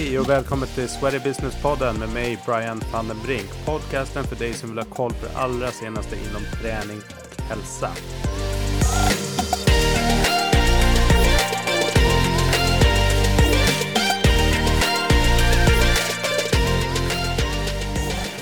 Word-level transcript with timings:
Hej 0.00 0.18
och 0.18 0.28
välkommen 0.28 0.68
till 0.68 0.88
Sweaty 0.88 1.18
Business-podden 1.18 1.98
med 1.98 2.08
mig 2.08 2.38
Brian 2.46 2.82
van 2.92 3.08
den 3.08 3.16
Brink. 3.26 3.66
Podcasten 3.66 4.24
för 4.24 4.36
dig 4.36 4.54
som 4.54 4.68
vill 4.68 4.78
ha 4.78 4.84
koll 4.84 5.10
på 5.10 5.26
det 5.26 5.38
allra 5.38 5.68
senaste 5.70 6.16
inom 6.16 6.42
träning 6.62 6.98
och 7.36 7.42
hälsa. 7.42 7.90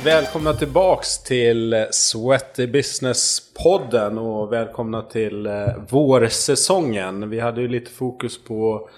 Välkomna 0.04 0.54
tillbaks 0.54 1.22
till 1.22 1.86
Sweaty 1.90 2.66
Business-podden 2.66 4.18
och 4.18 4.52
välkomna 4.52 5.02
till 5.02 5.47
eh, 5.47 5.52
vårsäsongen. 5.91 7.30
Vi 7.30 7.41
hade 7.41 7.61
ju 7.61 7.69
lite 7.69 7.91
fokus 7.91 8.45
på 8.45 8.88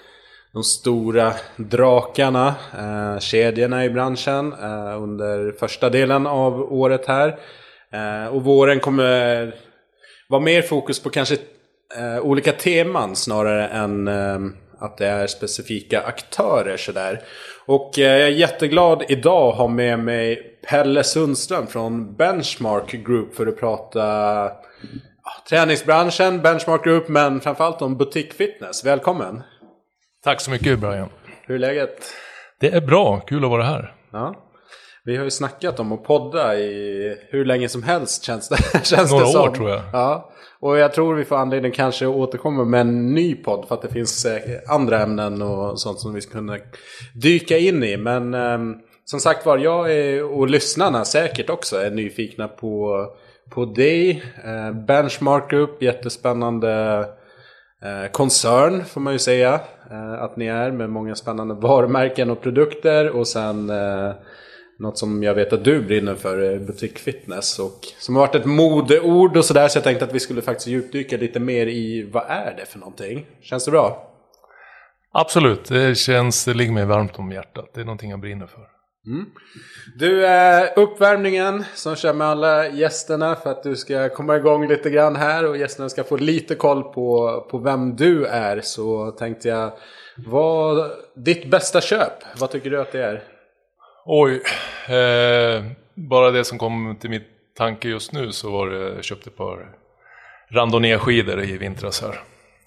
de 0.53 0.63
stora 0.63 1.33
drakarna, 1.55 2.55
eh, 2.77 3.19
kedjorna 3.19 3.85
i 3.85 3.89
branschen 3.89 4.53
eh, 4.53 5.01
under 5.01 5.51
första 5.51 5.89
delen 5.89 6.27
av 6.27 6.73
året 6.73 7.05
här. 7.05 7.39
Eh, 7.93 8.33
och 8.33 8.43
våren 8.43 8.79
kommer 8.79 9.55
vara 10.29 10.41
mer 10.41 10.61
fokus 10.61 11.03
på 11.03 11.09
kanske 11.09 11.37
eh, 11.97 12.19
olika 12.21 12.51
teman 12.51 13.15
snarare 13.15 13.67
än 13.67 14.07
eh, 14.07 14.39
att 14.79 14.97
det 14.97 15.07
är 15.07 15.27
specifika 15.27 16.01
aktörer 16.01 16.77
sådär. 16.77 17.21
Och 17.65 17.99
eh, 17.99 18.17
jag 18.17 18.21
är 18.21 18.31
jätteglad 18.31 19.03
idag 19.09 19.49
att 19.49 19.57
ha 19.57 19.67
med 19.67 19.99
mig 19.99 20.57
Pelle 20.69 21.03
Sundström 21.03 21.67
från 21.67 22.15
Benchmark 22.15 22.91
Group 22.91 23.35
för 23.35 23.47
att 23.47 23.59
prata 23.59 24.51
träningsbranschen, 25.49 26.41
Benchmark 26.41 26.83
Group, 26.83 27.07
men 27.07 27.41
framförallt 27.41 27.81
om 27.81 27.97
butikfitness. 27.97 28.85
Välkommen! 28.85 29.43
Tack 30.23 30.41
så 30.41 30.51
mycket 30.51 30.79
Brian. 30.79 31.09
Hur 31.47 31.55
är 31.55 31.59
läget? 31.59 32.13
Det 32.59 32.67
är 32.67 32.81
bra, 32.81 33.19
kul 33.19 33.43
att 33.43 33.49
vara 33.49 33.63
här. 33.63 33.95
Ja. 34.11 34.35
Vi 35.03 35.17
har 35.17 35.23
ju 35.23 35.31
snackat 35.31 35.79
om 35.79 35.91
att 35.91 36.03
podda 36.03 36.55
i 36.55 37.17
hur 37.29 37.45
länge 37.45 37.69
som 37.69 37.83
helst 37.83 38.23
känns 38.23 38.49
det, 38.49 38.57
känns 38.83 39.11
Några 39.11 39.25
det 39.25 39.31
som. 39.31 39.41
år, 39.41 39.55
tror 39.55 39.69
jag. 39.69 39.81
Ja. 39.93 40.31
Och 40.59 40.77
jag 40.77 40.93
tror 40.93 41.15
vi 41.15 41.25
får 41.25 41.35
anledning 41.35 41.71
kanske 41.71 42.05
att 42.05 42.15
återkomma 42.15 42.65
med 42.65 42.81
en 42.81 43.13
ny 43.13 43.35
podd 43.35 43.67
för 43.67 43.75
att 43.75 43.81
det 43.81 43.89
finns 43.89 44.25
eh, 44.25 44.41
andra 44.67 44.99
ämnen 44.99 45.41
och 45.41 45.79
sånt 45.79 45.99
som 45.99 46.13
vi 46.13 46.21
ska 46.21 46.31
kunna 46.31 46.57
dyka 47.15 47.57
in 47.57 47.83
i. 47.83 47.97
Men 47.97 48.33
ehm, 48.33 48.75
som 49.05 49.19
sagt 49.19 49.45
var, 49.45 49.57
jag 49.57 49.93
är, 49.93 50.23
och 50.23 50.49
lyssnarna 50.49 51.05
säkert 51.05 51.49
också 51.49 51.77
är 51.77 51.91
nyfikna 51.91 52.47
på, 52.47 53.05
på 53.49 53.65
dig. 53.65 54.23
Eh, 54.45 54.71
Benchmark 54.85 55.49
Group, 55.49 55.81
jättespännande 55.81 57.05
Eh, 57.83 58.11
koncern 58.11 58.85
får 58.85 59.01
man 59.01 59.13
ju 59.13 59.19
säga. 59.19 59.61
Eh, 59.91 60.13
att 60.13 60.37
ni 60.37 60.45
är 60.45 60.71
med 60.71 60.89
många 60.89 61.15
spännande 61.15 61.53
varumärken 61.61 62.29
och 62.29 62.41
produkter. 62.41 63.09
Och 63.09 63.27
sen 63.27 63.69
eh, 63.69 64.11
något 64.79 64.97
som 64.97 65.23
jag 65.23 65.33
vet 65.33 65.53
att 65.53 65.63
du 65.63 65.81
brinner 65.81 66.15
för, 66.15 66.37
är 66.37 66.59
butikfitness. 66.59 67.59
Och 67.59 67.79
som 67.99 68.15
har 68.15 68.27
varit 68.27 68.35
ett 68.35 68.45
modeord 68.45 69.37
och 69.37 69.45
sådär. 69.45 69.67
Så 69.67 69.77
jag 69.77 69.83
tänkte 69.83 70.05
att 70.05 70.13
vi 70.13 70.19
skulle 70.19 70.41
faktiskt 70.41 70.67
djupdyka 70.67 71.17
lite 71.17 71.39
mer 71.39 71.67
i 71.67 72.09
vad 72.13 72.23
är 72.27 72.55
det 72.57 72.65
för 72.65 72.79
någonting. 72.79 73.25
Känns 73.41 73.65
det 73.65 73.71
bra? 73.71 74.07
Absolut, 75.13 75.65
det 75.65 75.97
känns, 75.97 76.45
det 76.45 76.53
ligger 76.53 76.71
mig 76.71 76.85
varmt 76.85 77.19
om 77.19 77.31
hjärtat. 77.31 77.69
Det 77.73 77.81
är 77.81 77.85
någonting 77.85 78.09
jag 78.11 78.19
brinner 78.19 78.47
för. 78.47 78.80
Mm. 79.07 79.25
Du, 79.95 80.25
eh, 80.25 80.69
uppvärmningen 80.75 81.63
som 81.73 81.95
kör 81.95 82.13
med 82.13 82.27
alla 82.27 82.67
gästerna 82.67 83.35
för 83.35 83.51
att 83.51 83.63
du 83.63 83.75
ska 83.75 84.09
komma 84.09 84.35
igång 84.35 84.67
lite 84.67 84.89
grann 84.89 85.15
här 85.15 85.45
och 85.45 85.57
gästerna 85.57 85.89
ska 85.89 86.03
få 86.03 86.17
lite 86.17 86.55
koll 86.55 86.83
på, 86.83 87.41
på 87.51 87.57
vem 87.57 87.95
du 87.95 88.25
är. 88.25 88.61
Så 88.61 89.11
tänkte 89.11 89.47
jag, 89.47 89.71
vad, 90.17 90.91
ditt 91.15 91.49
bästa 91.49 91.81
köp, 91.81 92.13
vad 92.39 92.51
tycker 92.51 92.69
du 92.69 92.81
att 92.81 92.91
det 92.91 93.03
är? 93.03 93.23
Oj, 94.05 94.41
eh, 94.95 95.63
bara 95.93 96.31
det 96.31 96.45
som 96.45 96.57
kom 96.57 96.97
till 96.99 97.09
mitt 97.09 97.27
tanke 97.57 97.87
just 97.87 98.13
nu 98.13 98.31
så 98.31 98.51
var 98.51 98.67
det, 98.67 98.95
jag 98.95 99.03
köpte 99.03 99.29
ett 99.29 99.37
par 99.37 99.75
randonnérskidor 100.51 101.43
i 101.43 101.57
vintras 101.57 102.01
här. 102.01 102.19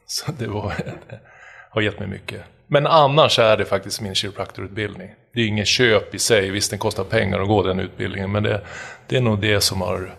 Så 0.06 0.32
det 0.32 0.46
var, 0.46 0.72
har 1.70 1.82
gett 1.82 1.98
mig 1.98 2.08
mycket. 2.08 2.42
Men 2.74 2.86
annars 2.86 3.38
är 3.38 3.56
det 3.56 3.64
faktiskt 3.64 4.00
min 4.00 4.14
kiropraktorutbildning. 4.14 5.10
Det 5.34 5.40
är 5.40 5.46
ingen 5.46 5.64
köp 5.64 6.14
i 6.14 6.18
sig, 6.18 6.50
visst 6.50 6.70
den 6.70 6.78
kostar 6.78 7.04
pengar 7.04 7.40
att 7.40 7.48
gå 7.48 7.62
den 7.62 7.80
utbildningen, 7.80 8.32
men 8.32 8.42
det, 8.42 8.60
det 9.06 9.16
är 9.16 9.20
nog 9.20 9.40
det 9.40 9.60
som 9.60 9.80
har 9.80 10.14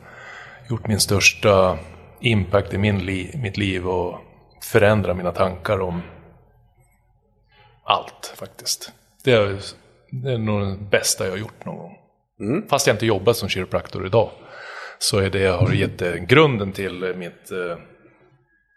gjort 0.69 0.87
min 0.87 0.99
största 0.99 1.79
impact 2.21 2.73
i 2.73 2.77
min 2.77 3.05
li, 3.05 3.31
mitt 3.37 3.57
liv 3.57 3.87
och 3.87 4.19
förändra 4.63 5.13
mina 5.13 5.31
tankar 5.31 5.81
om 5.81 6.01
allt 7.83 8.33
faktiskt. 8.35 8.91
Det 9.23 9.31
är, 9.31 9.57
det 10.11 10.31
är 10.31 10.37
nog 10.37 10.67
det 10.67 10.77
bästa 10.77 11.23
jag 11.23 11.31
har 11.31 11.37
gjort 11.37 11.65
någon 11.65 11.77
gång. 11.77 11.97
Fast 12.69 12.87
jag 12.87 12.93
inte 12.93 13.05
jobbat 13.05 13.37
som 13.37 13.49
kiropraktor 13.49 14.05
idag. 14.05 14.31
Så 14.99 15.19
är 15.19 15.29
det 15.29 15.39
jag 15.39 15.57
har 15.57 15.73
gett 15.73 16.01
eh, 16.01 16.13
grunden 16.13 16.71
till 16.71 17.03
eh, 17.03 17.15
mitt 17.15 17.51
eh, 17.51 17.77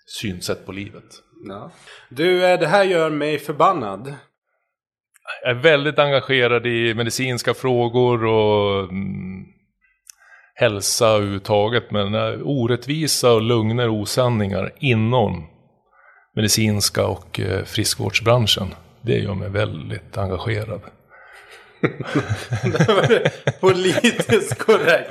synsätt 0.07 0.67
på 0.67 0.73
livet. 0.73 1.28
Ja. 1.45 1.71
Du, 2.09 2.45
eh, 2.45 2.61
det 2.61 2.67
här 2.67 2.85
gör 2.85 3.11
mig 3.11 3.39
förbannad. 3.39 4.15
Jag 5.43 5.51
är 5.51 5.63
väldigt 5.63 5.99
engagerad 5.99 6.67
i 6.67 6.95
medicinska 6.95 7.55
frågor 7.55 8.25
och 8.25 8.83
mm, 8.83 9.45
hälsa 10.55 11.09
överhuvudtaget. 11.09 11.91
Men 11.91 12.15
eh, 12.15 12.41
orättvisa 12.43 13.33
och 13.33 13.43
lögner 13.43 13.89
och 13.89 13.95
osanningar 13.95 14.73
inom 14.79 15.47
medicinska 16.37 17.07
och 17.07 17.41
eh, 17.41 17.65
friskvårdsbranschen. 17.65 18.75
Det 19.03 19.19
gör 19.19 19.35
mig 19.35 19.49
väldigt 19.49 20.19
engagerad. 20.19 20.81
Politiskt 23.61 24.59
korrekt. 24.59 25.11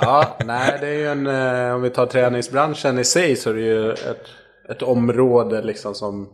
Ja, 0.00 0.38
nej, 0.44 0.78
det 0.80 0.86
är 0.86 0.94
ju 0.94 1.08
en, 1.08 1.26
om 1.74 1.82
vi 1.82 1.90
tar 1.90 2.06
träningsbranschen 2.06 2.98
i 2.98 3.04
sig 3.04 3.36
så 3.36 3.50
är 3.50 3.54
det 3.54 3.60
ju 3.60 3.92
ett, 3.92 4.26
ett 4.70 4.82
område 4.82 5.62
liksom 5.62 5.94
som, 5.94 6.28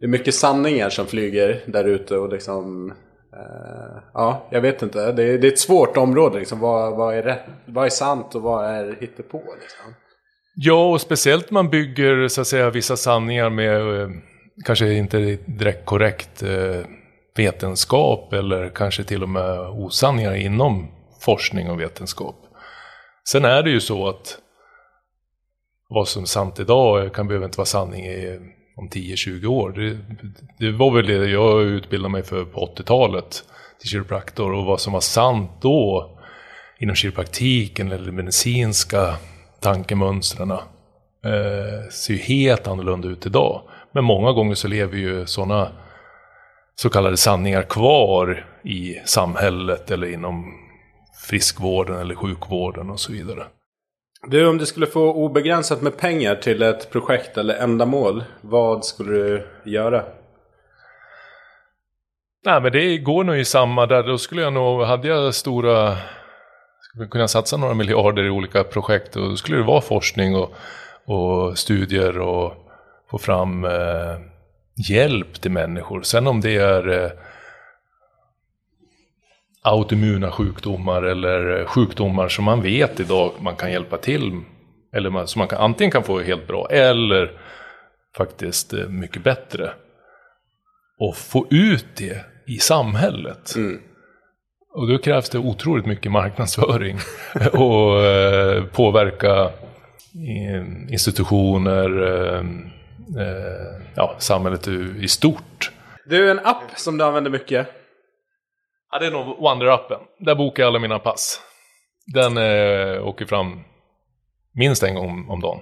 det 0.00 0.06
är 0.06 0.10
mycket 0.10 0.34
sanningar 0.34 0.90
som 0.90 1.06
flyger 1.06 1.62
där 1.66 1.84
ute 1.84 2.16
och 2.16 2.28
liksom, 2.28 2.90
eh, 3.32 4.02
ja, 4.14 4.48
jag 4.50 4.60
vet 4.60 4.82
inte. 4.82 5.12
Det 5.12 5.22
är, 5.22 5.38
det 5.38 5.48
är 5.48 5.52
ett 5.52 5.58
svårt 5.58 5.96
område 5.96 6.38
liksom. 6.38 6.60
Vad, 6.60 6.96
vad 6.96 7.14
är 7.14 7.22
rätt, 7.22 7.44
vad 7.66 7.86
är 7.86 7.90
sant 7.90 8.34
och 8.34 8.42
vad 8.42 8.64
är 8.64 8.96
hittepå 9.00 9.42
liksom? 9.60 9.94
Ja, 10.54 10.90
och 10.90 11.00
speciellt 11.00 11.50
man 11.50 11.70
bygger 11.70 12.28
så 12.28 12.40
att 12.40 12.46
säga 12.46 12.70
vissa 12.70 12.96
sanningar 12.96 13.50
med 13.50 14.02
eh, 14.02 14.08
kanske 14.64 14.92
inte 14.92 15.18
direkt 15.46 15.86
korrekt 15.86 16.42
eh, 16.42 16.80
vetenskap 17.36 18.32
eller 18.32 18.68
kanske 18.68 19.04
till 19.04 19.22
och 19.22 19.28
med 19.28 19.60
osanningar 19.60 20.34
inom 20.34 20.88
forskning 21.20 21.70
och 21.70 21.80
vetenskap. 21.80 22.36
Sen 23.30 23.44
är 23.44 23.62
det 23.62 23.70
ju 23.70 23.80
så 23.80 24.08
att 24.08 24.38
vad 25.88 26.08
som 26.08 26.22
är 26.22 26.26
sant 26.26 26.60
idag 26.60 27.14
kan 27.14 27.28
behöva 27.28 27.44
inte 27.44 27.58
vara 27.58 27.66
sanning 27.66 28.06
i, 28.06 28.38
om 28.76 28.88
10-20 28.88 29.46
år. 29.46 29.70
Det, 29.70 29.98
det 30.58 30.72
var 30.72 30.90
väl 30.90 31.06
det 31.06 31.30
jag 31.30 31.62
utbildade 31.62 32.12
mig 32.12 32.22
för 32.22 32.44
på 32.44 32.74
80-talet 32.76 33.44
till 33.80 33.88
kiropraktor 33.88 34.52
och 34.52 34.64
vad 34.64 34.80
som 34.80 34.92
var 34.92 35.00
sant 35.00 35.50
då 35.60 36.10
inom 36.78 36.96
kiropraktiken 36.96 37.92
eller 37.92 38.12
medicinska 38.12 39.16
tankemönstren 39.60 40.50
eh, 40.50 41.88
ser 41.90 42.14
ju 42.14 42.18
helt 42.18 42.66
annorlunda 42.66 43.08
ut 43.08 43.26
idag. 43.26 43.62
Men 43.94 44.04
många 44.04 44.32
gånger 44.32 44.54
så 44.54 44.68
lever 44.68 44.96
ju 44.96 45.26
sådana 45.26 45.72
så 46.74 46.90
kallade 46.90 47.16
sanningar 47.16 47.62
kvar 47.62 48.46
i 48.64 48.94
samhället 49.04 49.90
eller 49.90 50.12
inom 50.12 50.52
friskvården 51.28 51.98
eller 51.98 52.14
sjukvården 52.14 52.90
och 52.90 53.00
så 53.00 53.12
vidare. 53.12 53.44
Du, 54.26 54.48
om 54.48 54.58
du 54.58 54.66
skulle 54.66 54.86
få 54.86 55.12
obegränsat 55.12 55.82
med 55.82 55.96
pengar 55.96 56.34
till 56.34 56.62
ett 56.62 56.90
projekt 56.90 57.36
eller 57.36 57.54
ändamål, 57.54 58.24
vad 58.40 58.84
skulle 58.84 59.18
du 59.18 59.46
göra? 59.64 60.04
Nej 62.44 62.60
men 62.60 62.72
det 62.72 62.98
går 62.98 63.24
nog 63.24 63.36
i 63.38 63.44
samma 63.44 63.86
där. 63.86 64.02
Då 64.02 64.18
skulle 64.18 64.42
jag 64.42 64.52
nog, 64.52 64.82
hade 64.82 65.08
jag 65.08 65.34
stora, 65.34 65.96
skulle 66.80 67.08
kunna 67.08 67.28
satsa 67.28 67.56
några 67.56 67.74
miljarder 67.74 68.24
i 68.24 68.30
olika 68.30 68.64
projekt 68.64 69.16
och 69.16 69.28
då 69.28 69.36
skulle 69.36 69.56
det 69.56 69.64
vara 69.64 69.80
forskning 69.80 70.36
och, 70.36 70.54
och 71.04 71.58
studier 71.58 72.18
och 72.18 72.54
få 73.10 73.18
fram 73.18 73.64
eh, 73.64 74.16
hjälp 74.90 75.40
till 75.40 75.50
människor. 75.50 76.02
Sen 76.02 76.26
om 76.26 76.40
det 76.40 76.56
är 76.56 77.04
eh, 77.04 77.10
autoimmuna 79.62 80.30
sjukdomar 80.30 81.02
eller 81.02 81.64
sjukdomar 81.64 82.28
som 82.28 82.44
man 82.44 82.62
vet 82.62 83.00
idag 83.00 83.32
man 83.40 83.56
kan 83.56 83.72
hjälpa 83.72 83.96
till. 83.96 84.40
Eller 84.92 85.10
man, 85.10 85.28
som 85.28 85.38
man 85.38 85.48
kan, 85.48 85.58
antingen 85.58 85.90
kan 85.90 86.02
få 86.02 86.20
helt 86.20 86.46
bra 86.46 86.68
eller 86.70 87.32
faktiskt 88.16 88.72
eh, 88.72 88.88
mycket 88.88 89.22
bättre. 89.24 89.70
Och 91.00 91.16
få 91.16 91.46
ut 91.50 91.86
det 91.96 92.24
i 92.46 92.58
samhället. 92.58 93.54
Och 94.74 94.88
då 94.88 94.98
krävs 94.98 95.30
det 95.30 95.38
otroligt 95.38 95.86
mycket 95.86 96.12
marknadsföring. 96.12 96.98
och 97.52 98.04
eh, 98.04 98.64
påverka 98.64 99.50
institutioner, 100.88 102.02
eh, 102.02 102.40
eh, 103.22 103.82
ja, 103.94 104.16
samhället 104.18 104.68
i 105.00 105.08
stort. 105.08 105.70
Du, 106.04 106.30
en 106.30 106.38
app 106.38 106.62
som 106.76 106.98
du 106.98 107.04
använder 107.04 107.30
mycket. 107.30 107.77
Ja, 108.90 108.98
det 108.98 109.06
är 109.06 109.10
nog 109.10 109.36
Wonder-appen. 109.38 110.00
Där 110.18 110.34
bokar 110.34 110.62
jag 110.62 110.68
alla 110.68 110.78
mina 110.78 110.98
pass. 110.98 111.42
Den 112.06 112.36
eh, 112.36 113.06
åker 113.06 113.26
fram 113.26 113.60
minst 114.54 114.82
en 114.82 114.94
gång 114.94 115.10
om, 115.10 115.30
om 115.30 115.40
dagen. 115.40 115.60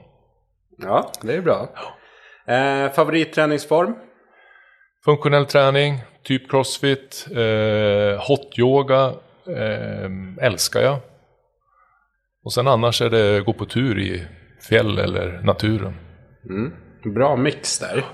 Ja, 0.78 1.12
det 1.22 1.34
är 1.34 1.40
bra. 1.40 1.68
Eh, 2.46 2.92
favoritträningsform? 2.92 3.94
Funktionell 5.04 5.46
träning, 5.46 6.00
typ 6.22 6.50
crossfit, 6.50 7.26
eh, 7.30 8.28
hot 8.28 8.58
yoga 8.58 9.12
eh, 9.46 10.10
älskar 10.46 10.80
jag. 10.80 10.98
Och 12.44 12.52
sen 12.52 12.66
annars 12.66 13.02
är 13.02 13.10
det 13.10 13.40
gå 13.40 13.52
på 13.52 13.64
tur 13.64 13.98
i 13.98 14.26
fjäll 14.68 14.98
eller 14.98 15.40
naturen. 15.44 15.94
Mm. 16.48 16.72
Bra 17.14 17.36
mix 17.36 17.78
där. 17.78 18.04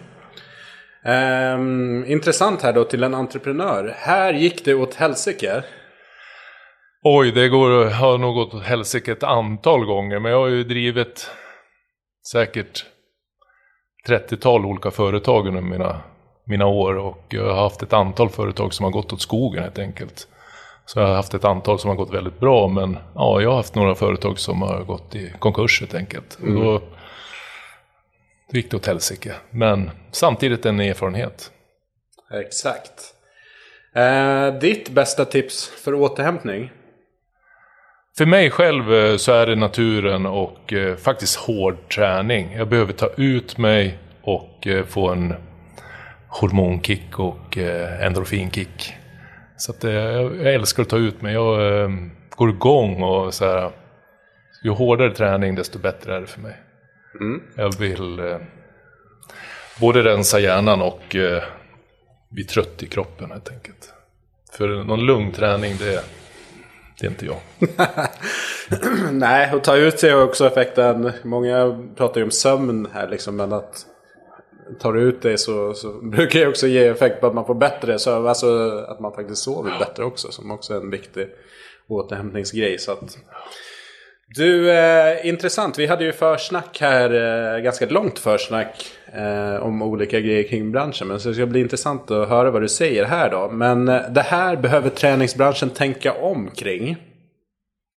Um, 1.04 2.04
intressant 2.06 2.62
här 2.62 2.72
då 2.72 2.84
till 2.84 3.02
en 3.02 3.14
entreprenör. 3.14 3.94
Här 3.98 4.32
gick 4.32 4.64
det 4.64 4.74
åt 4.74 4.94
helsike. 4.94 5.62
Oj, 7.04 7.32
det 7.32 7.48
går, 7.48 7.90
har 7.90 8.18
nog 8.18 8.34
gått 8.34 8.54
åt 8.54 8.62
helsike 8.62 9.12
ett 9.12 9.22
antal 9.22 9.84
gånger. 9.84 10.18
Men 10.18 10.32
jag 10.32 10.38
har 10.38 10.48
ju 10.48 10.64
drivit 10.64 11.30
säkert 12.32 12.84
30-tal 14.08 14.66
olika 14.66 14.90
företag 14.90 15.46
under 15.46 15.60
mina, 15.60 16.00
mina 16.44 16.66
år. 16.66 16.98
Och 16.98 17.24
jag 17.28 17.54
har 17.54 17.62
haft 17.62 17.82
ett 17.82 17.92
antal 17.92 18.28
företag 18.28 18.74
som 18.74 18.84
har 18.84 18.90
gått 18.90 19.12
åt 19.12 19.20
skogen 19.20 19.62
helt 19.62 19.78
enkelt. 19.78 20.28
Så 20.86 21.00
jag 21.00 21.06
har 21.06 21.14
haft 21.14 21.34
ett 21.34 21.44
antal 21.44 21.78
som 21.78 21.88
har 21.88 21.96
gått 21.96 22.14
väldigt 22.14 22.40
bra. 22.40 22.68
Men 22.68 22.98
ja, 23.14 23.40
jag 23.40 23.50
har 23.50 23.56
haft 23.56 23.74
några 23.74 23.94
företag 23.94 24.38
som 24.38 24.62
har 24.62 24.84
gått 24.84 25.14
i 25.14 25.32
konkurs 25.38 25.80
helt 25.80 25.94
enkelt. 25.94 26.38
Mm. 26.42 26.56
Och 26.56 26.64
då, 26.64 26.86
det 28.52 28.58
gick 28.58 28.70
det 28.70 28.76
åt 28.76 28.86
helsike. 28.86 29.34
Men 29.50 29.90
samtidigt 30.10 30.66
en 30.66 30.80
erfarenhet. 30.80 31.50
Exakt. 32.32 33.14
Eh, 33.94 34.54
ditt 34.54 34.88
bästa 34.88 35.24
tips 35.24 35.68
för 35.68 35.94
återhämtning? 35.94 36.72
För 38.18 38.26
mig 38.26 38.50
själv 38.50 38.94
eh, 38.94 39.16
så 39.16 39.32
är 39.32 39.46
det 39.46 39.56
naturen 39.56 40.26
och 40.26 40.72
eh, 40.72 40.96
faktiskt 40.96 41.36
hård 41.36 41.88
träning. 41.88 42.52
Jag 42.52 42.68
behöver 42.68 42.92
ta 42.92 43.10
ut 43.16 43.58
mig 43.58 43.98
och 44.22 44.66
eh, 44.66 44.84
få 44.84 45.08
en 45.08 45.34
hormonkick 46.28 47.18
och 47.18 47.58
eh, 47.58 48.06
endorfinkick. 48.06 48.94
Så 49.56 49.72
att, 49.72 49.84
eh, 49.84 49.92
jag 49.92 50.54
älskar 50.54 50.82
att 50.82 50.88
ta 50.88 50.96
ut 50.96 51.22
mig. 51.22 51.34
Jag 51.34 51.90
går 52.30 52.50
igång 52.50 53.02
och 53.02 53.34
så 53.34 53.44
här, 53.44 53.70
ju 54.64 54.70
hårdare 54.70 55.14
träning 55.14 55.54
desto 55.54 55.78
bättre 55.78 56.16
är 56.16 56.20
det 56.20 56.26
för 56.26 56.40
mig. 56.40 56.56
Mm. 57.20 57.42
Jag 57.56 57.78
vill 57.78 58.18
eh, 58.18 58.38
både 59.80 60.02
rensa 60.02 60.40
hjärnan 60.40 60.82
och 60.82 61.16
eh, 61.16 61.42
bli 62.28 62.44
trött 62.44 62.82
i 62.82 62.86
kroppen 62.86 63.30
helt 63.30 63.50
enkelt. 63.50 63.92
För 64.52 64.68
någon 64.68 65.06
lugn 65.06 65.32
träning, 65.32 65.76
det, 65.78 66.04
det 67.00 67.06
är 67.06 67.10
inte 67.10 67.26
jag. 67.26 67.40
Nej, 69.12 69.54
och 69.54 69.64
ta 69.64 69.76
ut 69.76 69.98
sig 69.98 70.10
har 70.10 70.22
också 70.22 70.46
effekten. 70.46 71.12
Många 71.22 71.88
pratar 71.96 72.20
ju 72.20 72.24
om 72.24 72.30
sömn 72.30 72.88
här 72.92 73.08
liksom, 73.08 73.36
men 73.36 73.52
att 73.52 73.86
tar 74.80 74.92
du 74.92 75.00
ut 75.00 75.22
det 75.22 75.38
så, 75.38 75.74
så 75.74 75.92
brukar 75.92 76.40
det 76.40 76.48
också 76.48 76.66
ge 76.66 76.86
effekt 76.86 77.20
på 77.20 77.26
att 77.26 77.34
man 77.34 77.46
får 77.46 77.54
bättre 77.54 77.98
sömn. 77.98 78.26
Alltså 78.26 78.68
att 78.88 79.00
man 79.00 79.14
faktiskt 79.14 79.42
sover 79.42 79.78
bättre 79.78 80.04
också, 80.04 80.32
som 80.32 80.50
också 80.50 80.74
är 80.74 80.78
en 80.78 80.90
viktig 80.90 81.28
återhämtningsgrej. 81.88 82.78
Så 82.78 82.92
att, 82.92 83.18
du, 84.34 84.70
eh, 84.70 85.26
intressant. 85.26 85.78
Vi 85.78 85.86
hade 85.86 86.04
ju 86.04 86.12
försnack 86.12 86.80
här, 86.80 87.10
eh, 87.54 87.62
ganska 87.62 87.86
långt 87.86 88.18
försnack 88.18 88.86
eh, 89.12 89.62
om 89.62 89.82
olika 89.82 90.20
grejer 90.20 90.48
kring 90.48 90.72
branschen. 90.72 91.08
Men 91.08 91.20
så 91.20 91.28
det 91.28 91.34
ska 91.34 91.46
bli 91.46 91.60
intressant 91.60 92.10
att 92.10 92.28
höra 92.28 92.50
vad 92.50 92.62
du 92.62 92.68
säger 92.68 93.04
här 93.04 93.30
då. 93.30 93.50
Men 93.50 93.88
eh, 93.88 94.00
det 94.10 94.22
här 94.22 94.56
behöver 94.56 94.90
träningsbranschen 94.90 95.70
tänka 95.70 96.12
om 96.12 96.50
kring. 96.50 96.96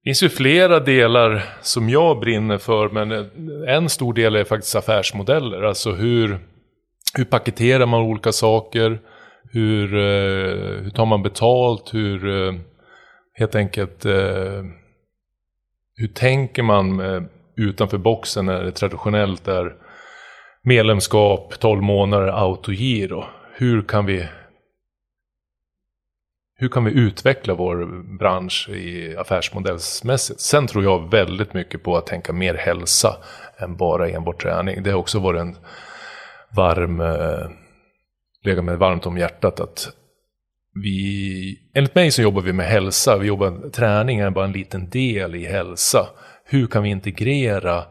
Det 0.04 0.08
finns 0.08 0.22
ju 0.22 0.28
flera 0.28 0.80
delar 0.80 1.42
som 1.60 1.90
jag 1.90 2.20
brinner 2.20 2.58
för, 2.58 2.88
men 2.88 3.12
eh, 3.12 3.24
en 3.76 3.88
stor 3.88 4.14
del 4.14 4.36
är 4.36 4.44
faktiskt 4.44 4.76
affärsmodeller. 4.76 5.62
Alltså 5.62 5.92
hur, 5.92 6.38
hur 7.16 7.24
paketerar 7.24 7.86
man 7.86 8.00
olika 8.00 8.32
saker? 8.32 9.00
Hur, 9.52 9.94
eh, 9.94 10.82
hur 10.82 10.90
tar 10.90 11.06
man 11.06 11.22
betalt? 11.22 11.94
Hur 11.94 12.46
eh, 12.46 12.54
helt 13.38 13.54
enkelt 13.54 14.06
hur 15.96 16.08
tänker 16.08 16.62
man 16.62 17.00
eh, 17.00 17.22
utanför 17.56 17.98
boxen 17.98 18.46
när 18.46 18.64
det 18.64 18.72
traditionellt 18.72 19.48
är 19.48 19.74
medlemskap, 20.62 21.54
12 21.58 21.82
månader, 21.82 22.26
autogiro? 22.26 23.24
Hur 23.56 23.82
kan 23.82 24.06
vi 24.06 24.28
hur 26.56 26.68
kan 26.68 26.84
vi 26.84 26.92
utveckla 26.92 27.54
vår 27.54 28.02
bransch 28.18 28.68
i 28.68 29.16
affärsmodellsmässigt? 29.16 30.40
Sen 30.40 30.66
tror 30.66 30.84
jag 30.84 31.10
väldigt 31.10 31.54
mycket 31.54 31.82
på 31.82 31.96
att 31.96 32.06
tänka 32.06 32.32
mer 32.32 32.54
hälsa 32.54 33.16
än 33.58 33.76
bara 33.76 34.08
enbart 34.08 34.42
träning. 34.42 34.82
Det 34.82 34.90
har 34.90 34.98
också 34.98 35.18
varit 35.18 35.40
en 35.40 35.56
varm, 36.56 37.00
eh, 37.00 37.50
legat 38.42 38.64
mig 38.64 38.76
varmt 38.76 39.06
om 39.06 39.18
hjärtat 39.18 39.60
att 39.60 39.88
vi, 40.74 41.58
enligt 41.74 41.94
mig 41.94 42.10
så 42.10 42.22
jobbar 42.22 42.42
vi 42.42 42.52
med 42.52 42.66
hälsa. 42.66 43.18
Vi 43.18 43.26
jobbar, 43.26 43.70
träning 43.70 44.18
är 44.18 44.30
bara 44.30 44.44
en 44.44 44.52
liten 44.52 44.90
del 44.90 45.34
i 45.34 45.44
hälsa. 45.44 46.06
Hur 46.44 46.66
kan 46.66 46.82
vi 46.82 46.88
integrera 46.88 47.84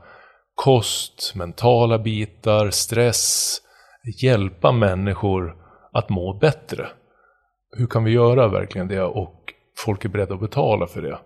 kost, 0.56 1.36
mentala 1.36 2.00
bitar, 2.00 2.70
stress, 2.70 3.58
hjälpa 4.22 4.72
människor 4.72 5.56
att 5.94 6.10
må 6.10 6.34
bättre? 6.34 6.88
Hur 7.78 7.88
kan 7.88 8.04
vi 8.04 8.12
göra 8.12 8.48
verkligen 8.48 8.88
det 8.88 9.02
och 9.02 9.40
folk 9.78 10.06
är 10.06 10.10
beredda 10.10 10.34
att 10.34 10.40
betala 10.40 10.88
för 10.88 11.02
det? 11.02 11.20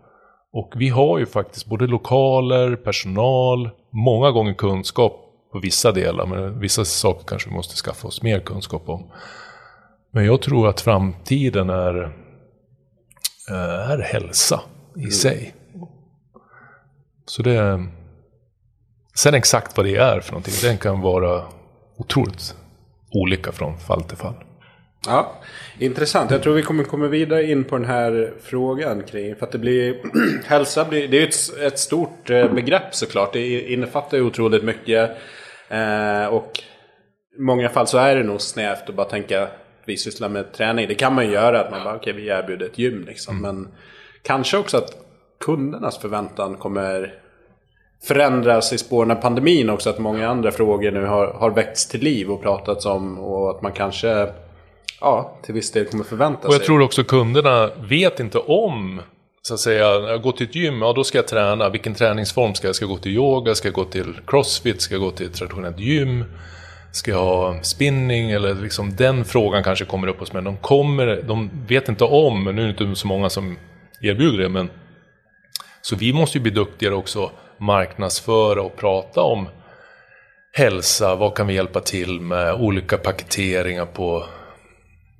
Och 0.53 0.73
vi 0.75 0.89
har 0.89 1.17
ju 1.19 1.25
faktiskt 1.25 1.65
både 1.65 1.87
lokaler, 1.87 2.75
personal, 2.75 3.69
många 3.91 4.31
gånger 4.31 4.53
kunskap 4.53 5.23
på 5.51 5.59
vissa 5.59 5.91
delar, 5.91 6.25
men 6.25 6.59
vissa 6.59 6.85
saker 6.85 7.25
kanske 7.27 7.49
vi 7.49 7.55
måste 7.55 7.75
skaffa 7.75 8.07
oss 8.07 8.21
mer 8.21 8.39
kunskap 8.39 8.89
om. 8.89 9.11
Men 10.17 10.25
jag 10.25 10.41
tror 10.41 10.67
att 10.67 10.81
framtiden 10.81 11.69
är, 11.69 12.03
eh, 13.49 13.91
är 13.91 13.97
hälsa 13.99 14.61
i 14.95 14.99
mm. 14.99 15.11
sig. 15.11 15.55
Så 17.25 17.41
det... 17.41 17.85
Sen 19.15 19.33
exakt 19.33 19.77
vad 19.77 19.85
det 19.85 19.95
är 19.95 20.19
för 20.19 20.31
någonting, 20.31 20.53
den 20.61 20.77
kan 20.77 21.01
vara 21.01 21.43
otroligt 21.97 22.55
olika 23.11 23.51
från 23.51 23.77
fall 23.79 24.03
till 24.03 24.17
fall. 24.17 24.33
Ja, 25.07 25.41
intressant. 25.79 26.31
Jag 26.31 26.43
tror 26.43 26.53
vi 26.53 26.63
kommer 26.63 26.83
komma 26.83 27.07
vidare 27.07 27.43
in 27.43 27.63
på 27.63 27.77
den 27.77 27.87
här 27.87 28.33
frågan 28.41 29.03
kring, 29.03 29.35
för 29.35 29.45
att 29.45 29.51
det 29.51 29.57
blir, 29.57 29.97
hälsa 30.45 30.85
blir, 30.85 31.07
det 31.07 31.17
är 31.17 31.21
ju 31.21 31.27
ett, 31.27 31.57
ett 31.73 31.79
stort 31.79 32.29
eh, 32.29 32.53
begrepp 32.53 32.95
såklart. 32.95 33.33
Det 33.33 33.71
innefattar 33.73 34.17
ju 34.17 34.23
otroligt 34.23 34.63
mycket. 34.63 35.09
Eh, 35.69 36.25
och 36.25 36.63
i 37.37 37.41
många 37.41 37.69
fall 37.69 37.87
så 37.87 37.97
är 37.97 38.15
det 38.15 38.23
nog 38.23 38.41
snävt 38.41 38.89
att 38.89 38.95
bara 38.95 39.09
tänka 39.09 39.47
vi 39.87 39.97
sysslar 39.97 40.29
med 40.29 40.53
träning. 40.53 40.87
Det 40.87 40.95
kan 40.95 41.15
man 41.15 41.25
ju 41.25 41.31
göra, 41.31 41.61
att 41.61 41.71
man 41.71 41.83
bara 41.83 41.95
okej 41.95 42.13
okay, 42.13 42.23
vi 42.23 42.29
erbjuder 42.29 42.65
ett 42.65 42.77
gym 42.77 43.05
liksom. 43.07 43.37
Mm. 43.37 43.55
Men 43.55 43.73
kanske 44.21 44.57
också 44.57 44.77
att 44.77 44.97
kundernas 45.39 45.97
förväntan 45.97 46.55
kommer 46.55 47.13
förändras 48.03 48.73
i 48.73 48.77
spåren 48.77 49.11
av 49.11 49.15
pandemin 49.15 49.69
också. 49.69 49.89
Att 49.89 49.99
många 49.99 50.29
andra 50.29 50.51
frågor 50.51 50.91
nu 50.91 51.05
har, 51.05 51.27
har 51.27 51.51
väckts 51.51 51.87
till 51.87 52.01
liv 52.01 52.31
och 52.31 52.41
pratats 52.41 52.85
om. 52.85 53.19
Och 53.19 53.49
att 53.49 53.61
man 53.61 53.71
kanske 53.71 54.29
ja, 55.01 55.39
till 55.43 55.53
viss 55.53 55.71
del 55.71 55.85
kommer 55.85 56.03
förvänta 56.03 56.41
sig. 56.41 56.47
Och 56.47 56.53
jag 56.53 56.63
tror 56.63 56.81
också 56.81 57.03
kunderna 57.03 57.69
vet 57.89 58.19
inte 58.19 58.37
om 58.37 59.01
så 59.41 59.53
att 59.53 59.59
säga, 59.59 59.85
jag 59.85 60.21
går 60.21 60.31
till 60.31 60.47
ett 60.47 60.55
gym, 60.55 60.81
ja 60.81 60.93
då 60.93 61.03
ska 61.03 61.17
jag 61.17 61.27
träna. 61.27 61.69
Vilken 61.69 61.93
träningsform 61.93 62.53
ska 62.53 62.67
jag? 62.67 62.75
Ska 62.75 62.83
jag 62.85 62.89
gå 62.89 62.97
till 62.97 63.11
yoga? 63.11 63.55
Ska 63.55 63.67
jag 63.67 63.75
gå 63.75 63.85
till 63.85 64.19
crossfit? 64.27 64.81
Ska 64.81 64.93
jag 64.93 65.01
gå 65.01 65.11
till 65.11 65.25
ett 65.25 65.33
traditionellt 65.33 65.79
gym? 65.79 66.25
Ska 66.97 67.11
jag 67.11 67.25
ha 67.25 67.63
spinning? 67.63 68.31
Eller 68.31 68.55
liksom 68.55 68.95
den 68.95 69.25
frågan 69.25 69.63
kanske 69.63 69.85
kommer 69.85 70.07
upp 70.07 70.19
hos 70.19 70.33
mig. 70.33 70.43
De, 70.43 70.57
kommer, 70.57 71.21
de 71.27 71.49
vet 71.67 71.89
inte 71.89 72.03
om, 72.03 72.43
nu 72.43 72.61
är 72.61 72.73
det 72.73 72.83
inte 72.83 72.95
så 72.95 73.07
många 73.07 73.29
som 73.29 73.57
erbjuder 74.01 74.37
det, 74.37 74.49
men 74.49 74.69
så 75.81 75.95
vi 75.95 76.13
måste 76.13 76.37
ju 76.37 76.41
bli 76.41 76.51
duktigare 76.51 76.95
också 76.95 77.31
marknadsföra 77.57 78.61
och 78.61 78.75
prata 78.75 79.21
om 79.21 79.49
hälsa, 80.53 81.15
vad 81.15 81.35
kan 81.35 81.47
vi 81.47 81.53
hjälpa 81.53 81.79
till 81.79 82.21
med, 82.21 82.53
olika 82.53 82.97
paketeringar 82.97 83.85
på, 83.85 84.25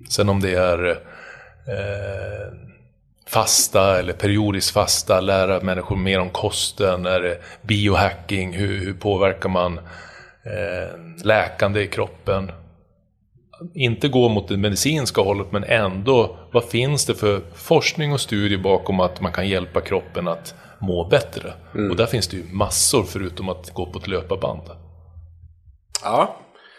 sen 0.09 0.29
om 0.29 0.39
det 0.39 0.53
är 0.53 0.89
eh, 0.89 2.53
fasta 3.27 3.99
eller 3.99 4.13
periodiskt 4.13 4.71
fasta, 4.71 5.21
lära 5.21 5.59
människor 5.59 5.95
mer 5.95 6.19
om 6.19 6.29
kosten, 6.29 7.05
är 7.05 7.21
det 7.21 7.37
biohacking, 7.61 8.53
hur, 8.53 8.79
hur 8.79 8.93
påverkar 8.93 9.49
man 9.49 9.79
eh, 10.53 11.25
läkande 11.25 11.81
i 11.81 11.87
kroppen. 11.87 12.51
Inte 13.73 14.07
gå 14.07 14.29
mot 14.29 14.47
det 14.47 14.57
medicinska 14.57 15.21
hållet 15.21 15.51
men 15.51 15.63
ändå, 15.63 16.37
vad 16.51 16.63
finns 16.63 17.05
det 17.05 17.15
för 17.15 17.41
forskning 17.55 18.13
och 18.13 18.19
studier 18.19 18.59
bakom 18.59 18.99
att 18.99 19.21
man 19.21 19.31
kan 19.31 19.47
hjälpa 19.47 19.81
kroppen 19.81 20.27
att 20.27 20.55
må 20.79 21.07
bättre? 21.07 21.53
Mm. 21.75 21.91
Och 21.91 21.97
där 21.97 22.05
finns 22.05 22.27
det 22.27 22.37
ju 22.37 22.43
massor 22.51 23.03
förutom 23.03 23.49
att 23.49 23.73
gå 23.73 23.85
på 23.85 23.99
ett 23.99 24.07
löparband. 24.07 24.61
Ja, 26.03 26.35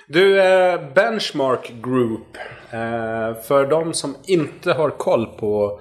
Du, 0.08 0.42
eh, 0.42 0.80
Benchmark 0.94 1.72
Group. 1.82 2.36
Eh, 2.70 3.42
för 3.42 3.66
de 3.70 3.94
som 3.94 4.16
inte 4.26 4.72
har 4.72 4.90
koll 4.90 5.26
på 5.26 5.80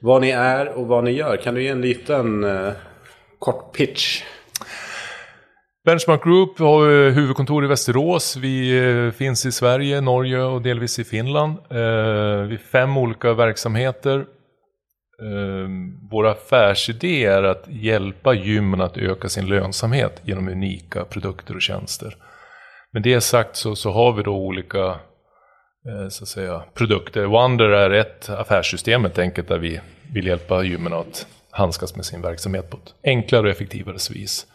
vad 0.00 0.20
ni 0.20 0.30
är 0.30 0.68
och 0.68 0.86
vad 0.86 1.04
ni 1.04 1.10
gör. 1.10 1.36
Kan 1.36 1.54
du 1.54 1.62
ge 1.62 1.68
en 1.68 1.80
liten 1.80 2.44
eh, 2.44 2.72
kort 3.38 3.76
pitch? 3.76 4.22
Benchmark 5.88 6.24
Group 6.24 6.58
har 6.58 7.10
huvudkontor 7.10 7.64
i 7.64 7.66
Västerås. 7.66 8.36
Vi 8.36 8.78
eh, 8.78 9.12
finns 9.12 9.46
i 9.46 9.52
Sverige, 9.52 10.00
Norge 10.00 10.42
och 10.42 10.62
delvis 10.62 10.98
i 10.98 11.04
Finland. 11.04 11.52
Eh, 11.52 11.78
vi 12.48 12.54
har 12.54 12.70
fem 12.72 12.96
olika 12.96 13.34
verksamheter. 13.34 14.18
Eh, 15.22 15.68
vår 16.10 16.26
affärsidé 16.26 17.24
är 17.24 17.42
att 17.42 17.64
hjälpa 17.68 18.34
gymmen 18.34 18.80
att 18.80 18.96
öka 18.96 19.28
sin 19.28 19.46
lönsamhet 19.46 20.20
genom 20.24 20.48
unika 20.48 21.04
produkter 21.04 21.54
och 21.54 21.62
tjänster. 21.62 22.16
Med 22.92 23.02
det 23.02 23.20
sagt 23.20 23.56
så, 23.56 23.76
så 23.76 23.90
har 23.90 24.12
vi 24.12 24.22
då 24.22 24.36
olika 24.36 24.94
så 26.10 26.24
att 26.24 26.28
säga, 26.28 26.62
produkter. 26.74 27.24
Wonder 27.24 27.68
är 27.68 27.90
ett 27.90 28.28
affärssystem 28.28 29.02
helt 29.02 29.18
enkelt 29.18 29.48
där 29.48 29.58
vi 29.58 29.80
vill 30.14 30.26
hjälpa 30.26 30.62
gymmen 30.62 30.92
att 30.92 31.26
handskas 31.50 31.96
med 31.96 32.04
sin 32.04 32.22
verksamhet 32.22 32.70
på 32.70 32.76
ett 32.76 32.94
enklare 33.04 33.42
och 33.42 33.50
effektivare 33.50 33.96
vis. 34.14 34.46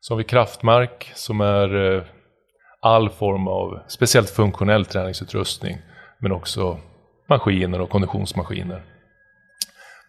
Så 0.00 0.14
har 0.14 0.18
vi 0.18 0.24
Kraftmark 0.24 1.12
som 1.14 1.40
är 1.40 1.94
eh, 1.94 2.02
all 2.80 3.10
form 3.10 3.48
av 3.48 3.80
speciellt 3.88 4.30
funktionell 4.30 4.84
träningsutrustning. 4.84 5.78
Men 6.18 6.32
också 6.32 6.78
maskiner 7.28 7.80
och 7.80 7.90
konditionsmaskiner. 7.90 8.82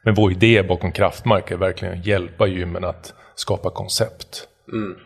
Men 0.04 0.14
vår 0.14 0.32
idé 0.32 0.64
bakom 0.64 0.92
Kraftmark 0.92 1.52
är 1.52 1.58
verkligen 1.58 2.00
att 2.00 2.06
hjälpa 2.06 2.48
gymmen 2.48 2.84
att 2.84 3.14
skapa 3.36 3.70
koncept. 3.70 4.48
Mm. 4.72 4.98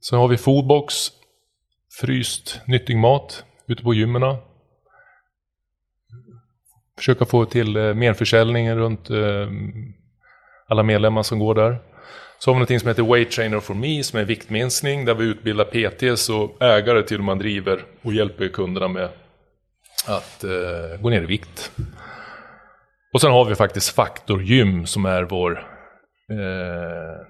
Sen 0.00 0.18
har 0.18 0.28
vi 0.28 0.36
Foodbox, 0.36 0.94
fryst 2.00 2.60
nyttig 2.66 2.96
mat 2.96 3.44
ute 3.66 3.82
på 3.82 3.94
gymmen. 3.94 4.36
Försöka 6.96 7.24
få 7.24 7.44
till 7.44 7.76
eh, 7.76 7.94
merförsäljning 7.94 8.74
runt 8.74 9.10
eh, 9.10 9.48
alla 10.68 10.82
medlemmar 10.82 11.22
som 11.22 11.38
går 11.38 11.54
där. 11.54 11.91
Så 12.44 12.50
har 12.50 12.54
vi 12.54 12.60
något 12.60 12.80
som 12.80 12.88
heter 12.88 13.02
Weight 13.02 13.30
Trainer 13.30 13.60
for 13.60 13.74
Me 13.74 14.02
som 14.02 14.18
är 14.18 14.24
viktminskning 14.24 15.04
där 15.04 15.14
vi 15.14 15.24
utbildar 15.24 15.64
PTs 15.64 16.28
och 16.28 16.62
ägare 16.62 17.02
till 17.02 17.16
hur 17.16 17.24
man 17.24 17.38
driver 17.38 17.84
och 18.02 18.12
hjälper 18.12 18.48
kunderna 18.48 18.88
med 18.88 19.08
att 20.06 20.44
eh, 20.44 21.00
gå 21.00 21.10
ner 21.10 21.22
i 21.22 21.26
vikt. 21.26 21.72
Och 23.12 23.20
sen 23.20 23.30
har 23.30 23.44
vi 23.44 23.54
faktiskt 23.54 23.94
Faktorgym 23.94 24.86
som 24.86 25.04
är 25.04 25.22
vår, 25.22 25.52
eh, 26.30 27.26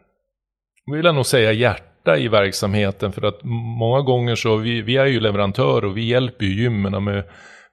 vill 0.95 1.05
jag 1.05 1.15
nog 1.15 1.27
säga 1.27 1.53
hjärta 1.53 2.19
i 2.19 2.29
verksamheten 2.29 3.13
för 3.13 3.23
att 3.23 3.41
många 3.79 4.01
gånger 4.01 4.35
så, 4.35 4.57
vi, 4.57 4.83
vi 4.83 4.97
är 4.97 5.07
ju 5.07 5.21
leverantörer 5.21 5.85
och 5.85 5.97
vi 5.97 6.05
hjälper 6.05 6.45
ju 6.45 6.63
gymmen 6.63 7.05
med, 7.05 7.25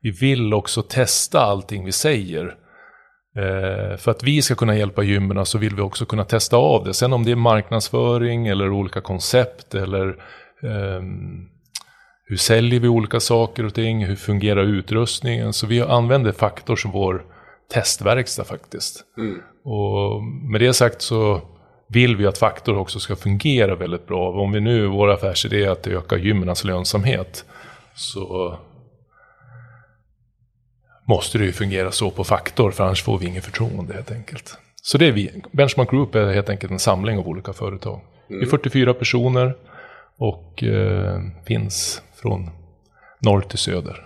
vi 0.01 0.12
vill 0.12 0.53
också 0.53 0.81
testa 0.81 1.39
allting 1.41 1.86
vi 1.86 1.91
säger. 1.91 2.55
Eh, 3.39 3.98
för 3.98 4.12
att 4.12 4.24
vi 4.24 4.41
ska 4.41 4.55
kunna 4.55 4.75
hjälpa 4.75 5.03
gymmen 5.03 5.46
så 5.46 5.58
vill 5.58 5.75
vi 5.75 5.81
också 5.81 6.05
kunna 6.05 6.25
testa 6.25 6.58
av 6.58 6.84
det. 6.84 6.93
Sen 6.93 7.13
om 7.13 7.25
det 7.25 7.31
är 7.31 7.36
marknadsföring 7.36 8.48
eller 8.48 8.72
olika 8.72 9.01
koncept 9.01 9.75
eller 9.75 10.08
eh, 10.63 11.01
hur 12.25 12.38
säljer 12.38 12.79
vi 12.79 12.88
olika 12.88 13.19
saker 13.19 13.65
och 13.65 13.74
ting, 13.74 14.05
hur 14.05 14.15
fungerar 14.15 14.63
utrustningen. 14.63 15.53
Så 15.53 15.67
vi 15.67 15.81
använder 15.81 16.31
Faktor 16.31 16.75
som 16.75 16.91
vår 16.91 17.25
testverkstad 17.74 18.43
faktiskt. 18.43 19.03
Mm. 19.17 19.41
Och 19.63 20.24
med 20.24 20.62
det 20.62 20.74
sagt 20.74 21.01
så 21.01 21.41
vill 21.88 22.15
vi 22.15 22.25
att 22.25 22.38
Faktor 22.38 22.77
också 22.77 23.00
ska 23.00 23.15
fungera 23.15 23.75
väldigt 23.75 24.08
bra. 24.08 24.29
Om 24.29 24.51
vi 24.51 24.60
nu, 24.60 24.88
vår 24.88 25.10
affärsidé 25.12 25.63
är 25.63 25.69
att 25.69 25.88
öka 25.88 26.17
gymmernas 26.17 26.63
lönsamhet. 26.63 27.46
Så 27.96 28.58
måste 31.09 31.37
det 31.37 31.45
ju 31.45 31.51
fungera 31.51 31.91
så 31.91 32.11
på 32.11 32.23
faktor, 32.23 32.71
för 32.71 32.83
annars 32.83 33.03
får 33.03 33.17
vi 33.17 33.27
ingen 33.27 33.41
förtroende 33.41 33.93
helt 33.93 34.11
enkelt. 34.11 34.57
Så 34.81 34.97
det 34.97 35.07
är 35.07 35.11
vi. 35.11 35.43
Benchmark 35.51 35.89
Group 35.89 36.15
är 36.15 36.33
helt 36.33 36.49
enkelt 36.49 36.71
en 36.71 36.79
samling 36.79 37.17
av 37.17 37.27
olika 37.27 37.53
företag. 37.53 38.01
Mm. 38.29 38.39
Vi 38.39 38.45
är 38.45 38.49
44 38.49 38.93
personer 38.93 39.55
och 40.17 40.63
eh, 40.63 41.19
finns 41.47 42.01
från 42.15 42.49
norr 43.19 43.41
till 43.41 43.57
söder. 43.57 44.05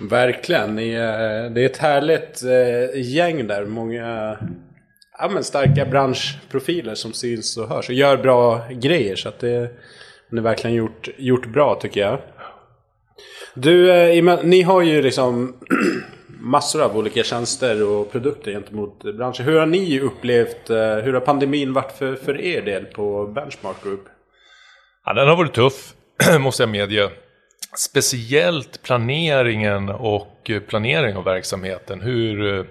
Verkligen. 0.00 0.76
det 0.76 1.62
är 1.62 1.66
ett 1.66 1.76
härligt 1.76 2.42
eh, 2.42 3.02
gäng 3.02 3.46
där. 3.46 3.64
Många 3.64 4.38
ja, 5.18 5.28
men 5.28 5.44
starka 5.44 5.86
branschprofiler 5.86 6.94
som 6.94 7.12
syns 7.12 7.56
och 7.56 7.68
hörs 7.68 7.88
och 7.88 7.94
gör 7.94 8.16
bra 8.16 8.68
grejer. 8.70 9.16
Så 9.16 9.28
att 9.28 9.38
det, 9.38 9.70
är 10.30 10.40
verkligen 10.40 10.76
gjort, 10.76 11.08
gjort 11.18 11.46
bra 11.46 11.78
tycker 11.80 12.00
jag. 12.00 12.18
Du, 13.54 13.92
eh, 13.92 14.38
ni 14.42 14.62
har 14.62 14.82
ju 14.82 15.02
liksom 15.02 15.56
massor 16.44 16.82
av 16.82 16.96
olika 16.96 17.22
tjänster 17.22 17.88
och 17.88 18.12
produkter 18.12 18.52
gentemot 18.52 19.02
branschen. 19.02 19.46
Hur 19.46 19.58
har 19.58 19.66
ni 19.66 20.00
upplevt, 20.00 20.70
eh, 20.70 20.76
hur 20.76 21.12
har 21.12 21.20
pandemin 21.20 21.72
varit 21.72 21.92
för, 21.92 22.14
för 22.14 22.40
er 22.40 22.62
del 22.62 22.84
på 22.84 23.26
Benchmark 23.26 23.82
Group? 23.84 24.04
Ja, 25.04 25.12
den 25.12 25.28
har 25.28 25.36
varit 25.36 25.54
tuff, 25.54 25.94
måste 26.40 26.62
jag 26.62 26.70
medge. 26.70 27.10
Speciellt 27.78 28.82
planeringen 28.82 29.88
och 29.88 30.50
eh, 30.50 30.60
planering 30.60 31.16
av 31.16 31.24
verksamheten. 31.24 32.00
Hur, 32.00 32.58
eh, 32.58 32.64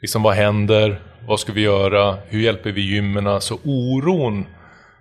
liksom 0.00 0.22
vad 0.22 0.34
händer? 0.34 1.02
Vad 1.28 1.40
ska 1.40 1.52
vi 1.52 1.60
göra? 1.60 2.18
Hur 2.28 2.40
hjälper 2.40 2.72
vi 2.72 2.80
gymmen? 2.80 3.40
Så 3.40 3.58
oron 3.64 4.46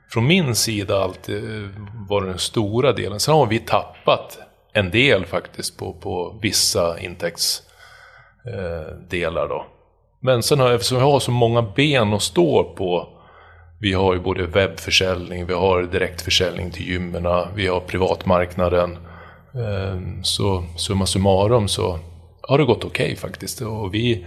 från 0.09 0.27
min 0.27 0.55
sida 0.55 1.03
alltid 1.03 1.69
var 2.09 2.21
den 2.21 2.39
stora 2.39 2.93
delen. 2.93 3.19
Sen 3.19 3.33
har 3.33 3.45
vi 3.45 3.59
tappat 3.59 4.39
en 4.73 4.91
del 4.91 5.25
faktiskt 5.25 5.77
på, 5.77 5.93
på 5.93 6.39
vissa 6.41 6.99
Eh, 8.45 8.97
delar 9.09 9.47
då. 9.47 9.65
Men 10.19 10.43
sen 10.43 10.59
har, 10.59 10.71
eftersom 10.71 10.97
vi 10.97 11.03
har 11.03 11.19
så 11.19 11.31
många 11.31 11.61
ben 11.61 12.13
att 12.13 12.21
stå 12.21 12.63
på. 12.63 13.09
Vi 13.79 13.93
har 13.93 14.13
ju 14.13 14.19
både 14.19 14.45
webbförsäljning, 14.45 15.45
vi 15.45 15.53
har 15.53 15.83
direktförsäljning 15.83 16.71
till 16.71 16.87
gymmen, 16.87 17.27
vi 17.55 17.67
har 17.67 17.79
privatmarknaden. 17.79 18.97
Eh, 19.55 19.99
så 20.23 20.63
summa 20.77 21.05
summarum 21.05 21.67
så 21.67 21.99
har 22.41 22.57
det 22.57 22.63
gått 22.63 22.85
okej 22.85 23.05
okay, 23.05 23.15
faktiskt. 23.15 23.61
Och 23.61 23.93
vi, 23.93 24.25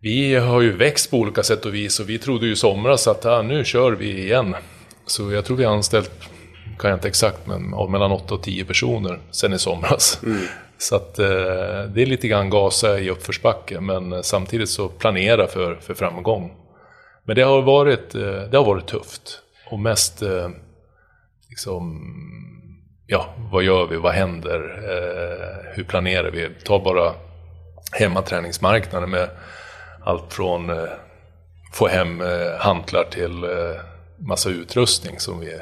vi 0.00 0.34
har 0.34 0.60
ju 0.60 0.76
växt 0.76 1.10
på 1.10 1.16
olika 1.16 1.42
sätt 1.42 1.66
och 1.66 1.74
vis 1.74 2.00
och 2.00 2.08
vi 2.08 2.18
trodde 2.18 2.46
ju 2.46 2.52
i 2.52 2.56
somras 2.56 3.08
att 3.08 3.26
ah, 3.26 3.42
nu 3.42 3.64
kör 3.64 3.92
vi 3.92 4.22
igen. 4.22 4.56
Så 5.06 5.32
jag 5.32 5.44
tror 5.44 5.56
vi 5.56 5.64
har 5.64 5.74
anställt 5.74 6.10
kan 6.78 6.90
jag 6.90 6.96
inte 6.96 7.08
exakt, 7.08 7.46
men 7.46 7.90
mellan 7.90 8.12
8 8.12 8.34
och 8.34 8.42
10 8.42 8.64
personer 8.64 9.18
sen 9.30 9.52
i 9.52 9.58
somras. 9.58 10.20
Mm. 10.22 10.46
Så 10.78 10.96
att 10.96 11.18
eh, 11.18 11.82
det 11.88 12.02
är 12.02 12.06
lite 12.06 12.28
grann 12.28 12.50
gasa 12.50 12.98
i 12.98 13.10
uppförsbacke, 13.10 13.80
men 13.80 14.22
samtidigt 14.22 14.70
så 14.70 14.88
planera 14.88 15.46
för, 15.46 15.74
för 15.74 15.94
framgång. 15.94 16.56
Men 17.24 17.36
det 17.36 17.42
har 17.42 17.62
varit, 17.62 18.14
eh, 18.14 18.42
det 18.50 18.56
har 18.56 18.64
varit 18.64 18.86
tufft. 18.86 19.42
Och 19.70 19.78
mest, 19.78 20.22
eh, 20.22 20.48
liksom, 21.48 22.02
ja, 23.06 23.26
vad 23.52 23.62
gör 23.62 23.86
vi, 23.86 23.96
vad 23.96 24.12
händer, 24.12 24.60
eh, 24.84 25.76
hur 25.76 25.84
planerar 25.84 26.30
vi? 26.30 26.48
Ta 26.64 26.78
bara 26.78 27.12
hemmaträningsmarknaden 27.92 29.10
med 29.10 29.30
allt 30.04 30.32
från 30.32 30.70
eh, 30.70 30.84
få 31.72 31.88
hem 31.88 32.20
eh, 32.20 32.58
hantlar 32.58 33.04
till 33.04 33.44
eh, 33.44 33.80
massa 34.18 34.50
utrustning 34.50 35.18
som 35.18 35.40
vi 35.40 35.60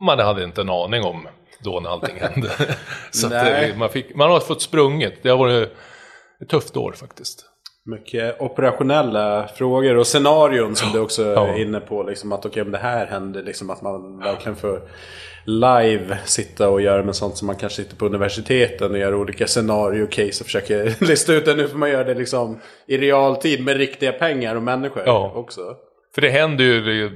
man 0.00 0.18
hade 0.18 0.44
inte 0.44 0.60
en 0.60 0.70
aning 0.70 1.02
om 1.02 1.28
då 1.64 1.80
när 1.80 1.90
allting 1.90 2.16
hände. 2.20 2.50
så 3.10 3.28
det, 3.28 3.74
man, 3.78 3.88
fick, 3.88 4.14
man 4.14 4.30
har 4.30 4.40
fått 4.40 4.62
sprungit. 4.62 5.22
Det 5.22 5.28
har 5.28 5.36
varit 5.36 5.68
ett 6.42 6.48
tufft 6.48 6.76
år 6.76 6.92
faktiskt. 6.92 7.44
Mycket 7.86 8.40
operationella 8.40 9.48
frågor 9.56 9.96
och 9.96 10.06
scenarion 10.06 10.76
som 10.76 10.92
du 10.92 10.98
också 10.98 11.22
ja. 11.22 11.46
är 11.46 11.62
inne 11.62 11.80
på. 11.80 12.02
Liksom 12.02 12.32
att 12.32 12.38
okej, 12.38 12.50
okay, 12.50 12.62
om 12.62 12.70
det 12.70 12.78
här 12.78 13.06
händer, 13.06 13.42
liksom 13.42 13.70
att 13.70 13.82
man 13.82 14.18
verkligen 14.18 14.56
får 14.56 14.82
live 15.44 16.18
sitta 16.24 16.68
och 16.68 16.80
göra 16.80 17.02
med 17.02 17.16
sånt 17.16 17.36
som 17.36 17.46
man 17.46 17.56
kanske 17.56 17.82
sitter 17.82 17.96
på 17.96 18.06
universiteten 18.06 18.90
och 18.90 18.98
gör 18.98 19.14
olika 19.14 19.46
scenario-case 19.46 20.42
och 20.42 20.46
försöker 20.46 20.94
lista 21.04 21.32
ut 21.32 21.44
det. 21.44 21.54
Nu 21.54 21.68
får 21.68 21.78
man 21.78 21.90
göra 21.90 22.04
det 22.04 22.14
liksom 22.14 22.60
i 22.86 22.98
realtid 22.98 23.64
med 23.64 23.76
riktiga 23.76 24.12
pengar 24.12 24.56
och 24.56 24.62
människor 24.62 25.02
ja. 25.06 25.32
också. 25.34 25.60
För 26.14 26.20
det 26.20 26.30
händer 26.30 26.64
ju, 26.64 26.80
det, 26.80 27.08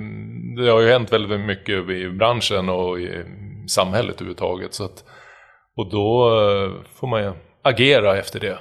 det, 0.63 0.71
har 0.71 0.81
ju 0.81 0.89
hänt 0.89 1.13
väldigt 1.13 1.41
mycket 1.41 1.91
i 1.91 2.09
branschen 2.09 2.69
och 2.69 3.01
i 3.01 3.25
samhället 3.69 4.15
överhuvudtaget. 4.15 4.75
Så 4.75 4.85
att, 4.85 5.05
och 5.77 5.91
då 5.91 6.29
eh, 6.29 6.73
får 6.95 7.07
man 7.07 7.23
ju 7.23 7.33
agera 7.63 8.19
efter 8.19 8.41
det 8.41 8.59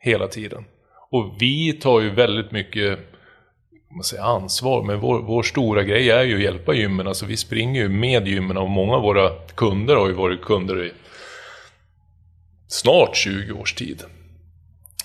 hela 0.00 0.28
tiden. 0.28 0.64
Och 1.10 1.36
vi 1.38 1.72
tar 1.72 2.00
ju 2.00 2.10
väldigt 2.10 2.52
mycket 2.52 2.98
man 3.94 4.04
säger, 4.04 4.22
ansvar, 4.22 4.82
men 4.82 5.00
vår, 5.00 5.22
vår, 5.22 5.42
stora 5.42 5.82
grej 5.82 6.10
är 6.10 6.22
ju 6.22 6.34
att 6.34 6.42
hjälpa 6.42 6.74
gymmen. 6.74 7.06
Alltså 7.06 7.26
vi 7.26 7.36
springer 7.36 7.82
ju 7.82 7.88
med 7.88 8.28
gymmen 8.28 8.56
och 8.56 8.70
många 8.70 8.96
av 8.96 9.02
våra 9.02 9.30
kunder 9.54 9.96
har 9.96 10.08
ju 10.08 10.14
varit 10.14 10.42
kunder 10.42 10.84
i 10.84 10.92
snart 12.68 13.16
20 13.16 13.52
års 13.52 13.74
tid. 13.74 14.02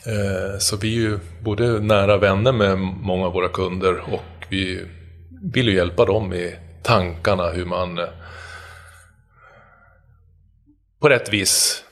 Eh, 0.08 0.60
så 0.60 0.78
vi 0.78 0.96
är 0.96 1.02
ju 1.02 1.20
både 1.44 1.80
nära 1.80 2.18
vänner 2.18 2.52
med 2.52 2.78
många 2.80 3.26
av 3.26 3.34
våra 3.34 3.50
kunder 3.50 4.14
och 4.14 4.46
vi 4.50 4.86
vill 5.54 5.68
ju 5.68 5.76
hjälpa 5.76 6.06
dem 6.06 6.34
i 6.34 6.56
tankarna 6.84 7.50
hur 7.50 7.66
man 7.66 7.98
eh, 7.98 8.06
på 11.06 11.10
rätt 11.10 11.34
vis 11.34 11.84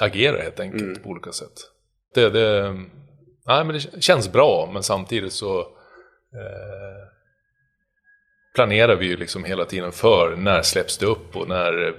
agera 0.00 0.42
helt 0.42 0.60
enkelt 0.60 0.82
mm. 0.82 1.02
på 1.02 1.08
olika 1.08 1.32
sätt. 1.32 1.52
Det, 2.14 2.30
det, 2.30 2.72
nej, 3.46 3.64
men 3.64 3.68
det 3.68 4.02
känns 4.02 4.32
bra, 4.32 4.70
men 4.72 4.82
samtidigt 4.82 5.32
så 5.32 5.60
eh, 5.60 7.08
planerar 8.54 8.96
vi 8.96 9.06
ju 9.06 9.16
liksom 9.16 9.44
hela 9.44 9.64
tiden 9.64 9.92
för 9.92 10.36
när 10.36 10.62
släpps 10.62 10.98
det 10.98 11.06
upp 11.06 11.36
och 11.36 11.48
när 11.48 11.94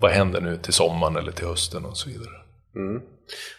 vad 0.00 0.10
händer 0.10 0.40
nu 0.40 0.56
till 0.56 0.72
sommaren 0.72 1.16
eller 1.16 1.32
till 1.32 1.46
hösten 1.46 1.84
och 1.84 1.96
så 1.96 2.08
vidare. 2.08 2.34
Mm. 2.76 3.02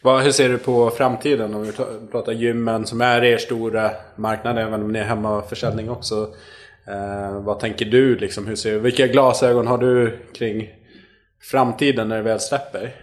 Vad, 0.02 0.24
hur 0.24 0.32
ser 0.32 0.50
du 0.50 0.58
på 0.58 0.90
framtiden 0.90 1.54
om 1.56 1.64
vi 1.64 1.72
pratar 2.12 2.32
gymmen 2.32 2.86
som 2.86 3.02
är 3.02 3.24
er 3.24 3.38
stora 3.38 3.92
marknad 4.16 4.58
även 4.58 4.84
om 4.84 4.92
ni 4.92 5.00
är 5.00 5.04
hemmaförsäljning 5.04 5.90
också. 5.90 6.34
Eh, 6.88 7.42
vad 7.42 7.60
tänker 7.60 7.86
du 7.86 8.16
liksom? 8.16 8.48
Hur 8.48 8.56
ser, 8.56 8.80
vilka 8.80 9.08
glasögon 9.08 9.68
har 9.68 9.78
du 9.78 10.20
kring 10.34 10.79
framtiden 11.42 12.10
när 12.10 12.16
det 12.16 12.24
väl 12.24 12.40
släpper? 12.40 12.96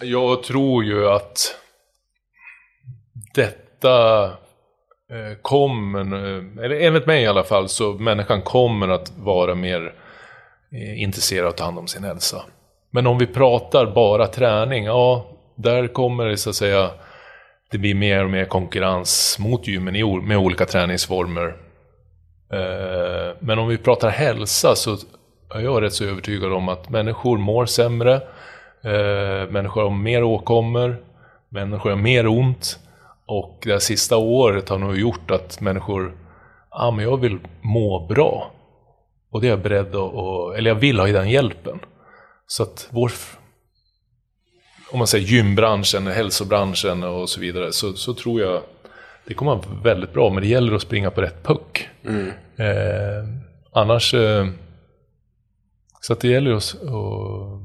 Jag 0.00 0.42
tror 0.42 0.84
ju 0.84 1.08
att 1.08 1.56
detta 3.34 4.24
eh, 5.10 5.38
kommer, 5.42 6.00
eh, 6.00 6.64
eller 6.64 6.80
enligt 6.80 7.06
mig 7.06 7.22
i 7.22 7.26
alla 7.26 7.44
fall, 7.44 7.68
så 7.68 7.92
människan 7.92 8.42
kommer 8.42 8.88
att 8.88 9.12
vara 9.18 9.54
mer 9.54 9.94
eh, 10.72 11.02
intresserad 11.02 11.44
av 11.44 11.50
att 11.50 11.56
ta 11.56 11.64
hand 11.64 11.78
om 11.78 11.86
sin 11.86 12.04
hälsa. 12.04 12.42
Men 12.90 13.06
om 13.06 13.18
vi 13.18 13.26
pratar 13.26 13.86
bara 13.86 14.26
träning, 14.26 14.84
ja, 14.84 15.26
där 15.54 15.86
kommer 15.86 16.26
det 16.26 16.36
så 16.36 16.50
att 16.50 16.56
säga, 16.56 16.90
det 17.70 17.78
blir 17.78 17.94
mer 17.94 18.24
och 18.24 18.30
mer 18.30 18.44
konkurrens 18.44 19.36
mot 19.38 19.66
gymmen 19.66 20.26
med 20.28 20.38
olika 20.38 20.66
träningsformer. 20.66 21.56
Men 23.38 23.58
om 23.58 23.68
vi 23.68 23.78
pratar 23.78 24.10
hälsa 24.10 24.74
så 24.74 24.96
är 25.54 25.60
jag 25.60 25.82
rätt 25.82 25.94
så 25.94 26.04
övertygad 26.04 26.52
om 26.52 26.68
att 26.68 26.90
människor 26.90 27.38
mår 27.38 27.66
sämre, 27.66 28.14
eh, 28.82 29.50
människor 29.50 29.82
har 29.82 29.90
mer 29.90 30.22
åkommor, 30.22 30.96
människor 31.48 31.90
har 31.90 31.96
mer 31.96 32.26
ont. 32.26 32.78
Och 33.26 33.60
det 33.62 33.72
här 33.72 33.78
sista 33.78 34.16
året 34.16 34.68
har 34.68 34.78
nog 34.78 34.98
gjort 34.98 35.30
att 35.30 35.60
människor, 35.60 36.12
ja 36.70 36.86
ah, 36.86 36.90
men 36.90 37.04
jag 37.04 37.20
vill 37.20 37.38
må 37.60 38.06
bra. 38.06 38.50
Och 39.30 39.40
det 39.40 39.46
är 39.46 39.50
jag 39.50 39.62
beredd 39.62 39.94
att, 39.96 40.56
eller 40.56 40.70
jag 40.70 40.74
vill 40.74 40.98
ha 40.98 41.06
den 41.06 41.30
hjälpen. 41.30 41.80
Så 42.46 42.62
att 42.62 42.88
vår, 42.90 43.12
om 44.90 44.98
man 44.98 45.06
säger 45.06 45.26
gymbranschen, 45.26 46.06
hälsobranschen 46.06 47.02
och 47.02 47.28
så 47.28 47.40
vidare, 47.40 47.72
så, 47.72 47.92
så 47.92 48.14
tror 48.14 48.40
jag 48.40 48.62
det 49.24 49.34
kommer 49.34 49.54
vara 49.54 49.64
väldigt 49.82 50.12
bra. 50.12 50.30
Men 50.30 50.42
det 50.42 50.48
gäller 50.48 50.74
att 50.74 50.82
springa 50.82 51.10
på 51.10 51.20
rätt 51.20 51.42
puck. 51.42 51.88
Mm. 52.04 52.28
Eh, 52.56 53.24
annars... 53.72 54.14
Eh, 54.14 54.46
så 56.04 56.12
att 56.12 56.20
det 56.20 56.28
gäller 56.28 56.52
att, 56.52 56.74
att 56.74 57.60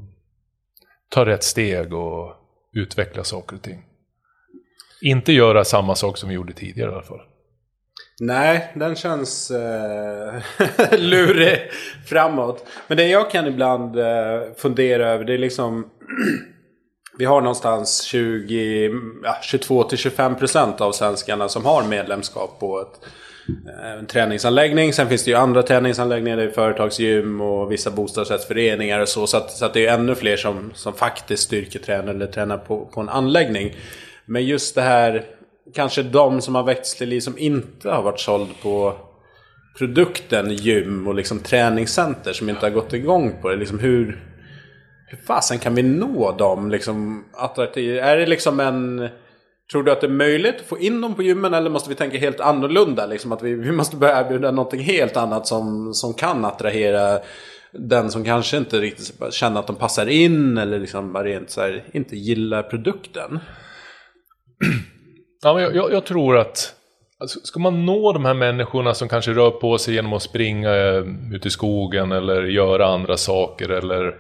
ta 1.10 1.25
rätt 1.25 1.43
steg 1.43 1.93
och 1.93 2.34
utveckla 2.74 3.24
saker 3.24 3.55
och 3.55 3.62
ting. 3.62 3.86
Inte 5.01 5.34
göra 5.34 5.65
samma 5.65 5.96
sak 5.96 6.17
som 6.17 6.29
vi 6.29 6.36
gjorde 6.36 6.53
tidigare 6.53 6.91
i 6.91 6.93
alla 6.93 7.03
fall. 7.03 7.22
Nej, 8.19 8.72
den 8.75 8.96
känns 8.96 9.51
eh, 9.51 10.41
lurig 11.00 11.60
framåt. 12.05 12.65
Men 12.88 12.98
det 12.98 13.08
jag 13.08 13.31
kan 13.31 13.48
ibland 13.48 14.00
eh, 14.00 14.41
fundera 14.58 15.10
över 15.10 15.25
det 15.25 15.34
är 15.34 15.38
liksom 15.38 15.89
Vi 17.17 17.25
har 17.25 17.41
någonstans 17.41 18.01
20, 18.01 18.91
ja, 19.24 19.38
22-25% 19.43 20.81
av 20.81 20.91
svenskarna 20.91 21.50
som 21.50 21.65
har 21.65 21.84
medlemskap 21.84 22.60
på 22.60 22.81
ett, 22.81 23.00
Eh, 23.48 24.00
en 24.00 24.05
träningsanläggning. 24.05 24.93
Sen 24.93 25.10
finns 25.10 25.24
det 25.24 25.31
ju 25.31 25.38
andra 25.38 25.63
träningsanläggningar, 25.63 26.38
det 26.38 26.43
är 26.43 26.50
företagsgym 26.50 27.41
och 27.41 27.72
vissa 27.72 27.91
bostadsrättsföreningar 27.91 29.00
och 29.00 29.10
så. 29.10 29.27
Så, 29.27 29.38
att, 29.38 29.51
så 29.51 29.65
att 29.65 29.74
det 29.74 29.88
är 29.88 29.93
ännu 29.93 30.15
fler 30.15 30.38
som, 30.38 30.71
som 30.73 30.93
faktiskt 30.93 31.43
styrketränar 31.43 32.13
eller 32.13 32.28
tränar 32.28 32.58
på, 32.58 32.86
på 32.86 33.02
en 33.02 33.10
anläggning. 33.10 33.75
Men 34.25 34.45
just 34.45 34.75
det 34.75 34.82
här, 34.82 35.25
kanske 35.73 36.04
de 36.04 36.41
som 36.41 36.56
har 36.56 36.63
växt 36.63 36.97
till 36.97 37.10
liv 37.10 37.19
som 37.19 37.38
inte 37.38 37.89
har 37.89 38.02
varit 38.02 38.19
såld 38.19 38.49
på 38.62 38.95
produkten 39.78 40.54
gym 40.54 41.08
och 41.08 41.15
liksom 41.15 41.39
träningscenter 41.39 42.34
som 42.34 42.49
inte 42.49 42.65
har 42.65 42.71
gått 42.71 42.93
igång 42.93 43.41
på 43.41 43.49
det. 43.49 43.56
Liksom 43.56 43.80
hur, 43.80 44.23
hur 45.08 45.17
fasen 45.17 45.60
kan 45.60 45.75
vi 45.75 45.84
nå 45.84 46.32
dem 46.38 46.71
liksom? 46.71 47.25
Är 47.75 48.17
det 48.17 48.25
liksom 48.25 48.60
en... 48.60 49.10
Tror 49.71 49.84
du 49.84 49.91
att 49.91 50.01
det 50.01 50.08
är 50.08 50.12
möjligt 50.12 50.55
att 50.55 50.67
få 50.67 50.79
in 50.79 51.01
dem 51.01 51.15
på 51.15 51.23
gymmen 51.23 51.53
eller 51.53 51.69
måste 51.69 51.89
vi 51.89 51.95
tänka 51.95 52.17
helt 52.17 52.39
annorlunda? 52.39 53.05
Liksom 53.05 53.32
att 53.32 53.43
vi, 53.43 53.53
vi 53.53 53.71
måste 53.71 53.95
börja 53.95 54.19
erbjuda 54.19 54.51
någonting 54.51 54.79
helt 54.79 55.17
annat 55.17 55.47
som, 55.47 55.93
som 55.93 56.13
kan 56.13 56.45
attrahera 56.45 57.19
den 57.71 58.12
som 58.12 58.23
kanske 58.23 58.58
inte 58.58 58.79
riktigt 58.79 59.34
känner 59.34 59.60
att 59.60 59.67
de 59.67 59.75
passar 59.75 60.08
in 60.08 60.58
eller 60.58 60.79
liksom 60.79 61.13
bara 61.13 61.23
rent 61.23 61.49
så 61.49 61.62
här, 61.62 61.84
inte 61.93 62.15
gillar 62.15 62.63
produkten. 62.63 63.39
Ja, 65.41 65.53
men 65.53 65.63
jag, 65.63 65.93
jag 65.93 66.05
tror 66.05 66.38
att 66.38 66.75
alltså, 67.19 67.39
ska 67.39 67.60
man 67.60 67.86
nå 67.86 68.13
de 68.13 68.25
här 68.25 68.34
människorna 68.34 68.93
som 68.93 69.10
kanske 69.10 69.32
rör 69.32 69.51
på 69.51 69.77
sig 69.77 69.93
genom 69.93 70.13
att 70.13 70.21
springa 70.21 70.75
eh, 70.75 71.03
ut 71.34 71.45
i 71.45 71.49
skogen 71.49 72.12
eller 72.12 72.43
göra 72.43 72.88
andra 72.88 73.17
saker 73.17 73.69
eller 73.69 74.15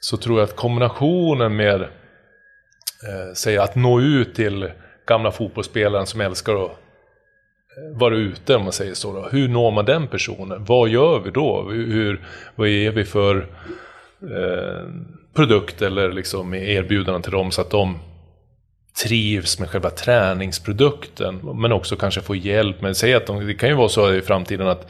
så 0.00 0.16
tror 0.16 0.38
jag 0.38 0.44
att 0.44 0.56
kombinationen 0.56 1.56
med 1.56 1.88
eh, 3.08 3.34
säga, 3.34 3.62
att 3.62 3.74
nå 3.74 4.00
ut 4.00 4.34
till 4.34 4.70
gamla 5.06 5.30
fotbollsspelaren 5.30 6.06
som 6.06 6.20
älskar 6.20 6.64
att 6.64 6.70
eh, 6.70 7.98
vara 7.98 8.16
ute 8.16 8.56
om 8.56 8.62
man 8.62 8.72
säger 8.72 8.94
så. 8.94 9.12
Då. 9.12 9.28
Hur 9.32 9.48
når 9.48 9.70
man 9.70 9.84
den 9.84 10.08
personen? 10.08 10.64
Vad 10.64 10.88
gör 10.88 11.20
vi 11.20 11.30
då? 11.30 11.70
Hur, 11.70 12.26
vad 12.54 12.68
är 12.68 12.90
vi 12.90 13.04
för 13.04 13.36
eh, 14.22 14.88
produkt 15.34 15.82
eller 15.82 16.12
liksom 16.12 16.54
erbjudanden 16.54 17.22
till 17.22 17.32
dem 17.32 17.50
så 17.50 17.60
att 17.60 17.70
de 17.70 17.98
trivs 19.04 19.58
med 19.58 19.70
själva 19.70 19.90
träningsprodukten 19.90 21.60
men 21.60 21.72
också 21.72 21.96
kanske 21.96 22.20
få 22.20 22.34
hjälp 22.36 22.80
Men 22.80 22.94
säg 22.94 23.14
att 23.14 23.26
de, 23.26 23.46
det 23.46 23.54
kan 23.54 23.68
ju 23.68 23.74
vara 23.74 23.88
så 23.88 24.12
i 24.12 24.22
framtiden 24.22 24.68
att 24.68 24.86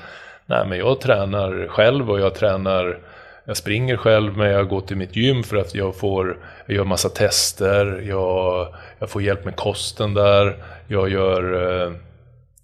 nej 0.46 0.66
men 0.66 0.78
jag 0.78 1.00
tränar 1.00 1.68
själv 1.68 2.10
och 2.10 2.20
jag 2.20 2.34
tränar 2.34 2.98
jag 3.46 3.56
springer 3.56 3.96
själv 3.96 4.36
men 4.36 4.50
jag 4.50 4.68
går 4.68 4.80
till 4.80 4.96
mitt 4.96 5.16
gym 5.16 5.42
för 5.42 5.56
att 5.56 5.74
jag 5.74 5.96
får, 5.96 6.38
jag 6.66 6.76
gör 6.76 6.84
massa 6.84 7.08
tester, 7.08 8.04
jag, 8.08 8.74
jag 8.98 9.10
får 9.10 9.22
hjälp 9.22 9.44
med 9.44 9.56
kosten 9.56 10.14
där, 10.14 10.64
jag 10.88 11.08
gör 11.08 11.82
eh, 11.84 11.92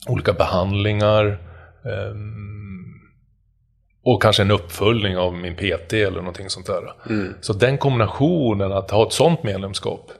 olika 0.08 0.32
behandlingar. 0.32 1.26
Eh, 1.84 2.14
och 4.04 4.22
kanske 4.22 4.42
en 4.42 4.50
uppföljning 4.50 5.16
av 5.16 5.34
min 5.34 5.56
PT 5.56 5.92
eller 5.92 6.18
någonting 6.18 6.50
sånt 6.50 6.66
där. 6.66 6.92
Mm. 7.10 7.34
Så 7.40 7.52
den 7.52 7.78
kombinationen, 7.78 8.72
att 8.72 8.90
ha 8.90 9.06
ett 9.06 9.12
sånt 9.12 9.42
medlemskap. 9.42 10.10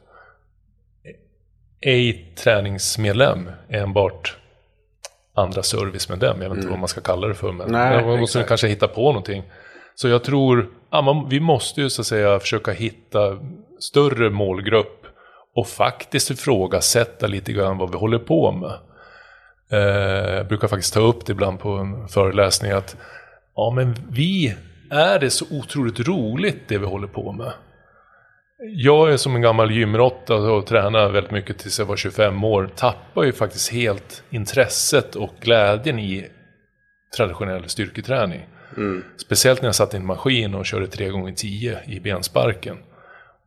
Ej 1.81 2.35
träningsmedlem, 2.37 3.51
enbart 3.69 4.37
andra 5.35 5.63
servicemedlem. 5.63 6.43
Jag 6.43 6.49
vet 6.49 6.57
inte 6.57 6.61
mm. 6.61 6.71
vad 6.71 6.79
man 6.79 6.89
ska 6.89 7.01
kalla 7.01 7.29
det 7.29 7.35
för. 7.35 7.53
Men 7.53 7.71
Nej, 7.71 8.05
man 8.05 8.21
måste 8.21 8.43
kanske 8.43 8.69
hitta 8.69 8.89
på 8.89 9.03
någonting. 9.03 9.43
Så 9.95 10.09
jag 10.09 10.25
tror, 10.25 10.69
ja, 10.91 11.03
man, 11.03 11.29
vi 11.29 11.41
måste 11.41 11.81
ju 11.81 11.91
så 11.91 12.03
att 12.03 12.07
säga 12.07 12.41
försöka 12.41 12.73
hitta 12.73 13.39
större 13.79 14.31
målgrupp 14.31 15.07
och 15.55 15.69
faktiskt 15.69 16.31
ifrågasätta 16.31 17.27
lite 17.27 17.53
grann 17.53 17.79
vad 17.79 17.91
vi 17.91 17.97
håller 17.99 18.19
på 18.19 18.53
med. 18.53 18.79
Eh, 19.73 20.35
jag 20.35 20.49
brukar 20.49 20.69
faktiskt 20.69 20.95
ta 20.95 21.01
upp 21.01 21.27
det 21.27 21.33
ibland 21.33 21.61
på 21.61 21.69
en 21.69 22.09
föreläsning 22.09 22.73
att 22.73 22.97
ja, 23.57 23.73
men 23.77 23.95
vi 24.11 24.57
är 24.91 25.19
det 25.19 25.31
så 25.31 25.45
otroligt 25.51 26.01
roligt 26.01 26.69
det 26.69 26.79
vi 26.79 26.87
håller 26.87 27.09
på 27.09 27.33
med. 27.33 27.53
Jag 28.65 29.13
är 29.13 29.17
som 29.17 29.35
en 29.35 29.43
gammal 29.43 29.71
gymråtta 29.71 30.35
och 30.35 30.67
tränar 30.67 31.11
väldigt 31.11 31.33
mycket 31.33 31.59
tills 31.59 31.79
jag 31.79 31.87
var 31.87 31.97
25 31.97 32.45
år. 32.45 32.71
Tappar 32.77 33.23
ju 33.23 33.33
faktiskt 33.33 33.73
helt 33.73 34.23
intresset 34.31 35.17
och 35.17 35.31
glädjen 35.41 35.99
i 35.99 36.27
traditionell 37.17 37.69
styrketräning. 37.69 38.47
Mm. 38.77 39.05
Speciellt 39.17 39.63
när 39.63 39.69
jag 39.69 39.75
satt 39.75 39.95
i 39.95 39.97
en 39.97 40.07
maskin 40.07 40.55
och 40.55 40.67
körde 40.67 40.87
3 40.87 41.09
gånger 41.09 41.33
10 41.33 41.79
i 41.87 42.01
bensparken. 42.01 42.79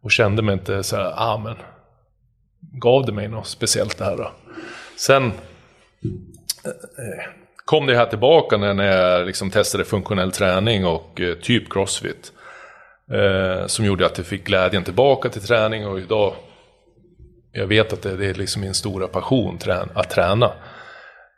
Och 0.01 0.11
kände 0.11 0.41
mig 0.41 0.53
inte 0.53 0.83
så 0.83 0.95
här, 0.95 1.13
ah 1.15 1.37
men, 1.37 1.55
gav 2.59 3.05
det 3.05 3.11
mig 3.11 3.27
något 3.27 3.47
speciellt 3.47 3.97
det 3.97 4.05
här 4.05 4.17
då? 4.17 4.31
Sen 4.97 5.25
eh, 5.25 5.31
eh 6.71 7.25
kom 7.65 7.85
det 7.85 7.95
här 7.95 8.05
tillbaka 8.05 8.57
när 8.57 8.83
jag 8.83 9.25
liksom 9.25 9.51
testade 9.51 9.85
funktionell 9.85 10.31
träning 10.31 10.85
och 10.85 11.21
eh, 11.21 11.35
typ 11.35 11.73
crossfit. 11.73 12.31
Eh, 13.11 13.67
som 13.67 13.85
gjorde 13.85 14.05
att 14.05 14.17
jag 14.17 14.27
fick 14.27 14.43
glädjen 14.43 14.83
tillbaka 14.83 15.29
till 15.29 15.41
träning 15.41 15.87
och 15.87 15.99
idag 15.99 16.33
jag 17.51 17.67
vet 17.67 17.93
att 17.93 18.01
det, 18.01 18.17
det 18.17 18.25
är 18.25 18.33
liksom 18.33 18.61
min 18.61 18.73
stora 18.73 19.07
passion 19.07 19.59
att 19.93 20.09
träna. 20.09 20.51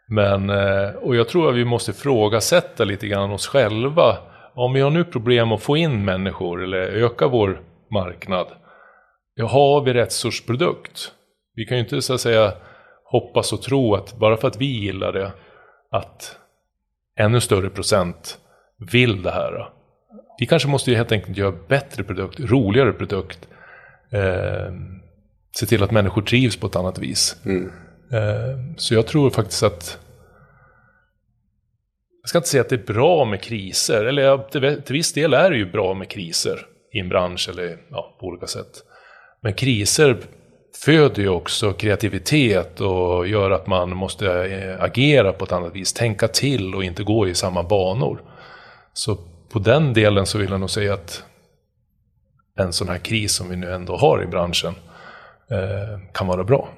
Men, 0.07 0.49
eh, 0.49 0.89
och 0.89 1.15
jag 1.15 1.27
tror 1.27 1.49
att 1.49 1.55
vi 1.55 1.65
måste 1.65 1.91
ifrågasätta 1.91 2.83
lite 2.83 3.07
grann 3.07 3.31
oss 3.31 3.47
själva. 3.47 4.17
Om 4.55 4.73
vi 4.73 4.81
har 4.81 4.89
nu 4.89 5.03
problem 5.03 5.51
att 5.51 5.63
få 5.63 5.77
in 5.77 6.05
människor 6.05 6.63
eller 6.63 6.77
öka 6.77 7.27
vår 7.27 7.61
marknad. 7.91 8.47
Ja, 9.35 9.47
har 9.47 9.81
vi 9.81 9.93
rätt 9.93 10.11
sorts 10.11 10.45
produkt? 10.45 11.11
Vi 11.55 11.65
kan 11.65 11.77
ju 11.77 11.83
inte 11.83 12.01
så 12.01 12.13
att 12.13 12.21
säga 12.21 12.53
hoppas 13.05 13.53
och 13.53 13.61
tro 13.61 13.95
att 13.95 14.17
bara 14.17 14.37
för 14.37 14.47
att 14.47 14.61
vi 14.61 14.65
gillar 14.65 15.13
det 15.13 15.31
att 15.91 16.37
ännu 17.19 17.39
större 17.39 17.69
procent 17.69 18.37
vill 18.91 19.21
det 19.23 19.31
här. 19.31 19.69
vi 20.39 20.45
kanske 20.45 20.69
måste 20.69 20.91
ju 20.91 20.97
helt 20.97 21.11
enkelt 21.11 21.37
göra 21.37 21.53
bättre 21.67 22.03
produkt, 22.03 22.39
roligare 22.39 22.93
produkt. 22.93 23.47
Eh, 24.11 24.73
se 25.59 25.65
till 25.65 25.83
att 25.83 25.91
människor 25.91 26.21
trivs 26.21 26.57
på 26.57 26.67
ett 26.67 26.75
annat 26.75 26.99
vis. 26.99 27.41
Mm. 27.45 27.71
Eh, 28.11 28.75
så 28.77 28.93
jag 28.93 29.07
tror 29.07 29.29
faktiskt 29.29 29.63
att 29.63 29.99
jag 32.21 32.29
ska 32.29 32.37
inte 32.37 32.49
säga 32.49 32.61
att 32.61 32.69
det 32.69 32.75
är 32.75 32.93
bra 32.93 33.25
med 33.25 33.41
kriser, 33.41 34.05
eller 34.05 34.37
till, 34.81 34.93
viss 34.93 35.13
del 35.13 35.33
är 35.33 35.51
det 35.51 35.57
ju 35.57 35.71
bra 35.71 35.93
med 35.93 36.09
kriser 36.09 36.65
i 36.93 36.99
en 36.99 37.09
bransch 37.09 37.49
eller 37.49 37.77
ja, 37.89 38.17
på 38.19 38.25
olika 38.25 38.47
sätt. 38.47 38.83
Men 39.41 39.53
kriser 39.53 40.17
föder 40.85 41.21
ju 41.21 41.29
också 41.29 41.73
kreativitet 41.73 42.81
och 42.81 43.27
gör 43.27 43.51
att 43.51 43.67
man 43.67 43.89
måste 43.89 44.27
eh, 44.27 44.83
agera 44.83 45.33
på 45.33 45.45
ett 45.45 45.51
annat 45.51 45.75
vis, 45.75 45.93
tänka 45.93 46.27
till 46.27 46.75
och 46.75 46.83
inte 46.83 47.03
gå 47.03 47.27
i 47.27 47.35
samma 47.35 47.63
banor. 47.63 48.21
Så 48.93 49.17
på 49.49 49.59
den 49.59 49.93
delen 49.93 50.25
så 50.25 50.37
vill 50.37 50.49
jag 50.49 50.59
nog 50.59 50.69
säga 50.69 50.93
att 50.93 51.23
en 52.59 52.73
sån 52.73 52.89
här 52.89 52.97
kris 52.97 53.33
som 53.33 53.49
vi 53.49 53.55
nu 53.55 53.73
ändå 53.73 53.97
har 53.97 54.23
i 54.23 54.27
branschen 54.27 54.73
eh, 55.51 55.99
kan 56.13 56.27
vara 56.27 56.43
bra. 56.43 56.69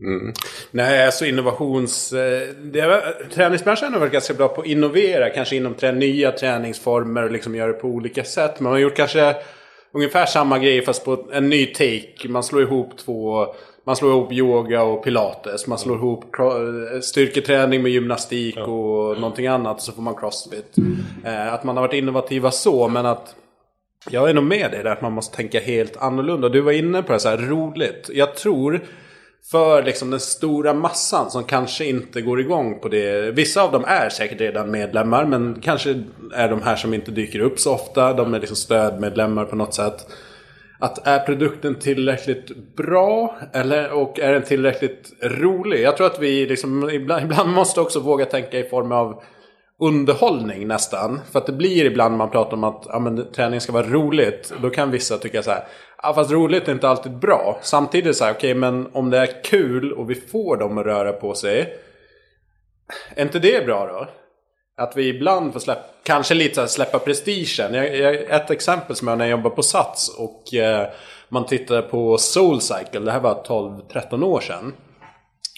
Mm. 0.00 0.32
Nej, 0.70 1.06
alltså 1.06 1.26
innovations... 1.26 2.12
Eh, 2.12 2.48
det, 2.62 3.14
träningsbranschen 3.34 3.92
har 3.92 4.00
varit 4.00 4.12
ganska 4.12 4.34
bra 4.34 4.48
på 4.48 4.60
att 4.60 4.66
innovera. 4.66 5.30
Kanske 5.30 5.56
inom 5.56 5.74
trä, 5.74 5.92
nya 5.92 6.32
träningsformer 6.32 7.22
och 7.22 7.30
liksom 7.30 7.54
göra 7.54 7.72
det 7.72 7.78
på 7.78 7.88
olika 7.88 8.24
sätt. 8.24 8.54
Men 8.56 8.64
man 8.64 8.72
har 8.72 8.78
gjort 8.78 8.96
kanske 8.96 9.36
ungefär 9.94 10.26
samma 10.26 10.58
grej 10.58 10.84
fast 10.84 11.04
på 11.04 11.28
en 11.32 11.48
ny 11.48 11.66
take. 11.66 12.28
Man 12.28 12.42
slår 12.42 12.62
ihop 12.62 12.96
två... 12.96 13.46
Man 13.86 13.96
slår 13.96 14.10
ihop 14.10 14.32
yoga 14.32 14.82
och 14.82 15.04
pilates. 15.04 15.66
Man 15.66 15.78
slår 15.78 15.96
ihop 15.96 16.24
styrketräning 17.02 17.82
med 17.82 17.92
gymnastik 17.92 18.56
och 18.56 19.20
någonting 19.20 19.46
annat. 19.46 19.76
Och 19.76 19.82
så 19.82 19.92
får 19.92 20.02
man 20.02 20.14
crossfit. 20.14 20.76
Mm. 20.78 21.48
Att 21.54 21.64
man 21.64 21.76
har 21.76 21.82
varit 21.82 21.94
innovativa 21.94 22.50
så, 22.50 22.88
men 22.88 23.06
att... 23.06 23.34
Jag 24.10 24.30
är 24.30 24.34
nog 24.34 24.44
med 24.44 24.70
dig 24.70 24.82
där 24.82 24.90
att 24.90 25.02
man 25.02 25.12
måste 25.12 25.36
tänka 25.36 25.60
helt 25.60 25.96
annorlunda. 25.96 26.48
Du 26.48 26.60
var 26.60 26.72
inne 26.72 27.02
på 27.02 27.12
det 27.12 27.20
så 27.20 27.28
här 27.28 27.36
roligt. 27.36 28.10
Jag 28.12 28.34
tror 28.34 28.80
för 29.50 29.82
liksom 29.82 30.10
den 30.10 30.20
stora 30.20 30.74
massan 30.74 31.30
som 31.30 31.44
kanske 31.44 31.84
inte 31.84 32.20
går 32.20 32.40
igång 32.40 32.80
på 32.80 32.88
det. 32.88 33.30
Vissa 33.30 33.62
av 33.62 33.72
dem 33.72 33.84
är 33.86 34.08
säkert 34.08 34.40
redan 34.40 34.70
medlemmar 34.70 35.24
men 35.24 35.60
kanske 35.62 36.02
är 36.34 36.48
de 36.48 36.62
här 36.62 36.76
som 36.76 36.94
inte 36.94 37.10
dyker 37.10 37.40
upp 37.40 37.60
så 37.60 37.74
ofta. 37.74 38.12
De 38.12 38.34
är 38.34 38.40
liksom 38.40 38.56
stödmedlemmar 38.56 39.44
på 39.44 39.56
något 39.56 39.74
sätt. 39.74 40.06
Att 40.78 41.06
är 41.06 41.18
produkten 41.18 41.74
tillräckligt 41.74 42.76
bra 42.76 43.36
eller, 43.52 43.92
och 43.92 44.18
är 44.18 44.32
den 44.32 44.42
tillräckligt 44.42 45.12
rolig? 45.22 45.80
Jag 45.80 45.96
tror 45.96 46.06
att 46.06 46.18
vi 46.18 46.46
liksom, 46.46 46.90
ibland, 46.90 47.24
ibland 47.24 47.50
måste 47.50 47.80
också 47.80 48.00
våga 48.00 48.24
tänka 48.24 48.58
i 48.58 48.68
form 48.68 48.92
av 48.92 49.22
underhållning 49.82 50.68
nästan. 50.68 51.20
För 51.32 51.38
att 51.38 51.46
det 51.46 51.52
blir 51.52 51.84
ibland 51.84 52.16
man 52.16 52.30
pratar 52.30 52.56
om 52.56 52.64
att 52.64 52.82
ja, 52.88 52.98
men, 52.98 53.32
träning 53.32 53.60
ska 53.60 53.72
vara 53.72 53.86
roligt. 53.86 54.52
Då 54.62 54.70
kan 54.70 54.90
vissa 54.90 55.18
tycka 55.18 55.42
så 55.42 55.50
här. 55.50 55.64
Ja, 56.02 56.14
fast 56.14 56.30
roligt 56.30 56.68
är 56.68 56.72
inte 56.72 56.88
alltid 56.88 57.12
bra. 57.12 57.58
Samtidigt 57.62 58.16
så 58.16 58.24
här, 58.24 58.32
okej 58.32 58.50
okay, 58.50 58.60
men 58.60 58.88
om 58.92 59.10
det 59.10 59.18
är 59.18 59.44
kul 59.44 59.92
och 59.92 60.10
vi 60.10 60.14
får 60.14 60.56
dem 60.56 60.78
att 60.78 60.86
röra 60.86 61.12
på 61.12 61.34
sig. 61.34 61.78
Är 63.14 63.22
inte 63.22 63.38
det 63.38 63.66
bra 63.66 63.86
då? 63.86 64.06
Att 64.82 64.96
vi 64.96 65.08
ibland 65.08 65.52
får 65.52 65.60
släppa, 65.60 65.82
kanske 66.02 66.34
lite 66.34 66.54
så 66.54 66.60
här, 66.60 66.68
släppa 66.68 66.98
prestigen. 66.98 67.74
Jag, 67.74 67.96
jag, 67.96 68.14
ett 68.14 68.50
exempel 68.50 68.96
som 68.96 69.08
jag 69.08 69.18
när 69.18 69.24
jag 69.24 69.30
jobbade 69.30 69.56
på 69.56 69.62
Sats 69.62 70.16
och 70.18 70.54
eh, 70.54 70.88
man 71.28 71.46
tittade 71.46 71.82
på 71.82 72.18
Soulcycle. 72.18 73.00
Det 73.00 73.12
här 73.12 73.20
var 73.20 73.44
12-13 73.44 74.24
år 74.24 74.40
sedan. 74.40 74.72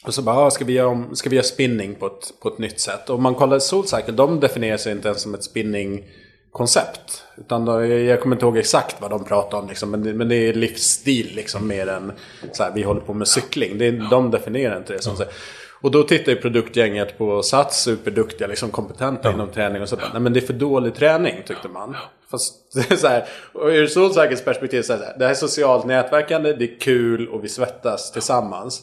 Och 0.07 0.15
så 0.15 0.23
bara, 0.23 0.37
ah, 0.37 0.51
ska, 0.51 0.65
vi 0.65 0.73
göra 0.73 0.89
om, 0.89 1.17
ska 1.17 1.31
vi 1.31 1.37
göra 1.37 1.45
spinning 1.45 1.95
på 1.95 2.07
ett, 2.07 2.33
på 2.43 2.49
ett 2.49 2.59
nytt 2.59 2.81
sätt? 2.81 3.11
Och 3.11 3.23
man 3.23 3.35
kollar 3.35 3.59
Soulcycle, 3.59 4.13
de 4.13 4.41
definierar 4.41 4.77
sig 4.77 4.93
inte 4.93 5.09
ens 5.09 5.23
som 5.23 5.35
ett 5.35 5.45
spinning 5.45 6.05
koncept. 6.53 7.25
Utan 7.37 7.65
då, 7.65 7.85
jag 7.85 8.21
kommer 8.21 8.37
inte 8.37 8.47
ihåg 8.47 8.59
exakt 8.59 8.97
vad 9.01 9.11
de 9.11 9.25
pratar 9.25 9.59
om. 9.59 9.69
Liksom, 9.69 9.91
men, 9.91 10.03
det, 10.03 10.15
men 10.15 10.29
det 10.29 10.37
är 10.37 10.55
livsstil 10.55 11.33
liksom, 11.35 11.67
mer 11.67 11.87
än 11.87 12.13
så 12.53 12.63
här, 12.63 12.73
vi 12.75 12.83
håller 12.83 13.01
på 13.01 13.15
med 13.15 13.29
cykling. 13.29 13.79
Det, 13.79 13.91
de 13.91 14.31
definierar 14.31 14.79
inte 14.79 14.93
det. 14.93 15.03
Som 15.03 15.15
mm. 15.15 15.29
Och 15.85 15.91
då 15.91 16.03
tittar 16.03 16.33
ju 16.33 16.41
produktgänget 16.41 17.19
på 17.19 17.43
Sats, 17.43 17.83
superduktiga, 17.83 18.47
liksom 18.47 18.71
kompetenta 18.71 19.29
ja. 19.29 19.35
inom 19.35 19.49
träning 19.51 19.83
och 19.83 19.89
sådär. 19.89 20.09
Nej 20.13 20.23
men 20.23 20.33
det 20.33 20.41
är 20.41 20.47
för 20.47 20.53
dålig 20.53 20.95
träning 20.95 21.43
tyckte 21.47 21.69
man. 21.69 21.97
Fast 22.31 22.73
så 23.01 23.09
här, 23.09 23.25
och 23.53 23.69
ur 23.69 23.87
Solsäkers 23.87 24.45
perspektiv 24.45 24.83
så 24.83 24.93
här, 24.93 25.15
det 25.19 25.25
här 25.25 25.31
är 25.31 25.35
socialt 25.35 25.87
nätverkande, 25.87 26.53
det 26.53 26.65
är 26.65 26.81
kul 26.81 27.29
och 27.29 27.45
vi 27.45 27.49
svettas 27.49 28.13
tillsammans. 28.13 28.83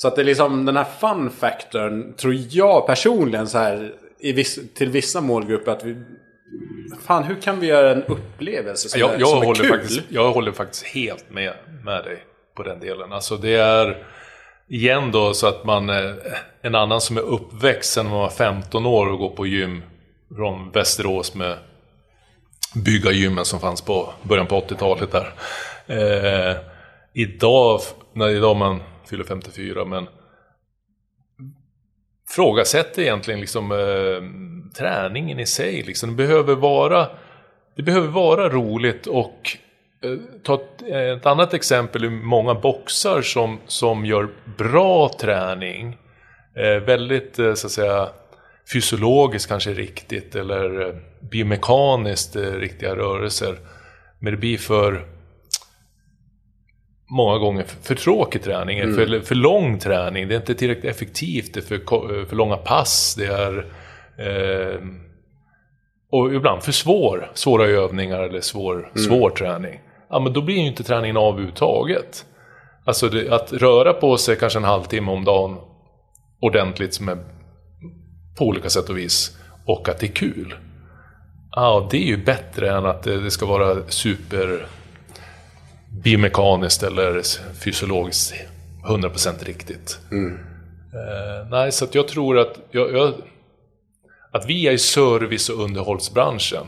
Så 0.00 0.08
att 0.08 0.16
det 0.16 0.22
är 0.22 0.24
liksom 0.24 0.64
den 0.64 0.76
här 0.76 0.86
fun 1.00 1.30
factorn 1.30 2.14
tror 2.14 2.34
jag 2.50 2.86
personligen 2.86 3.48
så 3.48 3.58
här 3.58 3.94
i 4.20 4.32
viss, 4.32 4.58
till 4.74 4.90
vissa 4.90 5.20
målgrupper 5.20 5.72
att 5.72 5.84
vi 5.84 5.96
Fan, 7.02 7.24
hur 7.24 7.40
kan 7.40 7.60
vi 7.60 7.66
göra 7.66 7.92
en 7.92 8.04
upplevelse 8.04 8.88
som, 8.88 9.00
jag, 9.00 9.14
är, 9.14 9.18
jag 9.18 9.28
som 9.28 9.38
håller 9.38 9.64
är 9.64 9.68
kul? 9.68 9.78
Faktiskt, 9.78 10.00
jag 10.08 10.32
håller 10.32 10.52
faktiskt 10.52 10.86
helt 10.86 11.30
med, 11.30 11.52
med 11.84 12.04
dig 12.04 12.24
på 12.56 12.62
den 12.62 12.80
delen. 12.80 13.12
Alltså 13.12 13.36
det 13.36 13.54
är 13.54 14.06
igen 14.68 15.12
då 15.12 15.34
så 15.34 15.46
att 15.46 15.64
man, 15.64 15.90
eh, 15.90 16.14
en 16.62 16.74
annan 16.74 17.00
som 17.00 17.16
är 17.16 17.20
uppväxt 17.20 17.92
sedan 17.92 18.06
man 18.06 18.18
var 18.18 18.30
15 18.30 18.86
år 18.86 19.08
och 19.08 19.18
går 19.18 19.30
på 19.30 19.46
gym 19.46 19.82
från 20.36 20.70
Västerås 20.70 21.34
med 21.34 21.56
bygga 22.74 23.10
gymmen 23.10 23.44
som 23.44 23.60
fanns 23.60 23.80
på 23.80 24.12
början 24.22 24.46
på 24.46 24.60
80-talet 24.60 25.12
där. 25.12 25.34
Eh, 25.86 26.56
idag, 27.14 27.80
när 28.12 28.28
idag 28.28 28.56
man 28.56 28.80
fyller 29.08 29.24
54, 29.24 29.84
men 29.84 30.06
frågasätter 32.28 33.02
egentligen 33.02 33.40
liksom 33.40 33.72
eh, 33.72 34.22
träningen 34.78 35.40
i 35.40 35.46
sig. 35.46 35.82
Liksom. 35.82 36.08
Det, 36.10 36.16
behöver 36.16 36.54
vara, 36.54 37.06
det 37.76 37.82
behöver 37.82 38.08
vara 38.08 38.48
roligt 38.48 39.06
och 39.06 39.56
eh, 40.04 40.42
ta 40.42 40.54
ett, 40.54 40.82
ett, 41.18 41.26
annat 41.26 41.54
exempel 41.54 42.04
är 42.04 42.10
många 42.10 42.54
boxar 42.54 43.22
som, 43.22 43.58
som 43.66 44.06
gör 44.06 44.28
bra 44.58 45.10
träning. 45.20 45.98
Eh, 46.56 46.82
väldigt 46.82 47.38
eh, 47.38 47.54
så 47.54 47.66
att 47.66 47.72
säga 47.72 48.08
fysiologiskt 48.72 49.48
kanske 49.48 49.70
riktigt 49.70 50.34
eller 50.34 50.88
eh, 50.88 50.94
biomekaniskt 51.20 52.36
eh, 52.36 52.42
riktiga 52.42 52.96
rörelser. 52.96 53.56
Men 54.18 54.32
det 54.32 54.38
blir 54.38 54.58
för 54.58 55.06
många 57.10 57.38
gånger 57.38 57.64
för, 57.82 57.94
tråkig 57.94 58.42
träning, 58.42 58.78
mm. 58.78 58.94
för, 58.94 59.20
för 59.20 59.34
lång 59.34 59.78
träning. 59.78 60.28
Det 60.28 60.34
är 60.34 60.40
inte 60.40 60.54
tillräckligt 60.54 60.96
effektivt, 60.96 61.54
det 61.54 61.60
är 61.60 61.78
för, 61.78 62.24
för 62.24 62.36
långa 62.36 62.56
pass, 62.56 63.14
det 63.18 63.26
är 63.26 63.66
eh, 64.18 64.80
och 66.10 66.34
ibland 66.34 66.62
för 66.62 66.72
svår, 66.72 67.30
svåra 67.34 67.66
övningar 67.66 68.22
eller 68.22 68.40
svår, 68.40 68.78
mm. 68.78 68.98
svår 68.98 69.30
träning. 69.30 69.80
Ja, 70.10 70.18
men 70.18 70.32
då 70.32 70.42
blir 70.42 70.54
ju 70.54 70.66
inte 70.66 70.84
träningen 70.84 71.16
av 71.16 71.32
överhuvudtaget. 71.32 72.24
Alltså 72.84 73.08
det, 73.08 73.30
att 73.30 73.52
röra 73.52 73.92
på 73.92 74.16
sig 74.16 74.36
kanske 74.36 74.58
en 74.58 74.64
halvtimme 74.64 75.12
om 75.12 75.24
dagen 75.24 75.56
ordentligt 76.40 76.94
som 76.94 77.08
är 77.08 77.18
på 78.38 78.44
olika 78.44 78.68
sätt 78.68 78.88
och 78.88 78.98
vis 78.98 79.38
och 79.66 79.88
att 79.88 79.98
det 79.98 80.06
är 80.06 80.12
kul. 80.12 80.54
Ja, 81.50 81.88
det 81.90 81.96
är 81.96 82.06
ju 82.06 82.24
bättre 82.24 82.76
än 82.76 82.86
att 82.86 83.02
det 83.02 83.30
ska 83.30 83.46
vara 83.46 83.76
super 83.88 84.66
biomekaniskt 86.02 86.82
eller 86.82 87.22
fysiologiskt 87.60 88.34
100% 88.88 89.44
riktigt. 89.44 89.98
Mm. 90.10 90.34
Eh, 90.92 91.48
nej, 91.50 91.72
så 91.72 91.86
jag 91.92 92.08
tror 92.08 92.38
att, 92.38 92.58
jag, 92.70 92.92
jag, 92.92 93.14
att 94.30 94.46
vi 94.46 94.66
är 94.66 94.72
i 94.72 94.78
service 94.78 95.48
och 95.48 95.64
underhållsbranschen. 95.64 96.66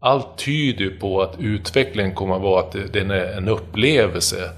Allt 0.00 0.38
tyder 0.38 0.90
på 1.00 1.22
att 1.22 1.34
utvecklingen 1.38 2.14
kommer 2.14 2.36
att 2.36 2.42
vara 2.42 2.60
att 2.60 2.72
det 2.92 3.00
är 3.00 3.36
en 3.36 3.48
upplevelse 3.48 4.50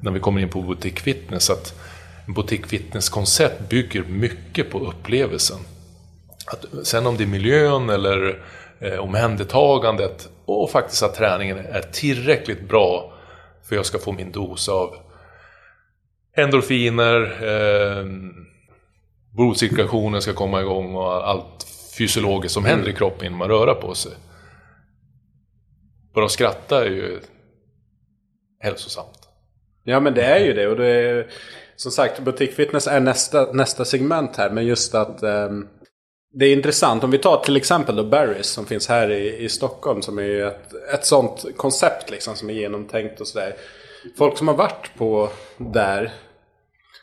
när 0.00 0.10
vi 0.10 0.20
kommer 0.20 0.40
in 0.40 0.48
på 0.48 0.62
boutique 0.62 1.00
fitness. 1.00 1.50
Att 1.50 1.74
boutique 2.26 2.68
fitness-koncept 2.68 3.68
bygger 3.68 4.02
mycket 4.02 4.70
på 4.70 4.78
upplevelsen. 4.78 5.58
Att, 6.46 6.86
sen 6.86 7.06
om 7.06 7.16
det 7.16 7.24
är 7.24 7.28
miljön 7.28 7.90
eller 7.90 8.42
eh, 8.80 8.98
omhändertagandet 8.98 10.28
och 10.44 10.70
faktiskt 10.70 11.02
att 11.02 11.14
träningen 11.14 11.58
är 11.58 11.82
tillräckligt 11.92 12.68
bra 12.68 13.12
för 13.68 13.76
jag 13.76 13.86
ska 13.86 13.98
få 13.98 14.12
min 14.12 14.32
dos 14.32 14.68
av 14.68 14.96
endorfiner, 16.36 17.20
eh, 17.42 18.06
blodcirkulationen 19.30 20.22
ska 20.22 20.32
komma 20.32 20.60
igång 20.60 20.94
och 20.94 21.28
allt 21.28 21.66
fysiologiskt 21.98 22.54
som 22.54 22.64
händer 22.64 22.88
i 22.88 22.92
kroppen 22.92 23.26
innan 23.26 23.38
man 23.38 23.48
rör 23.48 23.74
på 23.74 23.94
sig. 23.94 24.12
Bara 26.14 26.24
att 26.24 26.30
skratta 26.30 26.84
är 26.84 26.90
ju 26.90 27.20
hälsosamt. 28.60 29.28
Ja 29.84 30.00
men 30.00 30.14
det 30.14 30.24
är 30.24 30.38
ju 30.38 30.52
det 30.52 30.68
och 30.68 30.76
det 30.76 30.86
är 30.86 31.26
som 31.76 31.92
sagt 31.92 32.20
butik 32.20 32.52
fitness 32.52 32.86
är 32.86 33.00
nästa, 33.00 33.52
nästa 33.52 33.84
segment 33.84 34.36
här 34.36 34.50
men 34.50 34.66
just 34.66 34.94
att 34.94 35.22
um, 35.22 35.68
det 36.32 36.46
är 36.46 36.52
intressant. 36.52 37.04
Om 37.04 37.10
vi 37.10 37.18
tar 37.18 37.36
till 37.36 37.56
exempel 37.56 37.96
då 37.96 38.02
Barry's 38.02 38.42
som 38.42 38.66
finns 38.66 38.88
här 38.88 39.10
i, 39.10 39.44
i 39.44 39.48
Stockholm. 39.48 40.02
Som 40.02 40.18
är 40.18 40.46
ett, 40.46 40.74
ett 40.94 41.06
sånt 41.06 41.44
koncept 41.56 42.10
liksom 42.10 42.36
som 42.36 42.50
är 42.50 42.54
genomtänkt 42.54 43.20
och 43.20 43.26
sådär. 43.26 43.56
Folk 44.18 44.38
som 44.38 44.48
har 44.48 44.54
varit 44.54 44.90
på 44.98 45.28
där. 45.56 46.12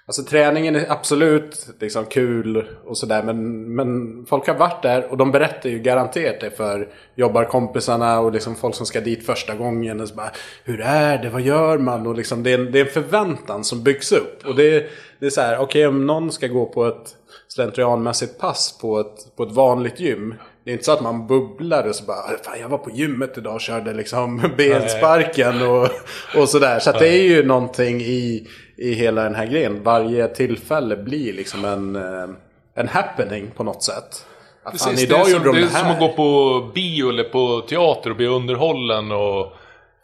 Alltså 0.06 0.24
träningen 0.24 0.76
är 0.76 0.92
absolut 0.92 1.68
liksom 1.80 2.06
kul 2.06 2.68
och 2.86 2.98
sådär 2.98 3.24
men, 3.24 3.70
men 3.76 4.26
folk 4.26 4.48
har 4.48 4.56
varit 4.56 4.82
där 4.82 5.12
och 5.12 5.18
de 5.18 5.32
berättar 5.32 5.70
ju 5.70 5.80
garanterat 5.80 6.40
det 6.40 6.58
för 6.58 6.88
jobbarkompisarna 7.16 8.20
och 8.20 8.32
liksom 8.32 8.56
folk 8.56 8.76
som 8.76 8.86
ska 8.86 9.02
dit 9.02 9.26
första 9.26 9.56
gången. 9.56 10.02
Och 10.02 10.08
så 10.08 10.16
bara, 10.16 10.32
Hur 10.64 10.82
är 10.82 11.18
det? 11.18 11.30
Vad 11.30 11.42
gör 11.42 11.78
man? 11.78 12.08
Och 12.08 12.16
liksom, 12.16 12.44
det, 12.44 12.52
är 12.52 12.60
en, 12.60 12.72
det 12.72 12.80
är 12.80 12.86
en 12.86 12.92
förväntan 12.92 13.64
som 13.64 13.84
byggs 13.84 14.12
upp. 14.12 14.46
Och 14.46 14.56
det, 14.56 14.90
det 15.20 15.26
är 15.26 15.30
så 15.30 15.42
här, 15.42 15.54
okej 15.56 15.64
okay, 15.64 15.86
om 15.86 16.08
någon 16.08 16.32
ska 16.32 16.48
gå 16.48 16.66
på 16.66 16.86
ett 16.86 17.16
slentrianmässigt 17.54 18.40
pass 18.40 18.78
på 18.82 19.00
ett, 19.00 19.36
på 19.36 19.44
ett 19.44 19.52
vanligt 19.52 20.00
gym. 20.00 20.36
Det 20.64 20.72
är 20.72 20.74
inte 20.74 20.86
så 20.86 20.92
att 20.92 21.02
man 21.02 21.28
bubblar 21.28 21.88
och 21.88 21.96
så 21.96 22.04
bara, 22.04 22.38
fan 22.44 22.60
jag 22.62 22.70
var 22.70 22.78
på 22.78 22.92
gymmet 22.92 23.38
idag 23.38 23.54
och 23.56 23.62
körde 23.62 23.94
liksom 23.94 24.52
bensparken 24.58 25.62
och, 25.62 25.90
och 26.38 26.50
sådär. 26.50 26.80
Så 26.80 26.90
att 26.90 27.00
det 27.00 27.10
är 27.10 27.24
ju 27.24 27.46
någonting 27.46 28.02
i, 28.02 28.48
i 28.78 28.94
hela 28.94 29.24
den 29.24 29.36
här 29.36 29.46
grejen. 29.46 29.84
Varje 29.84 30.28
tillfälle 30.28 30.98
blir 30.98 31.34
liksom 31.34 31.66
en, 31.66 31.96
eh, 31.96 32.30
en 32.76 32.88
happening 32.88 33.52
på 33.56 33.64
något 33.64 33.84
sätt. 33.84 34.26
Att 34.64 34.72
Precis, 34.72 34.88
fan, 34.88 35.00
idag 35.00 35.26
det 35.26 35.32
är, 35.32 35.36
som, 35.36 35.44
de 35.44 35.56
det, 35.56 35.62
det 35.62 35.68
är 35.68 35.80
som 35.80 35.92
att 35.92 36.00
gå 36.00 36.10
på 36.10 36.62
bio 36.74 37.10
eller 37.10 37.24
på 37.24 37.62
teater 37.62 38.10
och 38.10 38.16
bli 38.16 38.28
underhållen. 38.28 39.12
Och, 39.12 39.54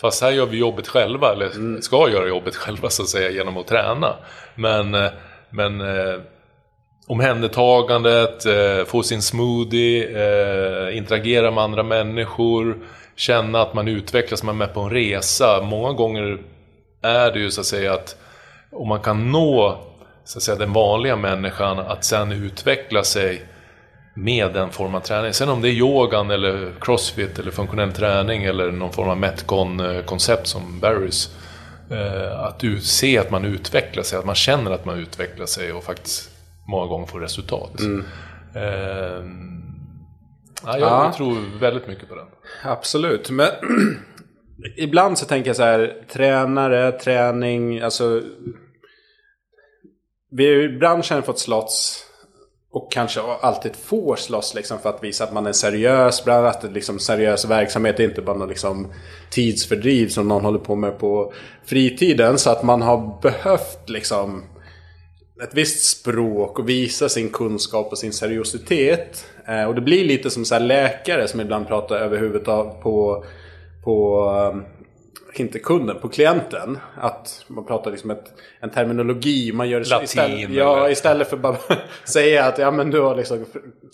fast 0.02 0.22
här 0.22 0.32
gör 0.32 0.46
vi 0.46 0.58
jobbet 0.58 0.88
själva, 0.88 1.32
eller 1.32 1.56
mm. 1.56 1.82
ska 1.82 2.10
göra 2.10 2.28
jobbet 2.28 2.56
själva 2.56 2.90
så 2.90 3.04
att 3.04 3.10
säga 3.10 3.30
genom 3.30 3.58
att 3.58 3.68
träna. 3.68 4.16
Men, 4.56 4.94
eh, 4.94 5.12
men 5.50 5.82
eh, 5.82 6.20
omhändertagandet, 7.08 8.46
eh, 8.46 8.86
få 8.86 9.04
sin 9.04 9.22
smoothie, 9.22 10.04
eh, 10.04 10.98
interagera 10.98 11.52
med 11.52 11.64
andra 11.64 11.84
människor, 11.84 12.78
känna 13.16 13.62
att 13.62 13.74
man 13.74 13.88
utvecklas, 13.88 14.44
man 14.44 14.56
är 14.56 14.60
med 14.60 14.74
på 14.74 14.80
en 14.80 14.90
resa. 14.90 15.62
Många 15.62 15.94
gånger 15.94 16.38
är 17.02 17.32
det 17.32 17.40
ju 17.40 17.52
så 17.52 17.62
att 17.62 17.68
säga 17.68 17.94
att 17.94 18.16
om 18.72 18.88
man 18.88 19.00
kan 19.00 19.32
nå 19.32 19.78
så 20.26 20.40
att 20.40 20.44
säga, 20.44 20.58
den 20.58 20.74
vanliga 20.74 21.16
människan 21.16 21.80
att 21.80 22.04
sen 22.04 22.32
utveckla 22.32 23.04
sig 23.04 23.42
med 24.14 24.54
den 24.54 24.70
form 24.70 24.96
av 24.96 25.00
träning. 25.00 25.34
Sen 25.34 25.50
om 25.50 25.62
det 25.62 25.70
är 25.70 25.72
yogan 25.72 26.32
eller 26.32 26.74
crossfit 26.82 27.40
eller 27.40 27.52
funktionell 27.52 27.92
träning 27.92 28.44
eller 28.44 28.72
någon 28.72 28.94
form 28.94 29.10
av 29.10 29.18
metcon-koncept 29.18 30.48
som 30.48 30.80
Barrys. 30.80 31.30
Eh, 31.92 32.40
att 32.40 32.64
se 32.82 33.18
att 33.18 33.32
man 33.32 33.46
utvecklar 33.46 34.04
sig, 34.04 34.20
att 34.20 34.26
man 34.26 34.36
känner 34.36 34.72
att 34.72 34.86
man 34.86 35.00
utvecklar 35.00 35.46
sig 35.46 35.74
och 35.74 35.84
faktiskt 35.84 36.35
många 36.68 36.88
gånger 36.88 37.06
får 37.06 37.20
resultat. 37.20 37.80
Mm. 37.80 38.06
Eh, 38.56 39.24
ja, 40.64 40.80
jag 40.80 40.82
ja. 40.82 41.14
tror 41.18 41.60
väldigt 41.60 41.88
mycket 41.88 42.10
på 42.10 42.16
den. 42.16 42.28
Absolut. 42.64 43.30
Men 43.30 43.50
ibland 44.78 45.18
så 45.18 45.26
tänker 45.26 45.50
jag 45.50 45.56
så 45.56 45.64
här, 45.64 46.04
tränare, 46.10 46.92
träning, 46.92 47.82
alltså. 47.82 48.22
Vi 50.32 50.46
har 50.46 50.64
i 50.64 50.78
branschen 50.78 51.24
fått 51.24 51.40
slåss 51.40 52.06
och 52.72 52.92
kanske 52.92 53.22
alltid 53.22 53.76
får 53.76 54.16
slåss 54.16 54.54
liksom 54.54 54.80
för 54.80 54.90
att 54.90 55.04
visa 55.04 55.24
att 55.24 55.34
man 55.34 55.46
är 55.46 55.52
seriös. 55.54 56.24
Bland 56.24 56.46
annat 56.46 56.64
liksom 56.64 57.00
seriös 57.00 57.46
verksamhet 57.46 58.00
är 58.00 58.04
inte 58.04 58.22
bara 58.22 58.38
någon 58.38 58.50
liksom 58.50 58.94
tidsfördriv 59.30 60.08
som 60.08 60.28
någon 60.28 60.46
håller 60.46 60.60
på 60.60 60.76
med 60.76 61.00
på 61.00 61.34
fritiden. 61.66 62.38
Så 62.38 62.50
att 62.50 62.64
man 62.64 62.82
har 62.82 63.22
behövt 63.22 63.90
liksom 63.90 64.44
ett 65.44 65.54
visst 65.54 66.00
språk 66.00 66.60
och 66.60 66.70
visa 66.70 67.10
sin 67.10 67.30
kunskap 67.30 67.92
och 67.92 67.98
sin 67.98 68.14
seriositet. 68.14 69.26
Eh, 69.48 69.64
och 69.64 69.76
det 69.76 69.82
blir 69.82 70.06
lite 70.06 70.30
som 70.30 70.46
så 70.46 70.60
läkare 70.60 71.28
som 71.28 71.42
ibland 71.42 71.68
pratar 71.68 71.96
över 71.96 72.18
huvudet 72.18 72.46
på, 72.84 73.26
på 73.84 74.30
um, 74.54 74.66
inte 75.34 75.60
kunden, 75.60 76.00
på 76.00 76.10
klienten. 76.10 76.80
Att 76.98 77.46
man 77.48 77.66
pratar 77.66 77.92
liksom 77.92 78.12
ett, 78.12 78.24
en 78.60 78.70
terminologi. 78.70 79.52
Man 79.54 79.70
gör 79.70 79.80
Latin, 79.80 80.04
istället, 80.04 80.50
ja, 80.50 80.90
istället 80.90 81.30
för 81.30 81.38
bara 81.38 81.58
säga 82.06 82.46
att 82.46 82.58
ja, 82.58 82.72
men 82.72 82.92
du 82.92 83.02
har 83.02 83.16
liksom 83.16 83.46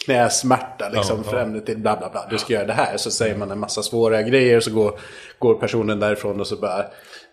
knäsmärta 0.05 0.89
liksom, 0.89 1.23
ja, 1.31 1.47
ja. 1.53 1.59
till 1.59 1.77
bla 1.77 1.97
bla 1.97 2.09
bla. 2.09 2.27
Du 2.29 2.37
ska 2.37 2.53
göra 2.53 2.67
det 2.67 2.73
här. 2.73 2.97
Så 2.97 3.11
säger 3.11 3.37
man 3.37 3.51
en 3.51 3.59
massa 3.59 3.83
svåra 3.83 4.21
grejer. 4.21 4.59
Så 4.59 4.71
går, 4.71 4.99
går 5.39 5.55
personen 5.55 5.99
därifrån 5.99 6.39
och 6.39 6.47
så 6.47 6.55
bara. 6.55 6.85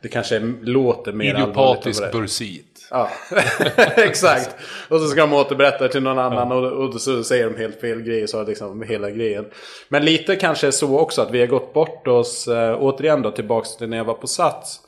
Det 0.02 0.08
kanske 0.08 0.38
låter 0.62 1.12
mer 1.12 1.34
allvarligt. 1.34 1.86
Idiopatisk 1.86 2.12
bursit. 2.12 2.77
Ja, 2.90 3.10
exakt. 3.96 4.56
Och 4.88 5.00
så 5.00 5.08
ska 5.08 5.20
de 5.20 5.32
återberätta 5.32 5.88
till 5.88 6.02
någon 6.02 6.18
annan 6.18 6.52
och, 6.52 6.64
och, 6.64 7.00
så 7.00 7.24
säger 7.24 7.50
de 7.50 7.56
helt 7.56 7.80
fel 7.80 8.02
grejer. 8.02 8.26
Så 8.26 8.42
liksom 8.42 8.82
hela 8.82 9.10
grejen. 9.10 9.46
Men 9.88 10.04
lite 10.04 10.36
kanske 10.36 10.72
så 10.72 10.98
också 10.98 11.22
att 11.22 11.30
vi 11.30 11.40
har 11.40 11.46
gått 11.46 11.74
bort 11.74 12.08
oss. 12.08 12.48
Äh, 12.48 12.76
återigen 12.80 13.22
då 13.22 13.30
tillbaks 13.30 13.76
till 13.76 13.88
när 13.88 13.96
jag 13.96 14.04
var 14.04 14.14
på 14.14 14.26
Sats. 14.26 14.80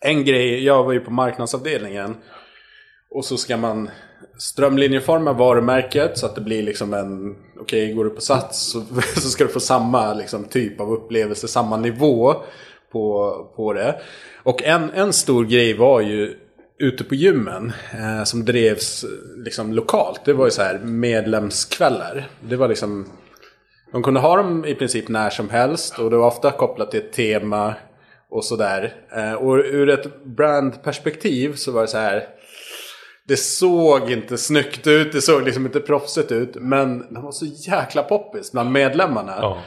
En 0.00 0.24
grej, 0.24 0.64
jag 0.64 0.84
var 0.84 0.92
ju 0.92 1.00
på 1.00 1.10
marknadsavdelningen. 1.10 2.16
Och 3.10 3.24
så 3.24 3.36
ska 3.36 3.56
man 3.56 3.90
strömlinjeforma 4.38 5.32
varumärket 5.32 6.18
så 6.18 6.26
att 6.26 6.34
det 6.34 6.40
blir 6.40 6.62
liksom 6.62 6.94
en... 6.94 7.36
Okej, 7.60 7.84
okay, 7.84 7.94
går 7.94 8.04
du 8.04 8.10
på 8.10 8.20
Sats 8.20 8.70
så, 8.70 8.80
så 9.14 9.28
ska 9.28 9.44
du 9.44 9.50
få 9.50 9.60
samma 9.60 10.14
liksom, 10.14 10.44
typ 10.44 10.80
av 10.80 10.92
upplevelse, 10.92 11.48
samma 11.48 11.76
nivå 11.76 12.34
på, 12.92 13.34
på 13.56 13.72
det. 13.72 14.00
Och 14.42 14.62
en, 14.62 14.90
en 14.90 15.12
stor 15.12 15.44
grej 15.44 15.74
var 15.74 16.00
ju 16.00 16.38
ute 16.82 17.04
på 17.04 17.14
gymmen 17.14 17.72
eh, 17.92 18.24
som 18.24 18.44
drevs 18.44 19.04
liksom 19.36 19.72
lokalt. 19.72 20.20
Det 20.24 20.32
var 20.32 20.44
ju 20.44 20.50
så 20.50 20.62
här 20.62 20.78
medlemskvällar. 20.78 22.28
Det 22.40 22.56
var 22.56 22.68
liksom... 22.68 23.08
De 23.92 24.02
kunde 24.02 24.20
ha 24.20 24.36
dem 24.36 24.64
i 24.64 24.74
princip 24.74 25.08
när 25.08 25.30
som 25.30 25.50
helst 25.50 25.98
och 25.98 26.10
det 26.10 26.16
var 26.16 26.26
ofta 26.26 26.50
kopplat 26.50 26.90
till 26.90 27.00
ett 27.00 27.12
tema 27.12 27.74
och 28.30 28.44
sådär. 28.44 28.94
Eh, 29.16 29.32
och 29.32 29.56
ur 29.56 29.88
ett 29.88 30.24
brandperspektiv 30.24 31.54
så 31.54 31.72
var 31.72 31.82
det 31.82 31.88
så 31.88 31.98
här. 31.98 32.24
Det 33.28 33.36
såg 33.36 34.10
inte 34.10 34.38
snyggt 34.38 34.86
ut, 34.86 35.12
det 35.12 35.22
såg 35.22 35.42
liksom 35.42 35.66
inte 35.66 35.80
proffsigt 35.80 36.32
ut. 36.32 36.54
Men 36.54 37.14
de 37.14 37.22
var 37.24 37.32
så 37.32 37.46
jäkla 37.46 38.02
poppis 38.02 38.52
bland 38.52 38.72
medlemmarna. 38.72 39.46
Oh. 39.46 39.58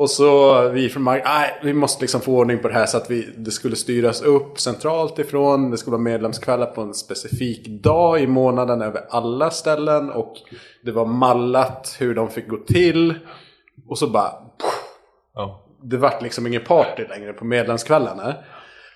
Och 0.00 0.10
så 0.10 0.68
vi 0.68 0.88
från 0.88 1.02
Mark, 1.02 1.22
nej 1.24 1.60
vi 1.62 1.72
måste 1.72 2.02
liksom 2.02 2.20
få 2.20 2.32
ordning 2.32 2.58
på 2.58 2.68
det 2.68 2.74
här 2.74 2.86
så 2.86 2.96
att 2.96 3.10
vi, 3.10 3.34
det 3.36 3.50
skulle 3.50 3.76
styras 3.76 4.22
upp 4.22 4.60
centralt 4.60 5.18
ifrån. 5.18 5.70
Det 5.70 5.76
skulle 5.76 5.92
vara 5.92 6.02
medlemskvällar 6.02 6.66
på 6.66 6.80
en 6.80 6.94
specifik 6.94 7.66
dag 7.68 8.20
i 8.20 8.26
månaden 8.26 8.82
över 8.82 9.02
alla 9.10 9.50
ställen. 9.50 10.10
Och 10.10 10.34
det 10.84 10.92
var 10.92 11.06
mallat 11.06 11.96
hur 11.98 12.14
de 12.14 12.30
fick 12.30 12.48
gå 12.48 12.56
till. 12.56 13.14
Och 13.88 13.98
så 13.98 14.06
bara... 14.06 14.32
Ja. 15.34 15.66
Det 15.82 15.96
vart 15.96 16.22
liksom 16.22 16.46
ingen 16.46 16.64
party 16.64 17.04
längre 17.08 17.32
på 17.32 17.44
medlemskvällarna. 17.44 18.34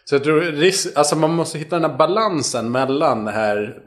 Så 0.04 0.14
jag 0.14 0.24
tror 0.24 0.54
alltså 0.94 1.16
man 1.16 1.34
måste 1.34 1.58
hitta 1.58 1.78
den 1.78 1.90
här 1.90 1.98
balansen 1.98 2.72
mellan 2.72 3.24
det 3.24 3.32
här 3.32 3.82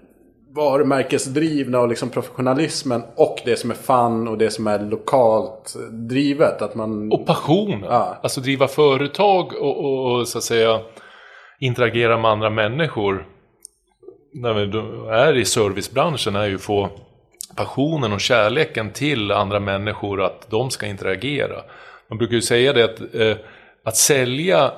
varumärkesdrivna 0.58 1.80
och 1.80 1.88
liksom 1.88 2.10
professionalismen 2.10 3.04
och 3.15 3.39
det 3.46 3.56
som 3.58 3.72
är 3.72 3.76
fun 3.76 4.28
och 4.28 4.38
det 4.38 4.50
som 4.50 4.67
är 4.67 4.80
lokalt 4.80 5.76
drivet. 5.91 6.62
Att 6.62 6.76
man... 6.76 7.12
Och 7.12 7.26
passion. 7.26 7.86
Ja. 7.89 8.20
Alltså 8.24 8.41
driva 8.41 8.67
företag 8.67 9.54
och, 9.54 9.86
och, 9.86 10.12
och, 10.12 10.28
så 10.28 10.38
att 10.38 10.43
säga 10.43 10.80
interagera 11.60 12.17
med 12.17 12.32
andra 12.32 12.50
människor. 12.50 13.28
När 14.34 14.54
vi 14.54 14.62
är 15.12 15.38
i 15.38 15.46
servicebranschen 15.46 16.36
är 16.36 16.46
ju 16.46 16.58
få 16.58 16.89
passionen 17.56 18.13
och 18.13 18.22
kärleken 18.22 18.91
till 18.91 19.32
andra 19.32 19.60
människor 19.60 20.22
att 20.22 20.50
de 20.50 20.70
ska 20.70 20.86
interagera. 20.86 21.62
Man 22.10 22.17
brukar 22.17 22.36
ju 22.36 22.41
säga 22.41 22.74
det 22.74 22.84
att, 22.84 23.15
eh, 23.15 23.38
att 23.84 23.98
sälja 23.98 24.72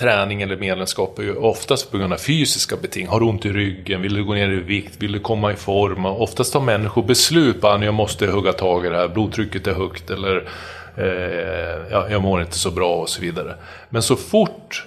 träning 0.00 0.42
eller 0.42 0.56
medlemskap 0.56 1.18
är 1.18 1.22
ju 1.22 1.36
oftast 1.36 1.90
på 1.90 1.98
grund 1.98 2.12
av 2.12 2.16
fysiska 2.16 2.76
beting. 2.76 3.06
Har 3.06 3.20
du 3.20 3.26
ont 3.26 3.46
i 3.46 3.52
ryggen? 3.52 4.02
Vill 4.02 4.14
du 4.14 4.24
gå 4.24 4.34
ner 4.34 4.50
i 4.50 4.56
vikt? 4.56 5.02
Vill 5.02 5.12
du 5.12 5.20
komma 5.20 5.52
i 5.52 5.56
form? 5.56 6.06
Och 6.06 6.22
oftast 6.22 6.52
tar 6.52 6.60
människor 6.60 7.02
beslut 7.02 7.60
på 7.60 7.68
att 7.68 7.84
jag 7.84 7.94
måste 7.94 8.26
hugga 8.26 8.52
tag 8.52 8.86
i 8.86 8.88
det 8.88 8.96
här. 8.96 9.08
Blodtrycket 9.08 9.66
är 9.66 9.74
högt 9.74 10.10
eller 10.10 10.48
eh, 10.96 11.90
ja, 11.90 12.08
jag 12.10 12.22
mår 12.22 12.40
inte 12.40 12.58
så 12.58 12.70
bra 12.70 12.96
och 12.96 13.08
så 13.08 13.20
vidare. 13.20 13.54
Men 13.90 14.02
så 14.02 14.16
fort 14.16 14.86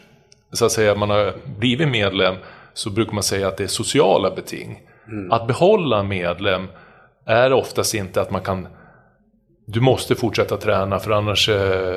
så 0.51 0.65
att 0.65 0.71
säga, 0.71 0.95
man 0.95 1.09
har 1.09 1.33
blivit 1.59 1.87
medlem 1.87 2.35
så 2.73 2.89
brukar 2.89 3.13
man 3.13 3.23
säga 3.23 3.47
att 3.47 3.57
det 3.57 3.63
är 3.63 3.67
sociala 3.67 4.31
beting. 4.31 4.81
Mm. 5.07 5.31
Att 5.31 5.47
behålla 5.47 6.03
medlem 6.03 6.67
är 7.25 7.53
oftast 7.53 7.93
inte 7.93 8.21
att 8.21 8.31
man 8.31 8.41
kan 8.41 8.67
du 9.65 9.79
måste 9.79 10.15
fortsätta 10.15 10.57
träna 10.57 10.99
för 10.99 11.11
annars 11.11 11.49
eh, 11.49 11.95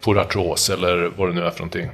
får 0.00 0.14
du 0.14 0.20
artros 0.20 0.70
eller 0.70 1.10
vad 1.16 1.28
det 1.28 1.34
nu 1.34 1.40
är 1.44 1.50
för 1.50 1.58
någonting. 1.58 1.90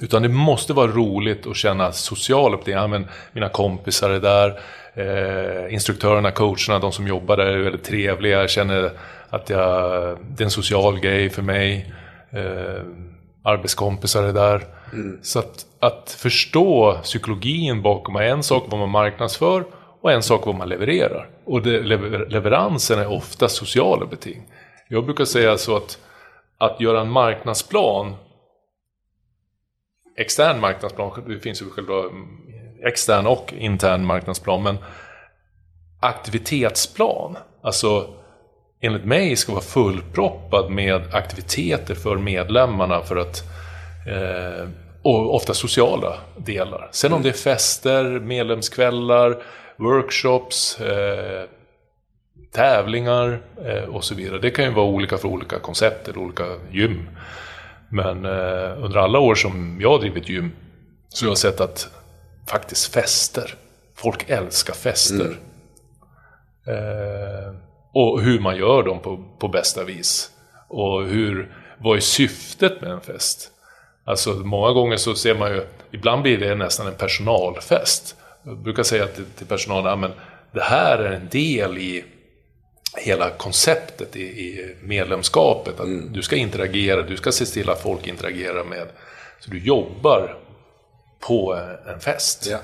Utan 0.00 0.22
det 0.22 0.28
måste 0.28 0.72
vara 0.72 0.90
roligt 0.90 1.46
att 1.46 1.56
känna 1.56 1.92
social 1.92 2.54
uppdelning. 2.54 2.82
Ja, 2.82 2.88
men 2.88 3.08
mina 3.32 3.48
kompisar 3.48 4.10
är 4.10 4.20
där. 4.20 4.60
Eh, 4.94 5.74
instruktörerna, 5.74 6.30
coacherna, 6.30 6.78
de 6.78 6.92
som 6.92 7.06
jobbar 7.06 7.36
där 7.36 7.46
är 7.46 7.58
väldigt 7.58 7.84
trevliga. 7.84 8.40
Jag 8.40 8.50
känner 8.50 8.90
att 9.30 9.50
jag, 9.50 10.18
det 10.28 10.42
är 10.42 10.44
en 10.44 10.50
social 10.50 11.00
grej 11.00 11.30
för 11.30 11.42
mig. 11.42 11.92
Eh, 12.30 12.82
arbetskompisar 13.42 14.22
är 14.22 14.32
där. 14.32 14.62
Mm. 14.92 15.18
Så 15.22 15.38
att, 15.38 15.66
att 15.80 16.16
förstå 16.18 16.98
psykologin 17.02 17.82
bakom 17.82 18.16
är 18.16 18.22
en 18.22 18.42
sak 18.42 18.64
vad 18.68 18.80
man 18.80 18.90
marknadsför 18.90 19.64
och 20.00 20.12
en 20.12 20.22
sak 20.22 20.46
vad 20.46 20.54
man 20.54 20.68
levererar. 20.68 21.28
Och 21.44 21.62
det, 21.62 21.80
lever, 21.80 22.26
leveransen 22.28 22.98
är 22.98 23.12
ofta 23.12 23.48
sociala 23.48 24.06
beting. 24.06 24.42
Jag 24.88 25.04
brukar 25.04 25.24
säga 25.24 25.58
så 25.58 25.76
att 25.76 25.98
att 26.58 26.80
göra 26.80 27.00
en 27.00 27.10
marknadsplan 27.10 28.14
extern 30.16 30.60
marknadsplan, 30.60 31.22
det 31.26 31.40
finns 31.40 31.62
ju 31.62 31.70
själva 31.70 32.02
extern 32.84 33.26
och 33.26 33.52
intern 33.58 34.06
marknadsplan. 34.06 34.62
Men 34.62 34.78
aktivitetsplan, 36.00 37.36
alltså 37.62 38.08
enligt 38.80 39.04
mig 39.04 39.36
ska 39.36 39.52
vara 39.52 39.62
fullproppad 39.62 40.70
med 40.70 41.14
aktiviteter 41.14 41.94
för 41.94 42.16
medlemmarna 42.16 43.02
för 43.02 43.16
att 43.16 43.42
eh, 44.08 44.68
och 45.02 45.34
ofta 45.34 45.54
sociala 45.54 46.18
delar. 46.36 46.88
Sen 46.92 47.08
mm. 47.08 47.16
om 47.16 47.22
det 47.22 47.28
är 47.28 47.32
fester, 47.32 48.04
medlemskvällar, 48.04 49.42
workshops, 49.76 50.80
eh, 50.80 51.44
tävlingar 52.52 53.42
eh, 53.64 53.84
och 53.84 54.04
så 54.04 54.14
vidare. 54.14 54.38
Det 54.38 54.50
kan 54.50 54.64
ju 54.64 54.70
vara 54.70 54.86
olika 54.86 55.18
för 55.18 55.28
olika 55.28 55.58
koncept 55.58 56.08
eller 56.08 56.18
olika 56.18 56.44
gym. 56.70 57.08
Men 57.92 58.24
eh, 58.24 58.84
under 58.84 58.96
alla 58.96 59.18
år 59.18 59.34
som 59.34 59.80
jag 59.80 59.90
har 59.90 59.98
drivit 59.98 60.28
gym 60.28 60.52
så 61.08 61.24
har 61.24 61.30
jag 61.30 61.38
sett 61.38 61.60
att 61.60 61.88
faktiskt 62.46 62.94
fester, 62.94 63.54
folk 63.94 64.30
älskar 64.30 64.74
fester. 64.74 65.36
Mm. 66.66 66.78
Eh, 66.78 67.54
och 67.92 68.22
hur 68.22 68.40
man 68.40 68.56
gör 68.56 68.82
dem 68.82 69.00
på, 69.00 69.24
på 69.38 69.48
bästa 69.48 69.84
vis. 69.84 70.30
Och 70.68 71.04
hur, 71.04 71.54
vad 71.78 71.96
är 71.96 72.00
syftet 72.00 72.80
med 72.80 72.90
en 72.90 73.00
fest? 73.00 73.50
Alltså 74.04 74.30
många 74.30 74.72
gånger 74.72 74.96
så 74.96 75.14
ser 75.14 75.34
man 75.34 75.50
ju, 75.50 75.66
ibland 75.90 76.22
blir 76.22 76.38
det 76.38 76.54
nästan 76.54 76.86
en 76.86 76.94
personalfest. 76.94 78.16
Jag 78.42 78.58
brukar 78.58 78.82
säga 78.82 79.06
till, 79.06 79.24
till 79.24 79.46
personalen, 79.46 80.04
att 80.04 80.16
det 80.52 80.62
här 80.62 80.98
är 80.98 81.12
en 81.12 81.28
del 81.28 81.78
i 81.78 82.04
hela 82.96 83.30
konceptet 83.30 84.16
i, 84.16 84.22
i 84.22 84.76
medlemskapet. 84.82 85.80
Att 85.80 85.86
mm. 85.86 86.12
du 86.12 86.22
ska 86.22 86.36
interagera, 86.36 87.02
du 87.02 87.16
ska 87.16 87.32
se 87.32 87.44
till 87.44 87.70
att 87.70 87.82
folk 87.82 88.06
interagerar 88.06 88.64
med. 88.64 88.86
Så 89.40 89.50
du 89.50 89.58
jobbar 89.58 90.38
på 91.20 91.58
en 91.86 92.00
fest. 92.00 92.48
Ja. 92.50 92.58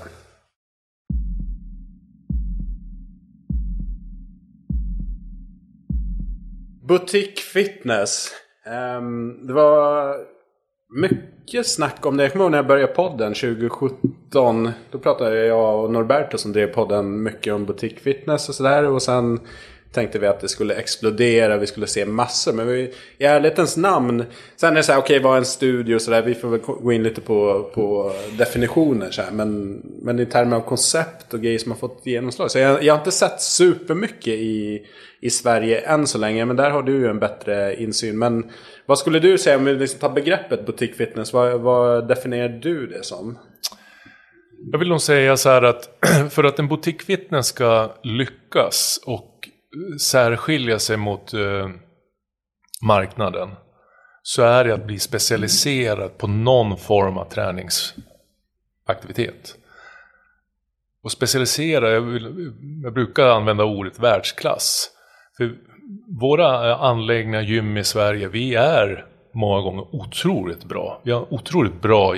Butik 6.87 7.39
Fitness. 7.39 8.31
Um, 8.97 9.47
det 9.47 9.53
var 9.53 10.15
mycket 11.01 11.67
snack 11.67 12.05
om 12.05 12.17
det. 12.17 12.23
Jag 12.23 12.31
kommer 12.31 12.45
ihåg 12.45 12.51
när 12.51 12.57
jag 12.57 12.67
började 12.67 12.93
podden 12.93 13.33
2017. 13.33 14.71
Då 14.91 14.99
pratade 14.99 15.45
jag 15.45 15.83
och 15.83 15.91
Norberto 15.91 16.37
som 16.37 16.53
drev 16.53 16.67
podden 16.67 17.23
mycket 17.23 17.53
om 17.53 17.65
butik 17.65 17.99
fitness 17.99 18.49
och 18.49 18.55
sådär. 18.55 18.83
Och 18.83 19.01
sen 19.01 19.39
tänkte 19.91 20.19
vi 20.19 20.27
att 20.27 20.39
det 20.39 20.49
skulle 20.49 20.75
explodera, 20.75 21.57
vi 21.57 21.67
skulle 21.67 21.87
se 21.87 22.05
massor. 22.05 22.53
Men 22.53 22.67
vi, 22.67 22.93
i 23.17 23.25
ärlighetens 23.25 23.77
namn, 23.77 24.25
sen 24.55 24.71
är 24.71 24.75
det 24.75 24.83
så 24.83 24.91
här, 24.91 24.99
okej 24.99 25.17
okay, 25.17 25.23
vad 25.23 25.33
är 25.33 25.37
en 25.37 25.45
studio 25.45 25.95
och 25.95 26.01
sådär. 26.01 26.21
Vi 26.21 26.35
får 26.35 26.49
väl 26.49 26.59
gå 26.59 26.91
in 26.91 27.03
lite 27.03 27.21
på, 27.21 27.69
på 27.73 28.13
definitioner 28.37 29.11
så 29.11 29.21
här. 29.21 29.31
Men, 29.31 29.81
men 30.01 30.19
i 30.19 30.25
termer 30.25 30.55
av 30.55 30.61
koncept 30.61 31.33
och 31.33 31.41
grejer 31.41 31.59
som 31.59 31.71
har 31.71 31.77
fått 31.79 32.01
genomslag. 32.05 32.51
Så 32.51 32.59
jag, 32.59 32.83
jag 32.83 32.93
har 32.93 32.99
inte 32.99 33.11
sett 33.11 33.41
supermycket 33.41 34.33
i, 34.33 34.81
i 35.21 35.29
Sverige 35.29 35.79
än 35.79 36.07
så 36.07 36.17
länge. 36.17 36.45
Men 36.45 36.55
där 36.55 36.69
har 36.69 36.83
du 36.83 36.91
ju 36.91 37.07
en 37.07 37.19
bättre 37.19 37.75
insyn. 37.75 38.19
Men 38.19 38.51
vad 38.85 38.99
skulle 38.99 39.19
du 39.19 39.37
säga 39.37 39.57
om 39.57 39.65
vi 39.65 39.73
liksom 39.73 39.99
tar 39.99 40.09
begreppet 40.09 40.65
butikfitness? 40.65 41.33
Vad, 41.33 41.61
vad 41.61 42.07
definierar 42.07 42.49
du 42.49 42.87
det 42.87 43.05
som? 43.05 43.37
Jag 44.71 44.79
vill 44.79 44.89
nog 44.89 45.01
säga 45.01 45.37
så 45.37 45.49
här 45.49 45.61
att 45.61 45.89
för 46.29 46.43
att 46.43 46.59
en 46.59 46.67
butikfitness 46.67 47.47
ska 47.47 47.91
lyckas 48.03 48.99
och 49.05 49.28
särskilja 50.01 50.79
sig 50.79 50.97
mot 50.97 51.33
eh, 51.33 51.69
marknaden 52.81 53.49
så 54.21 54.43
är 54.43 54.63
det 54.63 54.73
att 54.73 54.85
bli 54.85 54.99
specialiserad 54.99 56.17
på 56.17 56.27
någon 56.27 56.77
form 56.77 57.17
av 57.17 57.25
träningsaktivitet. 57.25 59.55
Och 61.03 61.11
specialisera, 61.11 61.91
jag, 61.91 62.01
vill, 62.01 62.53
jag 62.83 62.93
brukar 62.93 63.27
använda 63.27 63.63
ordet 63.63 63.99
världsklass. 63.99 64.91
För 65.37 65.55
våra 66.19 66.75
anläggningar, 66.75 67.41
gym 67.41 67.77
i 67.77 67.83
Sverige, 67.83 68.27
vi 68.27 68.55
är 68.55 69.05
många 69.33 69.61
gånger 69.61 69.95
otroligt 69.95 70.63
bra. 70.63 71.01
Vi 71.03 71.11
har 71.11 71.33
otroligt 71.33 71.81
bra 71.81 72.15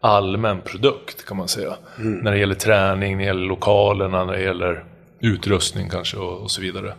allmän 0.00 0.60
produkt 0.60 1.26
kan 1.26 1.36
man 1.36 1.48
säga. 1.48 1.76
Mm. 1.98 2.18
När 2.18 2.32
det 2.32 2.38
gäller 2.38 2.54
träning, 2.54 3.16
när 3.16 3.24
det 3.24 3.26
gäller 3.26 3.46
lokalerna, 3.46 4.24
när 4.24 4.32
det 4.32 4.42
gäller 4.42 4.84
utrustning 5.20 5.88
kanske 5.88 6.16
och, 6.16 6.42
och 6.42 6.50
så 6.50 6.60
vidare. 6.60 6.94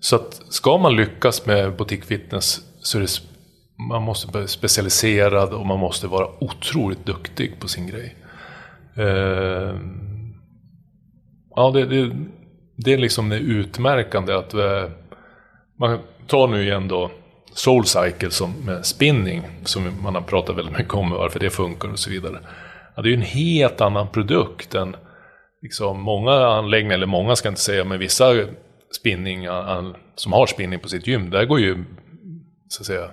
Så 0.00 0.16
att 0.16 0.42
ska 0.48 0.78
man 0.78 0.96
lyckas 0.96 1.46
med 1.46 1.76
boutique 1.76 2.06
fitness 2.06 2.60
så 2.80 2.98
är 2.98 3.02
det 3.02 3.20
man 3.88 4.02
måste 4.02 4.32
vara 4.32 4.46
specialiserad 4.46 5.52
och 5.52 5.66
man 5.66 5.78
måste 5.78 6.06
vara 6.06 6.28
otroligt 6.40 7.06
duktig 7.06 7.60
på 7.60 7.68
sin 7.68 7.86
grej. 7.86 8.16
Eh, 8.96 9.74
ja, 11.56 11.70
det, 11.70 11.86
det, 11.86 12.16
det, 12.76 12.92
är 12.92 12.98
liksom 12.98 13.28
det 13.28 13.38
utmärkande 13.38 14.32
att 14.32 14.54
eh, 14.54 14.84
man 15.78 15.98
tar 16.26 16.48
nu 16.48 16.62
igen 16.62 16.88
då 16.88 17.10
Soulcycle 17.52 18.30
som 18.30 18.54
med 18.64 18.86
spinning 18.86 19.42
som 19.64 20.02
man 20.02 20.14
har 20.14 20.22
pratat 20.22 20.56
väldigt 20.56 20.78
mycket 20.78 20.94
om 20.94 21.10
varför 21.10 21.40
det 21.40 21.50
funkar 21.50 21.88
och 21.88 21.98
så 21.98 22.10
vidare. 22.10 22.38
Ja, 22.96 23.02
det 23.02 23.08
är 23.08 23.10
ju 23.10 23.16
en 23.16 23.22
helt 23.22 23.80
annan 23.80 24.08
produkt 24.08 24.74
än 24.74 24.96
liksom, 25.64 26.00
många 26.00 26.32
anläggningar, 26.32 26.94
eller 26.94 27.06
många 27.06 27.36
ska 27.36 27.46
jag 27.46 27.52
inte 27.52 27.60
säga, 27.60 27.84
men 27.84 27.98
vissa 27.98 28.24
spinning 28.96 29.46
som 30.14 30.32
har 30.32 30.46
spinning 30.46 30.78
på 30.78 30.88
sitt 30.88 31.06
gym, 31.06 31.30
där 31.30 31.44
går 31.44 31.60
ju, 31.60 31.84
så 32.68 32.82
att 32.82 32.86
säga, 32.86 33.10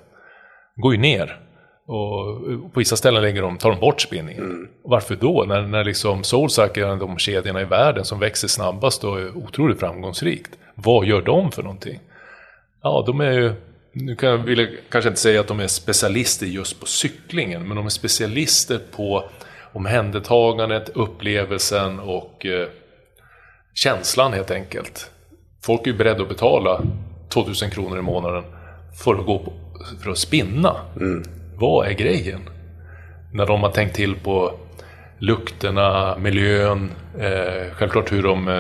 går 0.75 0.93
ju 0.93 0.99
ner. 0.99 1.39
Och 1.87 2.73
på 2.73 2.79
vissa 2.79 2.95
ställen 2.95 3.21
lägger 3.21 3.41
de, 3.41 3.57
tar 3.57 3.71
de 3.71 3.79
bort 3.79 4.01
spinningen. 4.01 4.43
Mm. 4.43 4.67
Varför 4.83 5.15
då? 5.15 5.45
När, 5.47 5.61
när 5.61 5.83
liksom 5.83 6.23
Soulcycle 6.23 6.87
är 6.87 6.95
de 6.95 7.17
kedjorna 7.17 7.61
i 7.61 7.65
världen 7.65 8.05
som 8.05 8.19
växer 8.19 8.47
snabbast 8.47 9.03
och 9.03 9.19
är 9.19 9.37
otroligt 9.37 9.79
framgångsrikt. 9.79 10.57
Vad 10.75 11.05
gör 11.05 11.21
de 11.21 11.51
för 11.51 11.63
någonting? 11.63 11.99
Ja, 12.83 13.03
de 13.07 13.21
är 13.21 13.31
ju, 13.31 13.53
nu 13.93 14.15
kan 14.15 14.29
jag, 14.29 14.37
vill 14.37 14.59
jag 14.59 14.69
kanske 14.89 15.09
inte 15.09 15.19
säga 15.19 15.39
att 15.39 15.47
de 15.47 15.59
är 15.59 15.67
specialister 15.67 16.45
just 16.45 16.79
på 16.79 16.85
cyklingen, 16.85 17.67
men 17.67 17.77
de 17.77 17.85
är 17.85 17.89
specialister 17.89 18.79
på 18.95 19.23
omhändertagandet, 19.73 20.89
upplevelsen 20.89 21.99
och 21.99 22.45
eh, 22.45 22.67
känslan 23.73 24.33
helt 24.33 24.51
enkelt. 24.51 25.11
Folk 25.63 25.81
är 25.81 25.91
ju 25.91 25.97
beredda 25.97 26.21
att 26.21 26.29
betala 26.29 26.81
2000 27.29 27.71
kronor 27.71 27.99
i 27.99 28.01
månaden 28.01 28.43
för 29.03 29.15
att 29.15 29.25
gå 29.25 29.39
på, 29.39 29.53
för 30.03 30.11
att 30.11 30.17
spinna. 30.17 30.75
Mm. 30.95 31.23
Vad 31.55 31.87
är 31.87 31.91
grejen? 31.91 32.49
När 33.33 33.45
de 33.45 33.63
har 33.63 33.71
tänkt 33.71 33.95
till 33.95 34.15
på 34.15 34.53
lukterna, 35.19 36.17
miljön, 36.17 36.91
eh, 37.19 37.73
självklart 37.73 38.11
hur 38.11 38.23
de, 38.23 38.47
eh, 38.47 38.59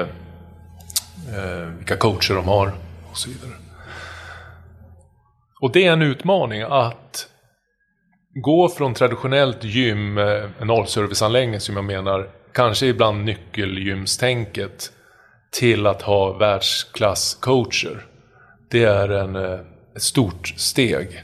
eh 1.35 1.65
vilka 1.77 1.97
coacher 1.97 2.35
de 2.35 2.47
har 2.47 2.71
och 3.11 3.17
så 3.17 3.29
vidare. 3.29 3.51
Och 5.61 5.71
det 5.71 5.85
är 5.85 5.91
en 5.91 6.01
utmaning 6.01 6.61
att 6.61 7.27
gå 8.33 8.69
från 8.69 8.93
traditionellt 8.93 9.63
gym, 9.63 10.17
eh, 10.17 10.43
en 10.59 10.69
allserviceanläggning 10.69 11.59
som 11.59 11.75
jag 11.75 11.85
menar, 11.85 12.29
kanske 12.53 12.85
ibland 12.85 13.23
nyckelgymstänket, 13.23 14.91
till 15.51 15.87
att 15.87 16.01
ha 16.01 16.37
världsklasscoacher. 16.37 18.05
Det 18.69 18.83
är 18.83 19.09
en, 19.09 19.35
eh, 19.35 19.59
ett 19.95 20.01
stort 20.01 20.47
steg. 20.47 21.23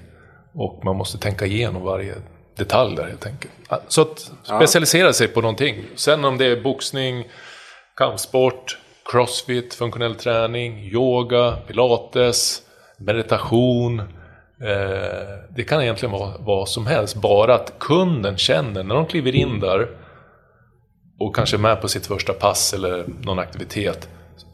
Och 0.54 0.86
man 0.86 0.96
måste 0.96 1.18
tänka 1.18 1.46
igenom 1.46 1.84
varje 1.84 2.16
detalj 2.58 2.96
där 2.96 3.08
helt 3.08 3.26
enkelt. 3.26 3.54
Så 3.88 4.02
att 4.02 4.32
specialisera 4.44 5.14
sig 5.14 5.28
på 5.28 5.42
någonting. 5.42 5.86
Sen 5.96 6.26
om 6.26 6.38
det 6.38 6.46
är 6.46 6.62
boxning, 6.62 7.28
kampsport, 7.98 8.78
crossfit, 9.12 9.74
funktionell 9.74 10.16
träning, 10.16 10.80
yoga, 10.80 11.52
pilates, 11.68 12.62
meditation, 12.98 14.00
Eh, 14.00 14.17
det 15.56 15.64
kan 15.68 15.82
egentligen 15.82 16.12
vara 16.12 16.34
vad 16.40 16.70
som 16.70 16.88
helst, 16.88 17.16
bara 17.16 17.56
att 17.56 17.74
kunden 17.80 18.38
känner 18.38 18.84
när 18.84 18.96
de 18.96 19.06
kliver 19.06 19.36
in 19.36 19.60
där 19.60 19.88
och 21.20 21.36
kanske 21.36 21.56
är 21.56 21.60
med 21.60 21.82
på 21.82 21.88
sitt 21.88 22.06
första 22.08 22.34
pass 22.34 22.74
eller 22.74 23.06
någon 23.22 23.40
aktivitet. 23.40 24.10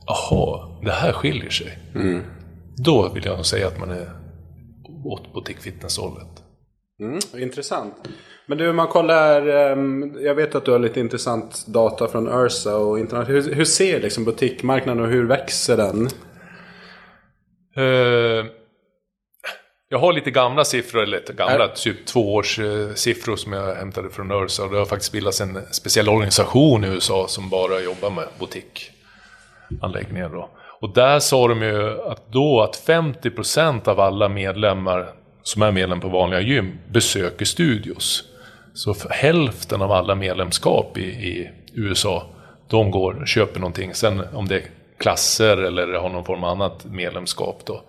Jaha, 0.05 0.69
det 0.84 0.91
här 0.91 1.11
skiljer 1.11 1.49
sig. 1.49 1.80
Mm. 1.95 2.21
Då 2.78 3.09
vill 3.09 3.25
jag 3.25 3.36
nog 3.36 3.45
säga 3.45 3.67
att 3.67 3.80
man 3.80 3.91
är 3.91 4.09
åt 5.05 5.34
boutique 5.34 5.61
fitness-hållet. 5.61 6.43
Mm, 6.99 7.19
intressant. 7.38 7.93
Men 8.45 8.57
du, 8.57 8.73
man 8.73 8.88
kollar, 8.88 9.47
ehm, 9.47 10.17
jag 10.19 10.36
vet 10.36 10.55
att 10.55 10.65
du 10.65 10.71
har 10.71 10.80
lite 10.80 10.99
intressant 10.99 11.65
data 11.67 12.07
från 12.07 12.45
Ursa 12.45 12.78
och 12.78 12.99
internet. 12.99 13.30
Hur, 13.30 13.53
hur 13.53 13.65
ser 13.65 14.01
liksom 14.01 14.25
butikmarknaden 14.25 15.03
och 15.03 15.09
hur 15.09 15.28
växer 15.28 15.78
den? 15.78 16.09
Uh, 17.78 18.45
jag 19.93 19.99
har 19.99 20.13
lite 20.13 20.31
gamla 20.31 20.65
siffror, 20.65 21.03
eller 21.03 21.21
gamla, 21.33 21.65
äh. 21.65 21.73
typ 21.73 22.05
två 22.05 22.33
års 22.33 22.59
eh, 22.59 22.93
siffror 22.93 23.35
som 23.35 23.53
jag 23.53 23.75
hämtade 23.75 24.09
från 24.09 24.31
Ursa. 24.31 24.67
Det 24.67 24.77
har 24.77 24.85
faktiskt 24.85 25.11
bildats 25.11 25.41
en 25.41 25.59
speciell 25.71 26.09
organisation 26.09 26.83
i 26.83 26.87
USA 26.87 27.25
som 27.27 27.49
bara 27.49 27.81
jobbar 27.81 28.09
med 28.09 28.27
butikanläggningar. 28.39 30.29
Då. 30.29 30.49
Och 30.81 30.93
där 30.93 31.19
sa 31.19 31.47
de 31.47 31.61
ju 31.61 32.01
att 32.01 32.31
då 32.31 32.61
att 32.61 32.87
50% 32.87 33.89
av 33.89 33.99
alla 33.99 34.29
medlemmar 34.29 35.09
som 35.43 35.61
är 35.61 35.71
medlem 35.71 35.99
på 35.99 36.07
vanliga 36.07 36.41
gym 36.41 36.79
besöker 36.87 37.45
studios. 37.45 38.23
Så 38.73 38.95
hälften 39.09 39.81
av 39.81 39.91
alla 39.91 40.15
medlemskap 40.15 40.97
i, 40.97 41.03
i 41.03 41.49
USA. 41.73 42.23
De 42.67 42.91
går 42.91 43.25
köper 43.25 43.59
någonting. 43.59 43.93
Sen 43.93 44.23
om 44.33 44.47
det 44.47 44.55
är 44.55 44.63
klasser 44.97 45.57
eller 45.57 45.93
har 45.93 46.09
någon 46.09 46.25
form 46.25 46.43
av 46.43 46.49
annat 46.49 46.85
medlemskap 46.85 47.61
då. 47.65 47.83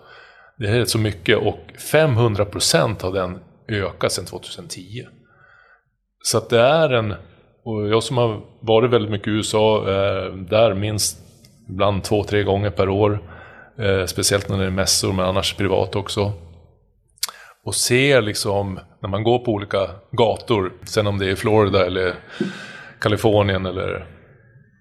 Det 0.57 0.69
är 0.69 0.85
så 0.85 0.97
mycket 0.97 1.37
och 1.37 1.59
500% 1.93 3.03
har 3.03 3.11
den 3.11 3.39
ökat 3.67 4.11
sedan 4.11 4.25
2010. 4.25 5.05
Så 6.23 6.37
att 6.37 6.49
det 6.49 6.59
är 6.59 6.89
en, 6.89 7.13
och 7.63 7.87
jag 7.87 8.03
som 8.03 8.17
har 8.17 8.41
varit 8.61 8.91
väldigt 8.91 9.11
mycket 9.11 9.27
i 9.27 9.31
USA, 9.31 9.77
eh, 9.77 10.33
där 10.33 10.73
minst 10.73 11.17
ibland 11.69 12.03
två, 12.03 12.23
tre 12.23 12.43
gånger 12.43 12.69
per 12.69 12.89
år. 12.89 13.19
Eh, 13.79 14.05
speciellt 14.05 14.49
när 14.49 14.57
det 14.57 14.65
är 14.65 14.69
mässor, 14.69 15.13
men 15.13 15.25
annars 15.25 15.53
privat 15.53 15.95
också. 15.95 16.33
Och 17.65 17.75
ser 17.75 18.21
liksom, 18.21 18.79
när 19.01 19.09
man 19.09 19.23
går 19.23 19.39
på 19.39 19.51
olika 19.51 19.89
gator, 20.11 20.73
sen 20.83 21.07
om 21.07 21.17
det 21.17 21.25
är 21.25 21.29
i 21.31 21.35
Florida 21.35 21.85
eller 21.85 22.13
Kalifornien 22.99 23.65
eller 23.65 24.07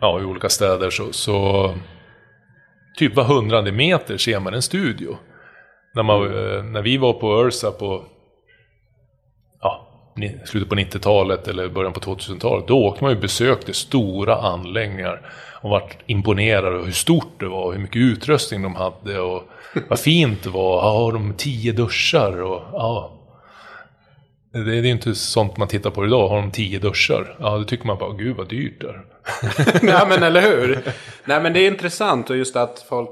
ja, 0.01 0.21
i 0.21 0.25
olika 0.25 0.49
städer, 0.49 0.91
så, 0.91 1.13
så 1.13 1.71
typ 2.99 3.17
var 3.17 3.25
hundrade 3.25 3.73
meter 3.73 4.17
ser 4.17 4.41
man 4.41 4.55
en 4.55 4.63
studio. 4.63 5.17
När, 5.95 6.03
man, 6.03 6.25
eh, 6.25 6.63
när 6.63 6.83
vi 6.83 6.97
var 6.97 7.13
på 7.13 7.47
Ursa 7.47 7.71
på 7.71 8.05
ja, 9.61 9.89
slutet 10.45 10.69
på 10.69 10.75
90-talet 10.75 11.49
eller 11.49 11.69
början 11.69 11.93
på 11.93 12.01
2000-talet, 12.01 12.69
då 12.69 12.85
åkte 12.85 13.05
man 13.05 13.11
ju 13.11 13.17
och 13.17 13.23
besökte 13.23 13.75
stora 13.75 14.37
anläggningar 14.37 15.31
och 15.63 15.71
vart 15.71 15.97
imponerad 16.07 16.75
av 16.75 16.85
hur 16.85 16.93
stort 16.93 17.41
det 17.41 17.49
var, 17.49 17.73
hur 17.73 17.81
mycket 17.81 17.97
utrustning 17.97 18.63
de 18.63 18.75
hade 18.75 19.21
och 19.21 19.43
vad 19.89 20.01
fint 20.01 20.43
det 20.43 20.51
var. 20.51 20.77
Ja, 20.77 20.91
har 20.91 21.13
de 21.13 21.35
tio 21.37 21.73
duschar 21.73 22.43
och 22.43 22.63
ja. 22.73 23.11
Det 24.53 24.59
är 24.59 24.83
ju 24.83 24.91
inte 24.91 25.15
sånt 25.15 25.57
man 25.57 25.69
tittar 25.69 25.91
på 25.91 26.07
idag. 26.07 26.29
Har 26.29 26.37
de 26.37 26.51
tio 26.51 26.79
duschar? 26.79 27.37
Ja, 27.41 27.59
då 27.59 27.65
tycker 27.65 27.87
man 27.87 27.99
bara, 27.99 28.13
gud 28.13 28.37
vad 28.37 28.49
dyrt 28.49 28.81
det 28.81 28.87
är. 28.87 29.05
Nej, 29.83 30.07
men 30.09 30.23
eller 30.29 30.41
hur? 30.41 30.83
Nej, 31.25 31.43
men 31.43 31.53
det 31.53 31.61
är 31.61 31.67
intressant 31.67 32.31
och 32.31 32.37
just 32.37 32.57
att 32.57 32.87
folk 32.89 33.11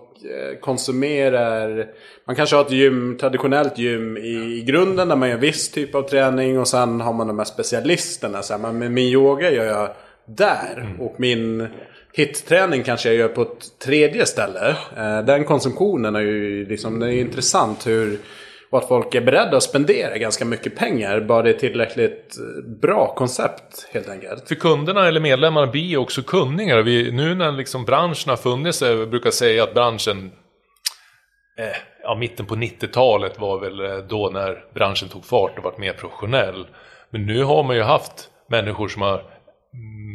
konsumerar. 0.61 1.87
Man 2.27 2.37
kanske 2.37 2.57
har 2.57 2.65
ett 2.65 2.71
gym, 2.71 3.17
traditionellt 3.21 3.79
gym 3.79 4.17
i, 4.17 4.65
grunden 4.67 5.09
där 5.09 5.17
man 5.17 5.29
gör 5.29 5.37
viss 5.37 5.71
typ 5.71 5.95
av 5.95 6.03
träning 6.03 6.59
och 6.59 6.69
sen 6.69 7.01
har 7.01 7.13
man 7.13 7.27
de 7.27 7.39
här 7.39 7.45
specialisterna. 7.45 8.43
Så 8.43 8.53
här, 8.59 8.73
men 8.73 8.95
min 8.95 9.09
yoga 9.09 9.51
gör 9.51 9.65
jag 9.65 9.89
där 10.27 10.75
mm. 10.77 11.01
och 11.01 11.21
min 11.21 11.69
Hitträning 12.15 12.83
kanske 12.83 13.09
jag 13.09 13.17
gör 13.17 13.29
på 13.29 13.43
ett 13.43 13.79
tredje 13.79 14.27
ställe. 14.27 14.77
Eh, 14.97 15.25
den 15.25 15.45
konsumtionen 15.45 16.17
är 16.17 16.21
ju 16.21 16.67
liksom, 16.67 17.01
det 17.01 17.07
är 17.07 17.21
intressant 17.21 17.87
hur 17.87 18.19
och 18.73 18.79
att 18.79 18.89
folk 18.89 19.15
är 19.15 19.21
beredda 19.21 19.57
att 19.57 19.63
spendera 19.63 20.19
ganska 20.19 20.45
mycket 20.45 20.77
pengar. 20.77 21.21
Bara 21.21 21.43
det 21.43 21.51
är 21.51 21.59
tillräckligt 21.59 22.37
eh, 22.39 22.71
bra 22.81 23.15
koncept 23.15 23.89
helt 23.93 24.09
enkelt. 24.09 24.49
För 24.49 24.55
kunderna 24.55 25.09
eller 25.09 25.21
medlemmarna 25.21 25.67
blir 25.67 25.97
också 25.97 26.23
kunniga. 26.23 26.83
Vi, 26.83 27.13
nu 27.13 27.35
när 27.35 27.53
liksom 27.53 27.85
branschen 27.85 28.31
har 28.31 28.37
funnits, 28.37 28.83
eh, 28.83 28.91
jag 28.91 29.11
brukar 29.11 29.31
säga 29.31 29.65
att 29.65 29.75
branschen 29.75 30.33
eh, 31.59 31.77
ja, 32.03 32.15
mitten 32.15 32.47
på 32.47 32.55
90-talet 32.55 33.41
var 33.41 33.59
väl 33.59 33.81
eh, 33.81 33.97
då 34.09 34.31
när 34.33 34.65
branschen 34.75 35.09
tog 35.09 35.25
fart 35.25 35.59
och 35.59 35.65
var 35.65 35.75
mer 35.79 35.93
professionell. 35.93 36.67
Men 37.11 37.27
nu 37.27 37.45
har 37.45 37.63
man 37.63 37.77
ju 37.77 37.83
haft 37.83 38.29
människor 38.49 38.89
som 38.89 39.03
har 39.03 39.23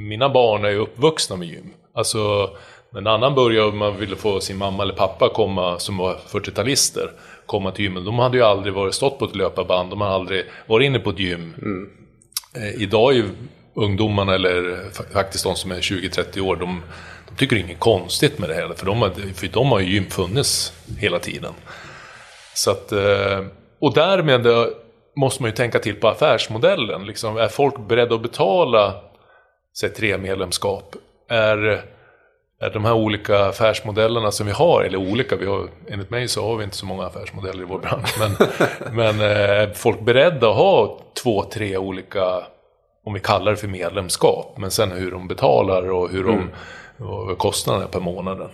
mina 0.10 0.30
barn 0.30 0.66
är 0.66 0.70
ju 0.70 0.78
uppvuxna 0.78 1.36
med 1.36 1.48
gym. 1.48 1.74
Alltså, 1.94 2.50
när 2.90 3.02
en 3.02 3.08
annan 3.08 3.36
började 3.36 3.68
och 3.68 3.74
man 3.74 3.98
ville 3.98 4.16
få 4.16 4.40
sin 4.40 4.58
mamma 4.58 4.84
eller 4.84 4.94
pappa 4.94 5.30
komma, 5.30 5.80
som 5.80 5.98
var 5.98 6.16
40-talister, 6.28 7.12
komma 7.48 7.72
till 7.72 7.86
gymmet. 7.86 8.06
De 8.06 8.20
hade 8.20 8.38
ju 8.38 8.44
aldrig 8.44 8.74
varit 8.74 8.94
stått 8.94 9.20
på 9.20 9.26
ett 9.26 9.36
löparband, 9.36 9.90
de 9.90 10.02
hade 10.02 10.14
aldrig 10.14 10.46
varit 10.68 10.86
inne 10.86 11.00
på 11.00 11.10
ett 11.10 11.20
gym. 11.20 11.54
Mm. 11.62 11.90
Eh, 12.56 12.82
idag 12.82 13.12
är 13.12 13.16
ju 13.16 13.30
ungdomarna, 13.74 14.36
eller 14.36 14.84
faktiskt 15.14 15.44
de 15.44 15.56
som 15.56 15.72
är 15.72 15.76
20-30 15.76 16.40
år, 16.40 16.56
de, 16.56 16.84
de 17.30 17.36
tycker 17.36 17.56
det 17.56 17.62
är 17.62 17.66
inget 17.66 17.80
konstigt 17.80 18.40
med 18.40 18.50
det 18.50 18.56
här. 18.56 18.74
För 18.76 18.86
de, 18.86 19.02
har, 19.02 19.10
för 19.34 19.48
de 19.48 19.72
har 19.72 19.80
ju 19.80 19.94
gym 19.94 20.10
funnits 20.10 20.74
hela 21.00 21.20
tiden. 21.20 21.54
Så 22.54 22.72
att, 22.72 22.92
eh, 22.92 23.46
och 23.82 23.94
därmed 23.94 24.46
eh, 24.46 24.66
måste 25.16 25.44
man 25.44 25.52
ju 25.52 25.56
tänka 25.56 25.80
till 25.80 25.96
på 25.96 26.08
affärsmodellen. 26.08 27.06
Liksom, 27.06 27.38
är 27.38 27.48
folk 27.48 27.88
beredda 27.88 28.16
att 28.16 28.22
betala 28.22 28.96
säg, 29.80 29.90
tre 29.90 30.18
medlemskap 30.18 30.96
är, 31.30 31.86
är 32.60 32.70
de 32.70 32.86
här 32.86 32.94
olika 32.94 33.46
affärsmodellerna 33.46 34.32
som 34.32 34.46
vi 34.46 34.52
har, 34.52 34.84
eller 34.84 34.98
olika, 34.98 35.36
vi 35.36 35.46
har, 35.46 35.68
enligt 35.88 36.10
mig 36.10 36.28
så 36.28 36.48
har 36.48 36.58
vi 36.58 36.64
inte 36.64 36.76
så 36.76 36.86
många 36.86 37.06
affärsmodeller 37.06 37.62
i 37.62 37.66
vår 37.66 37.80
bransch, 37.80 38.20
men, 38.20 38.32
men 38.96 39.22
eh, 39.22 39.50
är 39.50 39.74
folk 39.74 40.02
beredda 40.02 40.50
att 40.50 40.56
ha 40.56 41.00
två, 41.24 41.44
tre 41.44 41.78
olika, 41.78 42.44
om 43.06 43.14
vi 43.14 43.20
kallar 43.20 43.52
det 43.52 43.58
för 43.58 43.68
medlemskap, 43.68 44.54
men 44.58 44.72
sen 44.72 44.92
hur 44.92 45.12
de 45.12 45.28
betalar 45.28 45.90
och 45.92 46.10
hur 46.10 46.24
de, 46.24 46.52
mm. 47.00 47.36
kostnaderna 47.36 47.88
per 47.88 48.00
månaden. 48.00 48.50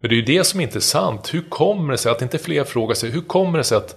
Men 0.00 0.08
det 0.08 0.14
är 0.14 0.16
ju 0.16 0.22
det 0.22 0.44
som 0.44 0.60
är 0.60 0.64
intressant. 0.64 1.34
Hur 1.34 1.50
kommer 1.50 1.92
det 1.92 1.98
sig 1.98 2.12
att 2.12 2.22
inte 2.22 2.38
fler 2.38 2.64
frågar 2.64 2.94
sig, 2.94 3.10
hur 3.10 3.20
kommer 3.20 3.58
det 3.58 3.64
sig 3.64 3.78
att 3.78 3.96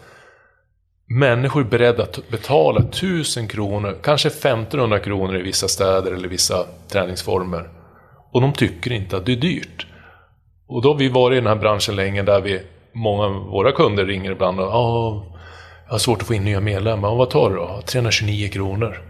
människor 1.06 1.62
är 1.62 1.66
beredda 1.66 2.04
att 2.04 2.30
betala 2.30 2.80
1000 2.80 3.48
kronor, 3.48 3.98
kanske 4.02 4.28
1500 4.28 5.00
kronor 5.00 5.38
i 5.38 5.42
vissa 5.42 5.68
städer 5.68 6.12
eller 6.12 6.28
vissa 6.28 6.66
träningsformer. 6.88 7.70
Och 8.32 8.42
de 8.42 8.54
tycker 8.54 8.92
inte 8.92 9.18
att 9.18 9.26
det 9.26 9.32
är 9.32 9.36
dyrt. 9.36 9.88
Och 10.68 10.82
då 10.82 10.90
har 10.90 10.98
vi 10.98 11.10
varit 11.10 11.36
i 11.36 11.40
den 11.40 11.48
här 11.48 11.56
branschen 11.56 11.96
länge 11.96 12.22
där 12.22 12.42
vi, 12.42 12.62
många 12.92 13.24
av 13.24 13.34
våra 13.34 13.72
kunder 13.72 14.06
ringer 14.06 14.32
ibland 14.32 14.60
och 14.60 14.68
ah, 14.74 15.24
jag 15.86 15.94
har 15.94 16.00
svårt 16.00 16.22
att 16.22 16.28
få 16.28 16.34
in 16.34 16.44
nya 16.44 16.60
medlemmar. 16.60 17.10
Och 17.10 17.18
vad 17.18 17.30
tar 17.30 17.50
du 17.50 17.56
då? 17.56 17.82
329 17.86 18.50
kronor. 18.50 19.02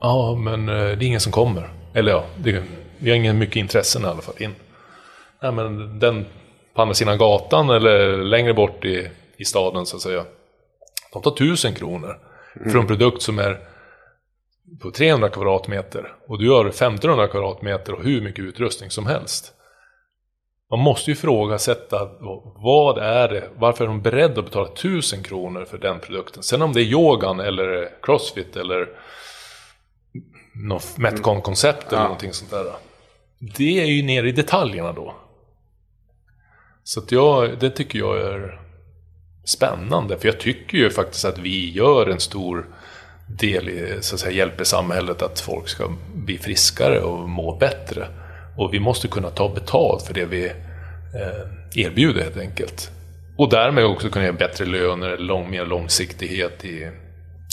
Ja, 0.00 0.34
men 0.38 0.68
eh, 0.68 0.74
det 0.74 0.80
är 0.80 1.02
ingen 1.02 1.20
som 1.20 1.32
kommer. 1.32 1.70
Eller 1.94 2.12
ja, 2.12 2.24
det, 2.36 2.62
vi 2.98 3.10
har 3.10 3.16
ingen 3.16 3.38
mycket 3.38 3.56
intressen 3.56 4.02
i 4.02 4.06
alla 4.06 4.22
fall 4.22 4.34
in. 4.38 4.54
Nej, 5.42 5.52
men 5.52 5.98
den 5.98 6.26
på 6.74 6.82
andra 6.82 6.94
sidan 6.94 7.18
gatan 7.18 7.70
eller 7.70 8.16
längre 8.16 8.54
bort 8.54 8.84
i, 8.84 9.08
i 9.36 9.44
staden 9.44 9.86
så 9.86 9.96
att 9.96 10.02
säga. 10.02 10.24
De 11.12 11.22
tar 11.22 11.32
1000 11.32 11.74
kronor 11.74 12.18
mm. 12.56 12.72
för 12.72 12.78
en 12.78 12.86
produkt 12.86 13.22
som 13.22 13.38
är 13.38 13.58
på 14.80 14.90
300 14.90 15.28
kvadratmeter 15.28 16.14
och 16.26 16.38
du 16.38 16.50
har 16.50 16.66
1500 16.66 17.28
kvadratmeter 17.28 17.92
och 17.94 18.04
hur 18.04 18.20
mycket 18.20 18.44
utrustning 18.44 18.90
som 18.90 19.06
helst. 19.06 19.52
Man 20.70 20.80
måste 20.80 21.10
ju 21.10 21.16
ifrågasätta 21.16 22.10
vad 22.56 22.98
är 22.98 23.28
det, 23.28 23.48
varför 23.56 23.84
är 23.84 23.88
de 23.88 24.02
beredda 24.02 24.40
att 24.40 24.44
betala 24.44 24.68
1000 24.68 25.22
kronor 25.22 25.64
för 25.64 25.78
den 25.78 26.00
produkten? 26.00 26.42
Sen 26.42 26.62
om 26.62 26.72
det 26.72 26.80
är 26.80 26.84
yogan 26.84 27.40
eller 27.40 27.90
crossfit 28.02 28.56
eller 28.56 28.88
något 30.54 30.98
Metcon-koncept 30.98 31.88
eller 31.88 31.98
ja. 31.98 32.02
någonting 32.02 32.32
sånt 32.32 32.50
där. 32.50 32.72
Det 33.38 33.80
är 33.80 33.86
ju 33.86 34.02
nere 34.02 34.28
i 34.28 34.32
detaljerna 34.32 34.92
då. 34.92 35.14
Så 36.84 37.00
att 37.00 37.12
jag, 37.12 37.58
det 37.58 37.70
tycker 37.70 37.98
jag 37.98 38.20
är 38.20 38.60
spännande. 39.44 40.18
För 40.18 40.28
jag 40.28 40.40
tycker 40.40 40.78
ju 40.78 40.90
faktiskt 40.90 41.24
att 41.24 41.38
vi 41.38 41.70
gör 41.70 42.06
en 42.06 42.20
stor 42.20 42.66
del 43.38 43.68
i, 43.68 43.98
så 44.00 44.14
att 44.14 44.20
säga, 44.20 44.32
hjälper 44.32 44.64
samhället 44.64 45.22
att 45.22 45.40
folk 45.40 45.68
ska 45.68 45.92
bli 46.14 46.38
friskare 46.38 47.00
och 47.00 47.28
må 47.28 47.56
bättre. 47.56 48.06
Och 48.56 48.74
vi 48.74 48.80
måste 48.80 49.08
kunna 49.08 49.30
ta 49.30 49.48
betalt 49.48 50.02
för 50.02 50.14
det 50.14 50.24
vi 50.24 50.46
eh, 50.46 51.82
erbjuder 51.84 52.22
helt 52.22 52.38
enkelt. 52.38 52.90
Och 53.36 53.50
därmed 53.50 53.84
också 53.84 54.10
kunna 54.10 54.24
ge 54.24 54.32
bättre 54.32 54.64
löner, 54.64 55.18
lång, 55.18 55.50
mer 55.50 55.66
långsiktighet 55.66 56.64
i 56.64 56.90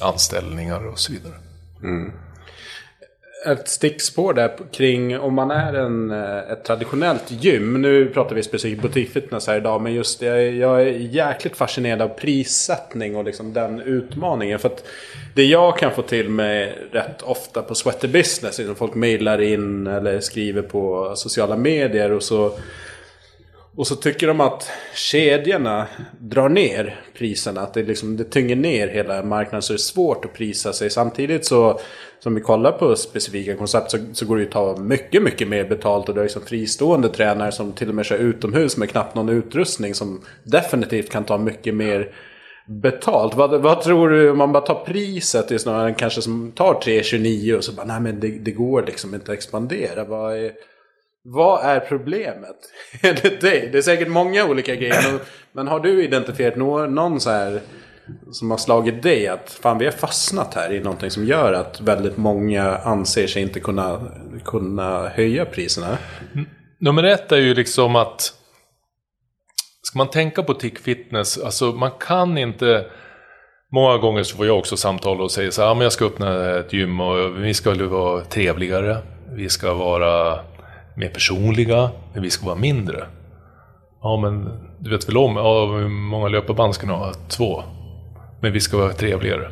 anställningar 0.04 0.88
och 0.88 1.00
så 1.00 1.12
vidare. 1.12 1.34
Mm 1.84 2.12
ett 3.46 3.68
stickspår 3.68 4.34
där 4.34 4.52
kring 4.72 5.20
om 5.20 5.34
man 5.34 5.52
är 5.52 5.74
en, 5.74 6.12
eh, 6.12 6.52
ett 6.52 6.64
traditionellt 6.64 7.32
gym. 7.32 7.82
Nu 7.82 8.06
pratar 8.06 8.36
vi 8.36 8.44
specifikt 8.44 8.82
butikfitness 8.82 9.48
här 9.48 9.58
idag. 9.58 9.82
Men 9.82 9.94
just 9.94 10.20
det, 10.20 10.50
jag 10.50 10.82
är 10.82 10.86
jäkligt 10.86 11.56
fascinerad 11.56 12.02
av 12.02 12.08
prissättning 12.08 13.16
och 13.16 13.24
liksom 13.24 13.54
den 13.54 13.82
utmaningen. 13.82 14.60
För 14.60 14.70
att 14.70 14.84
det 15.36 15.44
jag 15.44 15.78
kan 15.78 15.92
få 15.92 16.02
till 16.02 16.30
mig 16.30 16.78
rätt 16.92 17.22
ofta 17.22 17.62
på 17.62 17.76
Sweater 17.76 18.08
Business. 18.08 18.58
Liksom 18.58 18.76
folk 18.76 18.96
mejlar 18.96 19.42
in 19.42 19.88
eller 19.88 20.20
skriver 20.20 20.62
på 20.62 21.14
sociala 21.16 21.58
medier. 21.58 22.12
och 22.12 22.24
så 22.24 22.52
och 23.80 23.88
så 23.88 23.96
tycker 23.96 24.28
de 24.28 24.42
att 24.42 24.72
kedjorna 24.96 25.88
drar 26.20 26.50
ner 26.50 27.02
priserna. 27.18 27.62
Att 27.62 27.74
det, 27.74 27.84
liksom, 27.84 28.18
det 28.18 28.24
tynger 28.24 28.56
ner 28.56 28.88
hela 28.88 29.24
marknaden 29.24 29.62
så 29.62 29.74
det 29.74 29.78
är 29.78 29.78
svårt 29.78 30.26
att 30.26 30.34
prisa 30.34 30.74
sig. 30.74 30.90
Samtidigt 30.90 31.46
så, 31.46 31.80
som 32.20 32.36
vi 32.36 32.42
kollar 32.42 32.72
på 32.72 32.96
specifika 32.96 33.56
koncept 33.56 33.92
så, 33.92 33.98
så 34.14 34.26
går 34.26 34.36
det 34.36 34.42
ju 34.42 34.48
att 34.48 34.54
ta 34.54 34.78
mycket, 34.78 35.24
mycket 35.24 35.48
mer 35.48 35.64
betalt. 35.64 36.10
Och 36.10 36.16
det 36.16 36.22
är 36.22 36.24
liksom 36.24 36.42
fristående 36.42 37.10
tränare 37.10 37.52
som 37.52 37.72
till 37.72 37.90
och 37.90 37.96
med 37.96 38.06
kör 38.06 38.18
utomhus 38.18 38.78
med 38.78 38.90
knappt 38.90 39.16
någon 39.16 39.30
utrustning. 39.30 39.94
Som 39.94 40.22
definitivt 40.44 41.10
kan 41.10 41.24
ta 41.24 41.38
mycket 41.38 41.76
mer 41.76 42.12
betalt. 42.68 43.36
Vad, 43.36 43.62
vad 43.62 43.82
tror 43.82 44.10
du 44.10 44.30
om 44.30 44.38
man 44.38 44.52
bara 44.52 44.66
tar 44.66 44.86
priset? 44.86 45.52
Just 45.52 45.66
någon 45.66 45.96
kanske 45.96 46.22
som 46.22 46.52
tar 46.52 46.74
3,29 46.74 47.58
och 47.58 47.64
så 47.64 47.72
bara 47.72 47.86
nej 47.86 48.00
men 48.00 48.20
det, 48.20 48.28
det 48.28 48.52
går 48.52 48.84
liksom 48.86 49.14
inte 49.14 49.32
att 49.32 49.38
expandera. 49.38 50.04
Vad 50.04 50.38
är... 50.38 50.52
Vad 51.24 51.66
är 51.66 51.80
problemet 51.80 52.56
enligt 53.02 53.42
dig? 53.42 53.70
Det 53.72 53.78
är 53.78 53.82
säkert 53.82 54.08
många 54.08 54.46
olika 54.46 54.76
grejer. 54.76 55.20
Men 55.52 55.68
har 55.68 55.80
du 55.80 56.04
identifierat 56.04 56.56
någon, 56.56 56.96
någon 56.96 57.20
så 57.20 57.30
här 57.30 57.62
som 58.32 58.52
har 58.52 58.58
slagit 58.58 59.04
dig 59.04 59.28
att 59.28 59.52
fan 59.52 59.78
vi 59.78 59.86
har 59.86 59.92
fastnat 59.92 60.54
här 60.54 60.74
i 60.74 60.80
någonting 60.80 61.12
som 61.12 61.26
gör 61.26 61.54
att 61.54 61.82
väldigt 61.82 62.18
många 62.18 62.78
anser 62.78 63.28
sig 63.28 63.42
inte 63.42 63.60
kunna, 63.60 64.12
kunna 64.46 65.08
höja 65.08 65.46
priserna? 65.46 65.98
Mm. 66.34 66.50
Nummer 66.80 67.04
ett 67.04 67.32
är 67.32 67.38
ju 67.38 67.54
liksom 67.54 67.96
att 67.96 68.34
Ska 69.82 69.98
man 69.98 70.10
tänka 70.10 70.44
på 70.44 70.54
tick 70.54 70.80
fitness, 70.80 71.38
alltså 71.38 71.66
man 71.66 71.92
kan 72.00 72.38
inte 72.38 72.86
Många 73.72 73.98
gånger 73.98 74.24
så 74.24 74.38
får 74.38 74.46
jag 74.46 74.58
också 74.58 74.78
samtal 74.78 75.22
och 75.22 75.32
säger 75.32 75.52
så 75.52 75.62
här, 75.62 75.70
ah, 75.70 75.74
men 75.74 75.84
jag 75.84 75.92
ska 75.92 76.06
öppna 76.06 76.60
ett 76.60 76.74
gym 76.74 77.00
och 77.00 77.44
vi 77.44 77.54
ska 77.54 77.74
vara 77.74 78.22
trevligare. 78.22 78.98
Vi 79.36 79.50
ska 79.50 79.74
vara 79.74 80.40
mer 81.00 81.10
personliga, 81.10 81.90
men 82.14 82.24
vi 82.24 82.30
ska 82.30 82.46
vara 82.46 82.56
mindre. 82.56 83.06
Ja, 84.02 84.18
men 84.18 84.50
du 84.80 84.90
vet 84.90 85.10
väl 85.10 85.18
om, 85.18 85.36
ja, 85.36 85.66
hur 85.66 85.90
många 85.90 86.28
löparband 86.28 86.76
ska 86.76 86.88
ni 86.88 86.94
ha? 86.94 87.14
Två. 87.30 87.64
Men 88.42 88.54
vi 88.54 88.60
ska 88.60 88.78
vara 88.78 88.94
trevligare. 88.94 89.52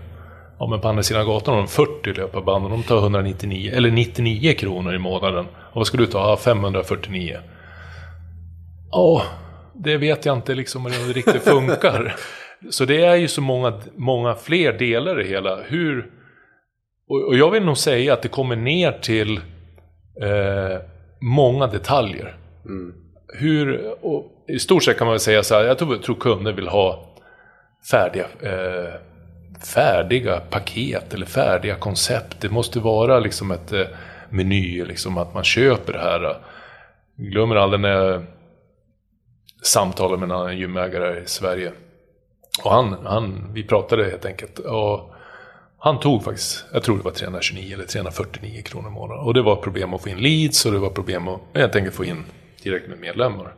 Ja, 0.60 0.68
men 0.68 0.82
på 0.82 0.88
andra 0.88 1.04
sidan 1.04 1.26
gatan 1.26 1.54
har 1.54 1.62
de 1.62 1.68
40 1.68 2.14
löparband 2.14 2.66
och 2.66 2.72
de 2.72 2.84
tar 2.84 2.98
199, 2.98 3.72
eller 3.76 3.92
99 3.92 4.54
kronor 4.54 4.96
i 4.96 4.98
månaden. 4.98 5.46
Och 5.46 5.76
vad 5.76 5.88
ska 5.88 5.98
du 5.98 6.06
ta? 6.06 6.30
Ja, 6.30 6.38
549. 6.38 7.38
Ja, 8.92 9.24
det 9.74 9.98
vet 9.98 10.26
jag 10.26 10.38
inte 10.38 10.56
liksom 10.56 10.86
hur 10.86 11.08
det 11.08 11.14
riktigt 11.14 11.44
funkar. 11.52 12.16
Så 12.70 12.86
det 12.86 13.06
är 13.06 13.16
ju 13.16 13.28
så 13.28 13.42
många, 13.42 13.74
många 13.96 14.36
fler 14.36 14.74
delar 14.74 15.22
i 15.22 15.28
hela. 15.28 15.62
Hur, 15.68 16.12
och, 17.10 17.28
och 17.28 17.36
jag 17.38 17.52
vill 17.52 17.66
nog 17.66 17.78
säga 17.78 18.14
att 18.14 18.22
det 18.22 18.28
kommer 18.28 18.56
ner 18.56 18.92
till 18.92 19.38
eh, 20.22 20.82
många 21.20 21.68
detaljer. 21.68 22.36
Mm. 22.66 22.94
Hur, 23.34 23.96
och 24.06 24.26
I 24.48 24.60
stort 24.60 24.84
sett 24.84 24.98
kan 24.98 25.08
man 25.08 25.14
väl 25.14 25.20
säga 25.20 25.44
så 25.44 25.56
här, 25.56 25.64
jag 25.64 25.78
tror, 25.78 25.98
tror 25.98 26.16
kunder 26.16 26.54
vill 26.54 26.68
ha 26.68 27.10
färdiga, 27.92 28.26
eh, 28.42 28.94
färdiga 29.74 30.40
paket 30.40 31.14
eller 31.14 31.26
färdiga 31.26 31.76
koncept. 31.76 32.42
Det 32.42 32.50
måste 32.50 32.80
vara 32.80 33.20
liksom 33.20 33.52
ett 33.52 33.74
eh, 33.74 33.86
meny, 34.30 34.86
liksom 34.86 35.18
att 35.18 35.34
man 35.34 35.44
köper 35.44 35.94
det 35.94 36.00
här. 36.00 36.22
Jag 37.16 37.32
glömmer 37.32 37.56
aldrig 37.56 37.80
när 37.80 37.90
jag 37.90 38.24
samtalade 39.64 40.18
med 40.18 40.30
en 40.30 40.36
annan 40.36 40.58
gymägare 40.58 41.22
i 41.22 41.26
Sverige. 41.26 41.72
Och 42.64 42.72
han, 42.72 42.96
han, 43.06 43.54
vi 43.54 43.64
pratade 43.64 44.04
helt 44.04 44.26
enkelt. 44.26 44.60
Och 44.60 45.14
han 45.88 46.00
tog 46.00 46.24
faktiskt, 46.24 46.66
jag 46.74 46.84
tror 46.84 46.98
det 46.98 47.04
var 47.04 47.12
329 47.12 47.74
eller 47.74 47.86
349 47.86 48.62
kronor 48.62 48.88
i 48.88 48.92
månaden. 48.92 49.26
Och 49.26 49.34
det 49.34 49.42
var 49.42 49.56
problem 49.56 49.94
att 49.94 50.02
få 50.02 50.10
in 50.10 50.18
leads 50.18 50.66
och 50.66 50.72
det 50.72 50.80
var 50.80 50.90
problem 50.90 51.28
att 51.28 51.42
helt 51.54 51.76
enkelt 51.76 51.96
få 51.96 52.06
in 52.06 52.24
tillräckligt 52.62 52.90
med 52.90 53.00
medlemmar. 53.00 53.54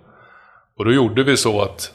Och 0.78 0.86
då 0.86 0.94
gjorde 0.94 1.24
vi 1.24 1.38
så 1.38 1.62
att, 1.62 1.94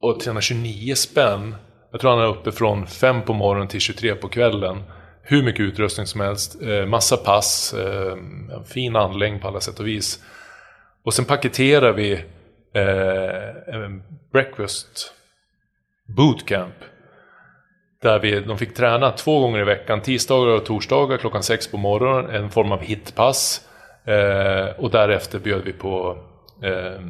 och 0.00 0.20
329 0.20 0.94
spänn, 0.94 1.54
jag 1.92 2.00
tror 2.00 2.10
han 2.10 2.20
är 2.20 2.28
uppe 2.28 2.52
från 2.52 2.86
5 2.86 3.22
på 3.22 3.32
morgonen 3.32 3.68
till 3.68 3.80
23 3.80 4.14
på 4.14 4.28
kvällen. 4.28 4.82
Hur 5.22 5.42
mycket 5.42 5.60
utrustning 5.60 6.06
som 6.06 6.20
helst, 6.20 6.62
eh, 6.62 6.86
massa 6.86 7.16
pass, 7.16 7.74
eh, 7.74 8.12
en 8.56 8.64
fin 8.64 8.96
anläggning 8.96 9.40
på 9.40 9.48
alla 9.48 9.60
sätt 9.60 9.80
och 9.80 9.86
vis. 9.86 10.24
Och 11.04 11.14
sen 11.14 11.24
paketerar 11.24 11.92
vi 11.92 12.12
eh, 12.74 13.74
en 13.74 14.02
breakfast 14.32 15.12
bootcamp. 16.16 16.74
Där 18.06 18.18
vi, 18.18 18.40
de 18.40 18.58
fick 18.58 18.74
träna 18.74 19.10
två 19.10 19.40
gånger 19.40 19.60
i 19.60 19.64
veckan, 19.64 20.00
tisdagar 20.00 20.52
och 20.52 20.64
torsdagar 20.64 21.16
klockan 21.16 21.42
sex 21.42 21.70
på 21.70 21.76
morgonen, 21.76 22.30
en 22.30 22.50
form 22.50 22.72
av 22.72 22.80
hitpass. 22.80 23.68
Eh, 24.04 24.80
och 24.84 24.90
därefter 24.90 25.38
bjöd 25.38 25.62
vi 25.64 25.72
på 25.72 26.18
eh, 26.62 27.00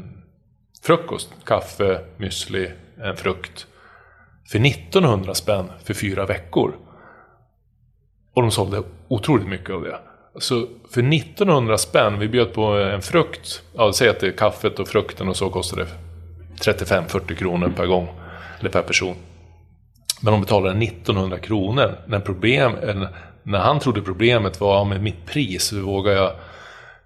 frukost, 0.82 1.30
kaffe, 1.44 2.00
müsli, 2.16 2.70
en 3.02 3.16
frukt. 3.16 3.66
För 4.50 4.66
1900 4.66 5.34
spänn 5.34 5.72
för 5.84 5.94
fyra 5.94 6.26
veckor. 6.26 6.74
Och 8.34 8.42
de 8.42 8.50
sålde 8.50 8.82
otroligt 9.08 9.48
mycket 9.48 9.70
av 9.70 9.82
det. 9.82 9.98
Så 10.38 10.66
för 10.90 11.14
1900 11.14 11.78
spänn, 11.78 12.18
vi 12.18 12.28
bjöd 12.28 12.52
på 12.52 12.64
en 12.64 13.02
frukt, 13.02 13.62
ja, 13.74 13.92
säg 13.92 14.08
att 14.08 14.20
det 14.20 14.26
är 14.26 14.32
kaffet 14.32 14.78
och 14.78 14.88
frukten 14.88 15.28
och 15.28 15.36
så 15.36 15.50
kostade 15.50 15.84
det 15.84 16.72
35-40 16.72 17.34
kronor 17.34 17.72
per 17.76 17.86
gång 17.86 18.08
eller 18.60 18.70
per 18.70 18.82
person. 18.82 19.16
Men 20.20 20.32
de 20.32 20.40
betalade 20.40 20.84
1900 20.84 21.38
kronor. 21.38 21.98
När, 22.06 22.20
problem, 22.20 22.72
när 23.42 23.58
han 23.58 23.80
trodde 23.80 24.02
problemet 24.02 24.60
var 24.60 24.84
med 24.84 25.02
mitt 25.02 25.26
pris, 25.26 25.72
hur 25.72 25.80
vågar 25.80 26.12
jag 26.12 26.32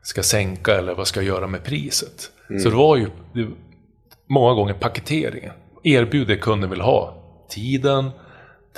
ska 0.03 0.23
sänka 0.23 0.79
eller 0.79 0.95
vad 0.95 1.07
ska 1.07 1.21
jag 1.21 1.27
göra 1.27 1.47
med 1.47 1.65
priset? 1.65 2.31
Mm. 2.51 2.63
Så 2.63 2.71
det 2.71 2.77
var 2.77 2.97
ju 2.97 3.07
det, 3.33 3.47
många 4.27 4.55
gånger 4.55 4.75
paketeringen. 4.75 5.53
Erbjud 5.83 6.29
det 6.29 6.37
kunden 6.37 6.71
vill 6.71 6.81
ha. 6.81 7.15
Tiden, 7.49 8.11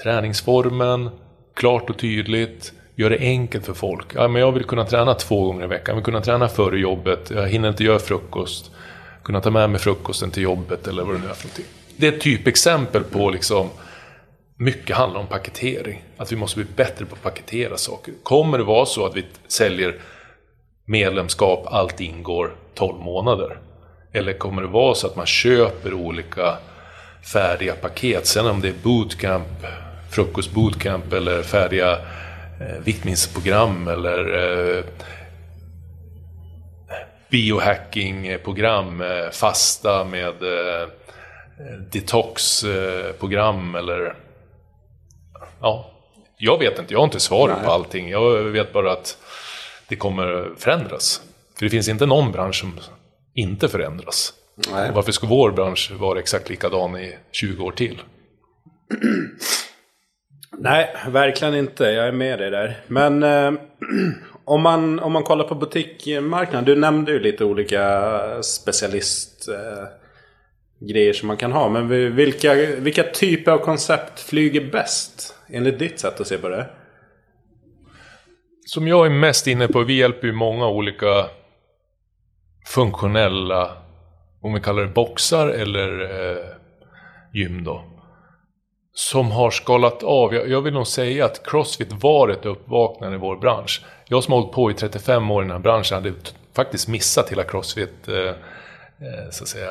träningsformen, 0.03 1.11
klart 1.55 1.91
och 1.91 1.99
tydligt. 1.99 2.73
Gör 2.95 3.11
det 3.11 3.19
enkelt 3.19 3.67
för 3.67 3.75
folk. 3.75 4.07
Ja, 4.15 4.29
men 4.29 4.43
jag 4.43 4.53
vill 4.53 4.65
kunna 4.65 4.85
träna 4.85 5.15
två 5.15 5.45
gånger 5.45 5.65
i 5.65 5.69
veckan. 5.69 5.85
Jag 5.87 5.95
vill 5.95 6.05
kunna 6.05 6.21
träna 6.21 6.49
före 6.49 6.79
jobbet. 6.79 7.31
Jag 7.35 7.49
hinner 7.49 7.69
inte 7.69 7.85
göra 7.85 7.99
frukost. 7.99 8.71
Kunna 9.23 9.41
ta 9.41 9.51
med 9.51 9.71
mig 9.71 9.81
frukosten 9.81 10.31
till 10.31 10.43
jobbet 10.43 10.89
eller 10.89 11.05
vad 11.05 11.15
det 11.15 11.19
nu 11.19 11.27
är 11.27 11.35
för 11.35 11.47
någonting 11.47 11.65
det 11.97 12.09
är 12.09 12.13
ett 12.13 12.21
typexempel 12.21 13.05
på 13.05 13.31
liksom 13.31 13.69
mycket 14.63 14.97
handlar 14.97 15.21
om 15.21 15.27
paketering. 15.27 16.05
Att 16.17 16.33
vi 16.33 16.37
måste 16.37 16.57
bli 16.57 16.67
bättre 16.77 17.05
på 17.05 17.15
att 17.15 17.23
paketera 17.23 17.77
saker. 17.77 18.15
Kommer 18.23 18.59
det 18.59 18.65
vara 18.65 18.87
så 18.87 19.07
att 19.07 19.17
vi 19.17 19.25
säljer 19.49 19.97
medlemskap, 20.85 21.67
allt 21.67 22.01
ingår 22.01 22.57
12 22.75 23.01
månader? 23.01 23.59
Eller 24.13 24.33
kommer 24.33 24.63
det 24.63 24.69
vara 24.69 24.95
så 24.95 25.07
att 25.07 25.17
man 25.17 25.27
köper 25.27 25.95
olika 25.95 26.57
färdiga 27.33 27.75
paket? 27.75 28.27
Sen 28.27 28.47
om 28.47 28.61
det 28.61 28.69
är 28.69 28.75
bootcamp, 28.83 29.67
frukostbootcamp 30.11 31.13
eller 31.13 31.43
färdiga 31.43 31.93
eh, 31.93 32.79
viktminskningsprogram 32.85 33.89
eller 33.89 34.19
eh, 34.79 34.85
biohackingprogram, 37.31 39.01
eh, 39.01 39.31
fasta 39.31 40.05
med 40.05 40.43
eh, 40.43 40.89
detoxprogram 41.93 43.75
eh, 43.75 43.79
eller... 43.81 44.22
Ja, 45.63 45.91
jag 46.37 46.59
vet 46.59 46.79
inte. 46.79 46.95
Jag 46.95 47.01
har 47.01 47.05
inte 47.05 47.21
svaret 47.21 47.65
på 47.65 47.71
allting. 47.71 48.11
Jag 48.11 48.43
vet 48.43 48.73
bara 48.73 48.93
att 48.93 49.19
det 49.89 49.97
kommer 49.97 50.51
förändras. 50.57 51.23
För 51.59 51.65
det 51.65 51.71
finns 51.71 51.89
inte 51.89 52.07
någon 52.07 52.33
bransch 52.33 52.61
som 52.61 52.81
inte 53.35 53.69
förändras. 53.69 54.33
Nej. 54.73 54.89
Och 54.89 54.95
varför 54.95 55.13
ska 55.13 55.27
vår 55.27 55.51
bransch 55.51 55.91
vara 55.91 56.19
exakt 56.19 56.51
likadan 56.51 56.97
i 56.97 57.17
20 57.33 57.65
år 57.65 57.73
till? 57.73 58.03
Nej, 60.59 60.97
verkligen 61.09 61.55
inte. 61.55 61.85
Jag 61.85 62.09
är 62.09 62.13
med 62.13 62.39
dig 62.39 62.51
där. 62.51 62.81
Men 62.87 63.23
eh, 63.23 63.53
om, 64.45 64.63
man, 64.63 65.01
om 65.01 65.13
man 65.13 65.23
kollar 65.23 65.45
på 65.45 65.55
butikmarknaden. 65.55 66.65
Du 66.65 66.77
nämnde 66.77 67.13
ju 67.13 67.21
lite 67.21 67.45
olika 67.45 68.13
specialist... 68.43 69.49
Eh, 69.49 70.02
grejer 70.89 71.13
som 71.13 71.29
man 71.29 71.37
kan 71.37 71.53
ha. 71.53 71.69
Men 71.69 72.17
vilka, 72.17 72.55
vilka 72.79 73.03
typer 73.03 73.53
av 73.53 73.59
koncept 73.59 74.21
flyger 74.21 74.71
bäst? 74.71 75.35
Enligt 75.49 75.79
ditt 75.79 76.01
sätt 76.01 76.21
att 76.21 76.27
se 76.27 76.39
på 76.39 76.49
det. 76.49 76.67
Som 78.67 78.89
jag 78.89 79.07
är 79.07 79.11
mest 79.11 79.47
inne 79.47 79.69
på, 79.69 79.83
vi 79.83 79.95
hjälper 79.95 80.27
ju 80.27 80.33
många 80.33 80.69
olika 80.69 81.27
funktionella, 82.67 83.77
om 84.41 84.55
vi 84.55 84.61
kallar 84.61 84.83
det 84.83 84.89
boxar 84.89 85.49
eller 85.49 86.01
eh, 86.01 86.47
gym 87.33 87.65
då. 87.65 87.85
Som 88.95 89.31
har 89.31 89.51
skalat 89.51 90.03
av. 90.03 90.35
Jag, 90.35 90.49
jag, 90.49 90.63
vill 90.63 90.75
nog 90.75 90.87
säga 90.87 91.25
att 91.25 91.47
Crossfit 91.47 91.93
var 91.93 92.29
ett 92.29 92.47
uppvaknande 92.47 93.17
i 93.17 93.21
vår 93.21 93.37
bransch. 93.37 93.85
Jag 94.09 94.25
som 94.25 94.33
har 94.33 94.41
hållit 94.41 94.55
på 94.55 94.71
i 94.71 94.75
35 94.75 95.31
år 95.31 95.43
i 95.43 95.45
den 95.45 95.53
här 95.53 95.59
branschen 95.59 95.95
hade 95.95 96.13
faktiskt 96.57 96.89
missat 96.89 97.33
hela 97.33 97.45
Crossfit, 97.45 98.09
eh, 98.09 98.17
eh 98.17 99.31
så 99.31 99.45
att 99.45 99.49
säga, 99.49 99.71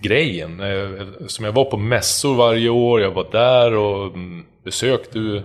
grejen. 0.00 0.60
Eh, 0.60 1.06
som 1.26 1.44
jag 1.44 1.52
var 1.52 1.64
på 1.64 1.76
mässor 1.76 2.34
varje 2.34 2.68
år, 2.68 3.00
jag 3.00 3.10
var 3.10 3.26
där 3.32 3.74
och 3.74 4.06
mm, 4.06 4.46
besökte 4.64 5.42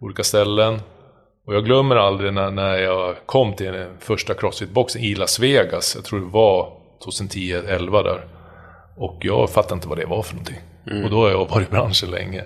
olika 0.00 0.22
ställen. 0.22 0.80
Och 1.46 1.54
jag 1.54 1.64
glömmer 1.64 1.96
aldrig 1.96 2.32
när, 2.32 2.50
när 2.50 2.76
jag 2.76 3.16
kom 3.26 3.54
till 3.54 3.72
den 3.72 3.98
första 3.98 4.34
Crossfit-boxen 4.34 5.00
i 5.02 5.14
Las 5.14 5.38
Vegas. 5.38 5.94
Jag 5.94 6.04
tror 6.04 6.20
det 6.20 6.26
var 6.26 6.72
2010-11 7.06 8.04
där. 8.04 8.26
Och 8.96 9.18
jag 9.20 9.50
fattade 9.50 9.74
inte 9.74 9.88
vad 9.88 9.98
det 9.98 10.06
var 10.06 10.22
för 10.22 10.34
någonting. 10.34 10.60
Mm. 10.90 11.04
Och 11.04 11.10
då 11.10 11.16
har 11.16 11.30
jag 11.30 11.48
varit 11.48 11.68
i 11.68 11.70
branschen 11.70 12.10
länge. 12.10 12.44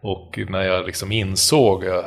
Och 0.00 0.38
när 0.48 0.62
jag 0.62 0.86
liksom 0.86 1.12
insåg... 1.12 1.84
Jag, 1.84 2.04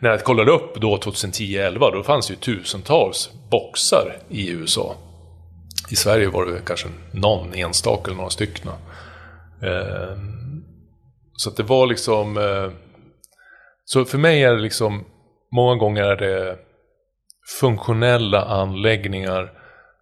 när 0.00 0.10
jag 0.10 0.24
kollade 0.24 0.52
upp 0.52 0.80
då 0.80 0.96
2010-11, 0.96 1.92
då 1.92 2.02
fanns 2.02 2.26
det 2.26 2.32
ju 2.32 2.40
tusentals 2.40 3.30
boxar 3.50 4.16
i 4.28 4.50
USA. 4.50 4.96
I 5.88 5.96
Sverige 5.96 6.28
var 6.28 6.46
det 6.46 6.60
kanske 6.66 6.88
någon 7.12 7.54
enstaka 7.54 8.02
eller 8.04 8.16
några 8.16 8.30
stycken. 8.30 8.70
Eh, 9.62 10.16
så 11.36 11.50
att 11.50 11.56
det 11.56 11.62
var 11.62 11.86
liksom... 11.86 12.36
Eh, 12.36 12.70
så 13.84 14.04
för 14.04 14.18
mig 14.18 14.42
är 14.42 14.54
det 14.54 14.60
liksom, 14.60 15.04
många 15.52 15.74
gånger 15.74 16.02
är 16.02 16.16
det 16.16 16.58
funktionella 17.60 18.44
anläggningar 18.44 19.52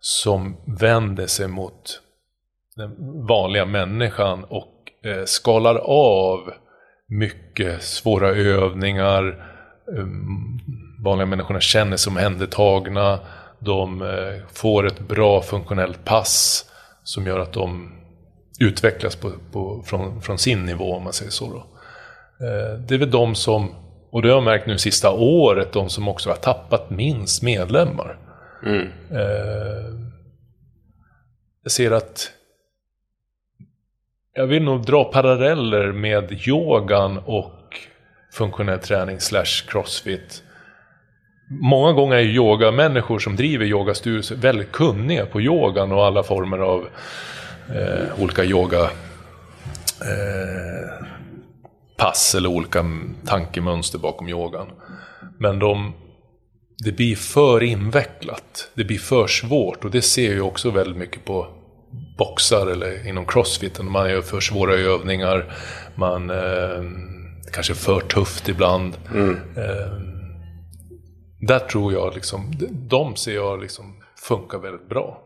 som 0.00 0.56
vänder 0.80 1.26
sig 1.26 1.48
mot 1.48 2.00
den 2.76 2.90
vanliga 3.26 3.64
människan 3.64 4.44
och 4.44 4.74
eh, 5.04 5.24
skalar 5.24 5.76
av 5.84 6.52
mycket 7.06 7.82
svåra 7.82 8.28
övningar. 8.28 9.48
Ehm, 9.98 10.58
vanliga 11.04 11.26
människorna 11.26 11.60
känner 11.60 11.96
sig 11.96 12.10
omhändertagna. 12.10 13.18
De 13.64 14.02
eh, 14.02 14.46
får 14.52 14.86
ett 14.86 15.00
bra 15.00 15.42
funktionellt 15.42 16.04
pass 16.04 16.64
som 17.02 17.26
gör 17.26 17.38
att 17.38 17.52
de 17.52 17.92
utvecklas 18.60 19.16
på, 19.16 19.32
på, 19.52 19.82
från, 19.86 20.22
från, 20.22 20.38
sin 20.38 20.64
nivå 20.64 20.94
om 20.94 21.04
man 21.04 21.12
säger 21.12 21.30
så. 21.30 21.48
Då. 21.50 21.58
Eh, 22.46 22.78
det 22.78 22.94
är 22.94 22.98
väl 22.98 23.10
de 23.10 23.34
som, 23.34 23.74
och 24.10 24.22
det 24.22 24.28
har 24.28 24.36
jag 24.36 24.44
märkt 24.44 24.66
nu 24.66 24.78
sista 24.78 25.10
året, 25.10 25.72
de 25.72 25.88
som 25.88 26.08
också 26.08 26.30
har 26.30 26.36
tappat 26.36 26.90
minst 26.90 27.42
medlemmar. 27.42 28.18
Mm. 28.66 28.88
Eh, 29.10 30.12
jag 31.62 31.72
ser 31.72 31.90
att 31.90 32.32
jag 34.34 34.46
vill 34.46 34.62
nog 34.62 34.86
dra 34.86 35.04
paralleller 35.04 35.92
med 35.92 36.48
yogan 36.48 37.18
och 37.18 37.76
funktionell 38.32 38.78
träning 38.78 39.20
slash 39.20 39.66
crossfit. 39.68 40.42
Många 41.60 41.92
gånger 41.92 42.16
är 42.16 42.22
yogamänniskor 42.22 43.18
som 43.18 43.36
driver 43.36 43.64
yogastudier 43.64 44.36
väldigt 44.36 44.72
kunniga 44.72 45.26
på 45.26 45.40
yogan 45.40 45.92
och 45.92 46.06
alla 46.06 46.22
former 46.22 46.58
av 46.58 46.88
eh, 47.68 48.22
olika 48.22 48.44
yoga 48.44 48.82
eh, 50.00 51.06
pass 51.96 52.34
eller 52.34 52.48
olika 52.48 52.84
tankemönster 53.26 53.98
bakom 53.98 54.28
yogan. 54.28 54.66
Men 55.38 55.58
de, 55.58 55.92
det 56.84 56.92
blir 56.92 57.16
för 57.16 57.62
invecklat. 57.62 58.70
Det 58.74 58.84
blir 58.84 58.98
för 58.98 59.26
svårt 59.26 59.84
och 59.84 59.90
det 59.90 60.02
ser 60.02 60.36
jag 60.36 60.46
också 60.46 60.70
väldigt 60.70 60.96
mycket 60.96 61.24
på 61.24 61.46
boxar 62.18 62.66
eller 62.66 63.08
inom 63.08 63.26
crossfiten. 63.26 63.90
Man 63.90 64.10
gör 64.10 64.22
för 64.22 64.40
svåra 64.40 64.74
övningar. 64.74 65.52
Man 65.94 66.30
eh, 66.30 66.82
kanske 67.52 67.74
för 67.74 68.00
tufft 68.00 68.48
ibland. 68.48 68.96
Mm. 69.14 69.36
Eh, 69.56 70.11
där 71.42 71.58
tror 71.58 71.92
jag 71.92 72.14
liksom, 72.14 72.52
de 72.70 73.16
ser 73.16 73.34
jag 73.34 73.60
liksom 73.60 74.02
funkar 74.16 74.58
väldigt 74.58 74.88
bra. 74.88 75.22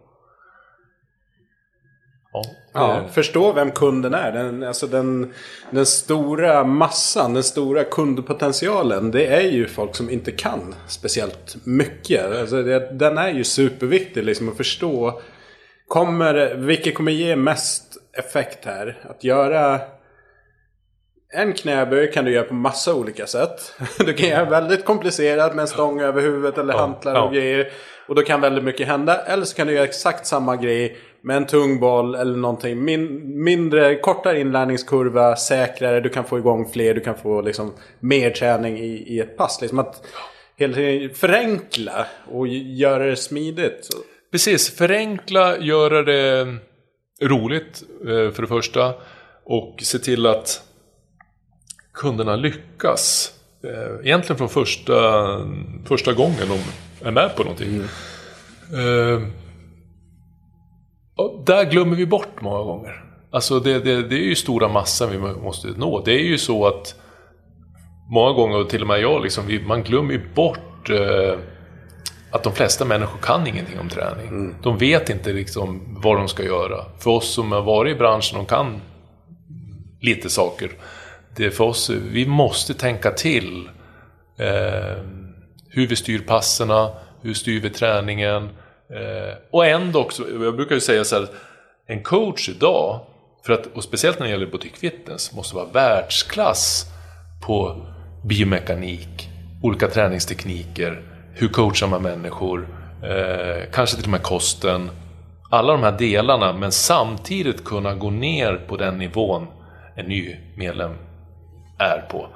Ja, 2.33 2.43
ja, 2.73 3.09
förstå 3.12 3.53
vem 3.53 3.71
kunden 3.71 4.14
är. 4.14 4.33
Den, 4.33 4.62
alltså 4.62 4.87
den, 4.87 5.33
den 5.71 5.87
stora 5.87 6.64
massan, 6.64 7.35
den 7.35 7.43
stora 7.43 7.85
kundpotentialen. 7.85 9.11
Det 9.11 9.27
är 9.27 9.51
ju 9.51 9.69
folk 9.69 9.95
som 9.97 10.11
inte 10.11 10.33
kan 10.33 10.75
speciellt 10.87 11.57
mycket. 11.64 12.27
Alltså 12.27 12.62
det, 12.62 12.93
den 12.93 13.19
är 13.19 13.31
ju 13.31 13.45
superviktig 13.45 14.25
liksom 14.25 14.49
att 14.49 14.57
förstå. 14.57 15.21
Kommer, 15.89 16.55
vilket 16.55 16.95
kommer 16.95 17.12
ge 17.12 17.37
mest 17.37 17.97
effekt 18.12 18.64
här? 18.64 18.99
Att 19.11 19.25
göra 19.25 19.81
en 21.33 21.53
knäböj 21.53 22.12
kan 22.12 22.24
du 22.24 22.33
göra 22.33 22.45
på 22.45 22.55
massa 22.55 22.95
olika 22.95 23.27
sätt. 23.27 23.72
Du 23.99 24.12
kan 24.12 24.29
göra 24.29 24.45
väldigt 24.45 24.85
komplicerat 24.85 25.55
med 25.55 25.62
en 25.62 25.68
stång 25.68 26.01
över 26.01 26.22
huvudet 26.22 26.59
eller 26.59 26.74
ja, 26.74 26.81
hantlar 26.81 27.12
och 27.12 27.35
ja. 27.35 27.41
grejer. 27.41 27.72
Och 28.09 28.14
då 28.14 28.22
kan 28.22 28.41
väldigt 28.41 28.64
mycket 28.64 28.87
hända. 28.87 29.16
Eller 29.16 29.45
så 29.45 29.57
kan 29.57 29.66
du 29.66 29.72
göra 29.72 29.85
exakt 29.85 30.27
samma 30.27 30.57
grej 30.57 30.97
med 31.20 31.37
en 31.37 31.47
tung 31.47 31.81
boll 31.81 32.14
eller 32.14 32.37
någonting. 32.37 32.85
Min, 32.85 33.22
mindre, 33.45 33.97
kortare 33.97 34.41
inlärningskurva, 34.41 35.37
säkrare, 35.37 36.01
du 36.01 36.09
kan 36.09 36.24
få 36.24 36.39
igång 36.39 36.70
fler, 36.72 36.95
du 36.95 37.01
kan 37.01 37.14
få 37.14 37.41
liksom 37.41 37.72
mer 38.01 38.31
träning 38.31 38.79
i, 38.79 39.14
i 39.14 39.20
ett 39.20 39.37
pass. 39.37 39.61
Liksom 39.61 39.79
att 39.79 40.07
helt 40.59 41.16
förenkla 41.18 42.07
och 42.33 42.49
göra 42.49 43.07
det 43.07 43.16
smidigt. 43.16 43.89
Precis, 44.33 44.77
förenkla, 44.77 45.59
göra 45.59 46.03
det 46.03 46.57
roligt 47.22 47.83
eh, 48.01 48.31
för 48.31 48.43
det 48.43 48.49
första. 48.49 48.95
Och 49.45 49.77
se 49.83 49.99
till 49.99 50.27
att 50.27 50.66
kunderna 51.97 52.36
lyckas. 52.36 53.32
Eh, 53.64 54.07
egentligen 54.07 54.38
från 54.38 54.49
första, 54.49 54.94
första 55.84 56.12
gången 56.12 56.49
de 56.49 56.59
är 57.09 57.11
med 57.11 57.36
på 57.36 57.42
någonting. 57.42 57.68
Mm. 57.68 57.86
Uh, 58.86 59.28
och 61.16 61.44
där 61.47 61.70
glömmer 61.70 61.97
vi 61.97 62.07
bort 62.07 62.40
många 62.40 62.62
gånger. 62.62 63.05
Alltså 63.30 63.61
det, 63.61 63.78
det, 63.78 64.03
det 64.03 64.14
är 64.14 64.24
ju 64.24 64.34
stora 64.34 64.68
massan 64.68 65.11
vi 65.11 65.18
måste 65.18 65.68
nå. 65.68 66.03
Det 66.05 66.12
är 66.12 66.24
ju 66.24 66.38
så 66.38 66.66
att 66.66 66.94
många 68.11 68.32
gånger, 68.32 68.57
och 68.59 68.68
till 68.68 68.82
och 68.82 68.88
med 68.88 69.01
jag, 69.01 69.22
liksom, 69.22 69.47
vi, 69.47 69.61
man 69.61 69.82
glömmer 69.82 70.12
ju 70.12 70.34
bort 70.34 70.90
uh, 70.90 71.38
att 72.30 72.42
de 72.42 72.53
flesta 72.53 72.84
människor 72.84 73.18
kan 73.18 73.47
ingenting 73.47 73.78
om 73.78 73.88
träning. 73.88 74.28
Mm. 74.28 74.55
De 74.62 74.78
vet 74.78 75.11
inte 75.11 75.32
liksom 75.32 75.99
vad 76.03 76.16
de 76.16 76.28
ska 76.28 76.44
göra. 76.44 76.84
För 76.99 77.11
oss 77.11 77.28
som 77.28 77.53
har 77.53 77.62
varit 77.62 77.94
i 77.94 77.99
branschen, 77.99 78.38
de 78.38 78.47
kan 78.47 78.80
lite 80.01 80.30
saker. 80.30 80.70
Det 81.37 81.51
för 81.51 81.64
oss, 81.64 81.91
vi 81.91 82.26
måste 82.26 82.74
tänka 82.74 83.11
till. 83.11 83.68
Eh, 84.39 84.97
hur 85.70 85.87
vi 85.87 85.97
styr 85.97 86.18
passerna, 86.18 86.91
hur 87.22 87.34
styr 87.34 87.61
vi 87.61 87.70
träningen? 87.70 88.45
Eh, 88.91 89.34
och 89.51 89.66
ändå 89.66 90.01
också, 90.01 90.22
jag 90.43 90.57
brukar 90.57 90.74
ju 90.74 90.80
säga 90.80 91.05
så 91.05 91.16
här, 91.16 91.28
en 91.87 92.03
coach 92.03 92.49
idag, 92.49 93.01
för 93.47 93.53
att, 93.53 93.66
och 93.66 93.84
speciellt 93.84 94.18
när 94.18 94.26
det 94.26 94.32
gäller 94.32 94.47
Boutique 94.47 94.76
fitness, 94.76 95.32
måste 95.32 95.57
vara 95.57 95.66
världsklass 95.66 96.87
på 97.47 97.87
biomekanik, 98.24 99.28
olika 99.62 99.89
träningstekniker, 99.89 101.03
hur 101.34 101.49
coachar 101.49 101.87
man 101.87 102.03
människor, 102.03 102.68
eh, 103.03 103.70
kanske 103.72 103.97
till 103.97 104.05
och 104.05 104.11
med 104.11 104.22
kosten. 104.22 104.91
Alla 105.51 105.72
de 105.72 105.82
här 105.82 105.99
delarna, 105.99 106.53
men 106.53 106.72
samtidigt 106.72 107.64
kunna 107.64 107.95
gå 107.95 108.11
ner 108.11 108.57
på 108.68 108.76
den 108.76 108.99
nivån 108.99 109.47
en 109.97 110.07
ny 110.07 110.37
medlem 110.57 110.95
är 111.79 111.99
på. 112.11 112.27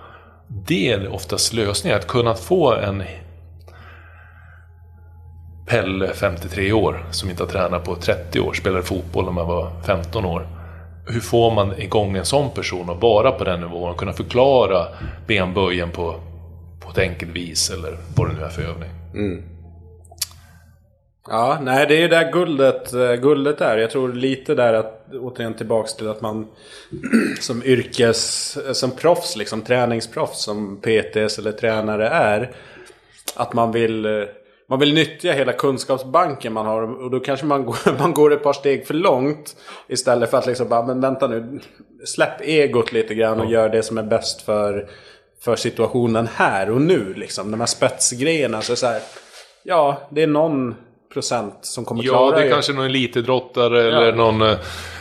Det 0.49 0.93
är 0.93 1.14
oftast 1.14 1.53
lösningen, 1.53 1.99
att 1.99 2.07
kunna 2.07 2.34
få 2.34 2.74
en 2.74 3.03
Pelle, 5.66 6.12
53 6.14 6.72
år, 6.72 7.05
som 7.11 7.30
inte 7.30 7.43
har 7.43 7.49
tränat 7.49 7.84
på 7.84 7.97
30 7.97 8.41
år, 8.41 8.53
spelade 8.53 8.82
fotboll 8.82 9.24
när 9.24 9.32
man 9.32 9.47
var 9.47 9.70
15 9.86 10.24
år. 10.24 10.47
Hur 11.07 11.20
får 11.20 11.51
man 11.51 11.80
igång 11.80 12.16
en 12.16 12.24
sån 12.24 12.51
person 12.51 12.91
att 12.91 13.03
vara 13.03 13.32
på 13.32 13.45
den 13.45 13.61
nivån 13.61 13.91
och 13.91 13.97
kunna 13.97 14.12
förklara 14.12 14.86
benböjen 15.26 15.91
på, 15.91 16.14
på 16.80 16.91
ett 16.91 16.99
enkelt 16.99 17.32
vis 17.32 17.70
eller 17.70 17.97
vad 18.16 18.28
det 18.28 18.34
nu 18.34 18.45
är 18.45 18.49
för 18.49 18.62
övning? 18.62 18.91
Mm. 19.14 19.59
Ja, 21.33 21.59
nej 21.62 21.87
det 21.87 21.95
är 21.95 22.01
ju 22.01 22.09
där 22.09 22.33
guldet, 22.33 22.93
eh, 22.93 23.14
guldet 23.14 23.61
är. 23.61 23.76
Jag 23.76 23.91
tror 23.91 24.12
lite 24.12 24.55
där 24.55 24.72
att, 24.72 25.07
återigen 25.20 25.55
tillbaks 25.55 25.95
till 25.95 26.09
att 26.09 26.20
man 26.20 26.47
som 27.41 27.62
yrkes, 27.64 28.59
som 28.72 28.91
proffs, 28.91 29.37
liksom 29.37 29.62
träningsproffs 29.62 30.43
som 30.43 30.81
PTS 30.81 31.39
eller 31.39 31.53
tränare 31.53 32.09
är. 32.09 32.51
Att 33.37 33.53
man 33.53 33.72
vill 33.72 34.07
eh, 34.07 34.24
man 34.68 34.78
vill 34.78 34.95
nyttja 34.95 35.33
hela 35.33 35.53
kunskapsbanken 35.53 36.53
man 36.53 36.66
har 36.66 37.03
och 37.03 37.11
då 37.11 37.20
kanske 37.20 37.47
man 37.47 37.64
går, 37.64 37.99
man 37.99 38.14
går 38.14 38.33
ett 38.33 38.43
par 38.43 38.53
steg 38.53 38.87
för 38.87 38.95
långt. 38.95 39.57
Istället 39.89 40.31
för 40.31 40.39
att 40.39 40.47
liksom 40.47 40.68
bara, 40.68 40.87
men 40.87 41.01
vänta 41.01 41.26
nu, 41.26 41.61
släpp 42.05 42.41
egot 42.41 42.93
lite 42.93 43.14
grann 43.14 43.41
och 43.41 43.51
gör 43.51 43.68
det 43.68 43.83
som 43.83 43.99
är 43.99 44.03
bäst 44.03 44.43
för, 44.43 44.89
för 45.41 45.57
situationen 45.57 46.28
här 46.35 46.70
och 46.70 46.81
nu. 46.81 47.14
Liksom. 47.14 47.51
De 47.51 47.61
här 47.61 47.66
spetsgrejerna. 47.66 48.62
Så, 48.62 48.76
så 48.76 48.87
här, 48.87 49.01
ja, 49.62 50.09
det 50.11 50.22
är 50.22 50.26
någon 50.26 50.74
procent 51.12 51.58
som 51.61 51.84
kommer 51.84 52.04
ja, 52.04 52.12
klara 52.12 52.30
det. 52.30 52.36
Ja, 52.36 52.42
det 52.42 52.50
är 52.50 52.52
kanske 52.52 52.72
någon 52.72 52.86
elitidrottare 52.86 53.82
ja. 53.82 53.86
eller 53.86 54.12
någon 54.12 54.42
uh, 54.42 54.56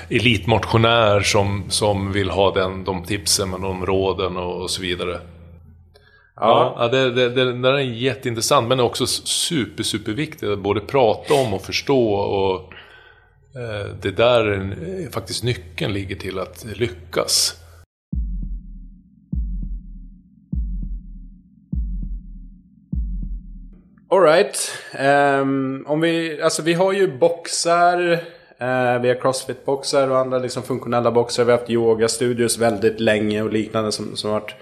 elitmotionär 0.10 1.22
som, 1.22 1.64
som 1.70 2.12
vill 2.12 2.30
ha 2.30 2.54
den, 2.54 2.84
de 2.84 3.04
tipsen 3.04 3.50
med 3.50 3.62
de 3.62 3.86
råden 3.86 4.38
och, 4.38 4.62
och 4.62 4.72
så 4.72 4.82
vidare. 4.82 5.20
Ja, 6.36 6.76
ja 6.78 6.88
det, 6.88 7.12
det, 7.12 7.30
det, 7.30 7.54
det 7.54 7.70
är 7.70 7.80
jätteintressant 7.80 8.68
men 8.68 8.80
också 8.80 9.08
super, 9.08 9.84
superviktigt 9.84 10.52
att 10.52 10.60
både 10.60 10.80
prata 10.80 11.34
om 11.34 11.54
och 11.54 11.62
förstå. 11.62 12.14
Och 12.14 12.74
eh, 13.60 13.88
Det 14.02 14.12
där 14.12 14.52
eh, 14.52 15.12
faktiskt 15.12 15.44
nyckeln 15.44 15.94
ligger 15.94 16.16
till 16.16 16.40
att 16.40 16.66
lyckas. 16.76 17.56
Alright. 24.12 24.72
Um, 25.00 25.86
om 25.88 26.02
vi, 26.02 26.42
alltså 26.42 26.62
vi 26.62 26.74
har 26.74 26.94
ju 26.94 27.18
boxar. 27.18 28.12
Uh, 28.62 29.02
vi 29.02 29.08
har 29.08 29.22
crossfit-boxar 29.22 30.10
och 30.10 30.18
andra 30.18 30.40
liksom 30.40 30.64
funktionella 30.64 31.12
boxar. 31.12 31.44
Vi 31.44 31.52
har 31.52 31.60
haft 31.60 31.70
yoga-studios 31.70 32.58
väldigt 32.58 33.00
länge 33.00 33.42
och 33.42 33.54
liknande 33.54 33.92
som, 33.92 34.16
som 34.16 34.32
varit 34.32 34.56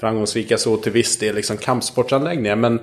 framgångsrika 0.00 0.58
så 0.58 0.76
till 0.76 0.92
viss 0.92 1.18
del 1.18 1.34
liksom 1.34 1.56
kampsportsanläggningar. 1.56 2.56
Men, 2.56 2.80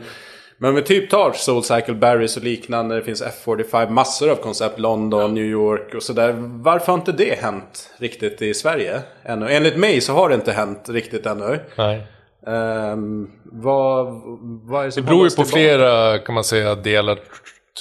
men 0.57 0.69
om 0.69 0.75
vi 0.75 0.81
typ 0.81 1.09
tar 1.09 1.31
Soul 1.31 1.63
Cycle 1.63 1.93
Barrys 1.93 2.37
och 2.37 2.43
liknande. 2.43 2.95
Det 2.95 3.01
finns 3.01 3.23
F45, 3.23 3.89
massor 3.89 4.29
av 4.31 4.35
koncept. 4.35 4.79
London, 4.79 5.33
New 5.33 5.45
York 5.45 5.95
och 5.95 6.03
sådär. 6.03 6.33
Varför 6.37 6.87
har 6.87 6.99
inte 6.99 7.11
det 7.11 7.41
hänt 7.41 7.93
riktigt 7.97 8.41
i 8.41 8.53
Sverige 8.53 9.01
ännu? 9.23 9.49
Enligt 9.49 9.77
mig 9.77 10.01
så 10.01 10.13
har 10.13 10.29
det 10.29 10.35
inte 10.35 10.51
hänt 10.51 10.89
riktigt 10.89 11.25
ännu. 11.25 11.59
Nej. 11.75 12.07
Um, 12.41 13.31
vad, 13.43 14.21
vad 14.63 14.81
är 14.81 14.89
det, 14.89 14.95
det 14.95 15.01
beror 15.01 15.29
ju 15.29 15.35
på 15.35 15.43
flera 15.43 16.19
kan 16.19 16.35
man 16.35 16.43
säga 16.43 16.75
delar 16.75 17.19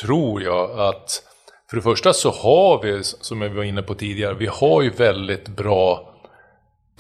tror 0.03 0.43
jag. 0.43 0.81
att 0.81 1.23
För 1.71 1.77
det 1.77 1.83
första 1.83 2.13
så 2.13 2.31
har 2.31 2.83
vi, 2.83 3.05
som 3.05 3.41
vi 3.41 3.49
var 3.49 3.63
inne 3.63 3.83
på 3.83 3.95
tidigare, 3.95 4.35
vi 4.35 4.47
har 4.47 4.83
ju 4.83 4.91
väldigt 4.91 5.49
bra 5.49 6.15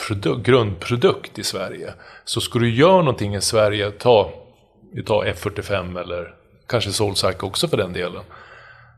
produ- 0.08 0.42
grundprodukt 0.42 1.38
i 1.38 1.44
Sverige. 1.44 1.92
Så 2.24 2.40
ska 2.40 2.58
du 2.58 2.74
göra 2.74 2.96
någonting 2.96 3.34
i 3.34 3.40
Sverige, 3.40 3.90
ta, 3.90 4.30
tar 5.06 5.24
F45 5.24 6.00
eller 6.00 6.34
kanske 6.68 6.92
Soulcycle 6.92 7.48
också 7.48 7.68
för 7.68 7.76
den 7.76 7.92
delen. 7.92 8.22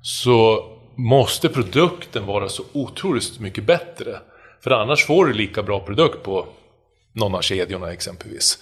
Så 0.02 0.64
måste 0.94 1.48
produkten 1.48 2.26
vara 2.26 2.48
så 2.48 2.62
otroligt 2.72 3.40
mycket 3.40 3.64
bättre. 3.64 4.18
För 4.60 4.70
annars 4.70 5.06
får 5.06 5.26
du 5.26 5.32
lika 5.32 5.62
bra 5.62 5.80
produkt 5.80 6.22
på 6.22 6.46
någon 7.12 7.34
av 7.34 7.40
kedjorna 7.40 7.92
exempelvis. 7.92 8.58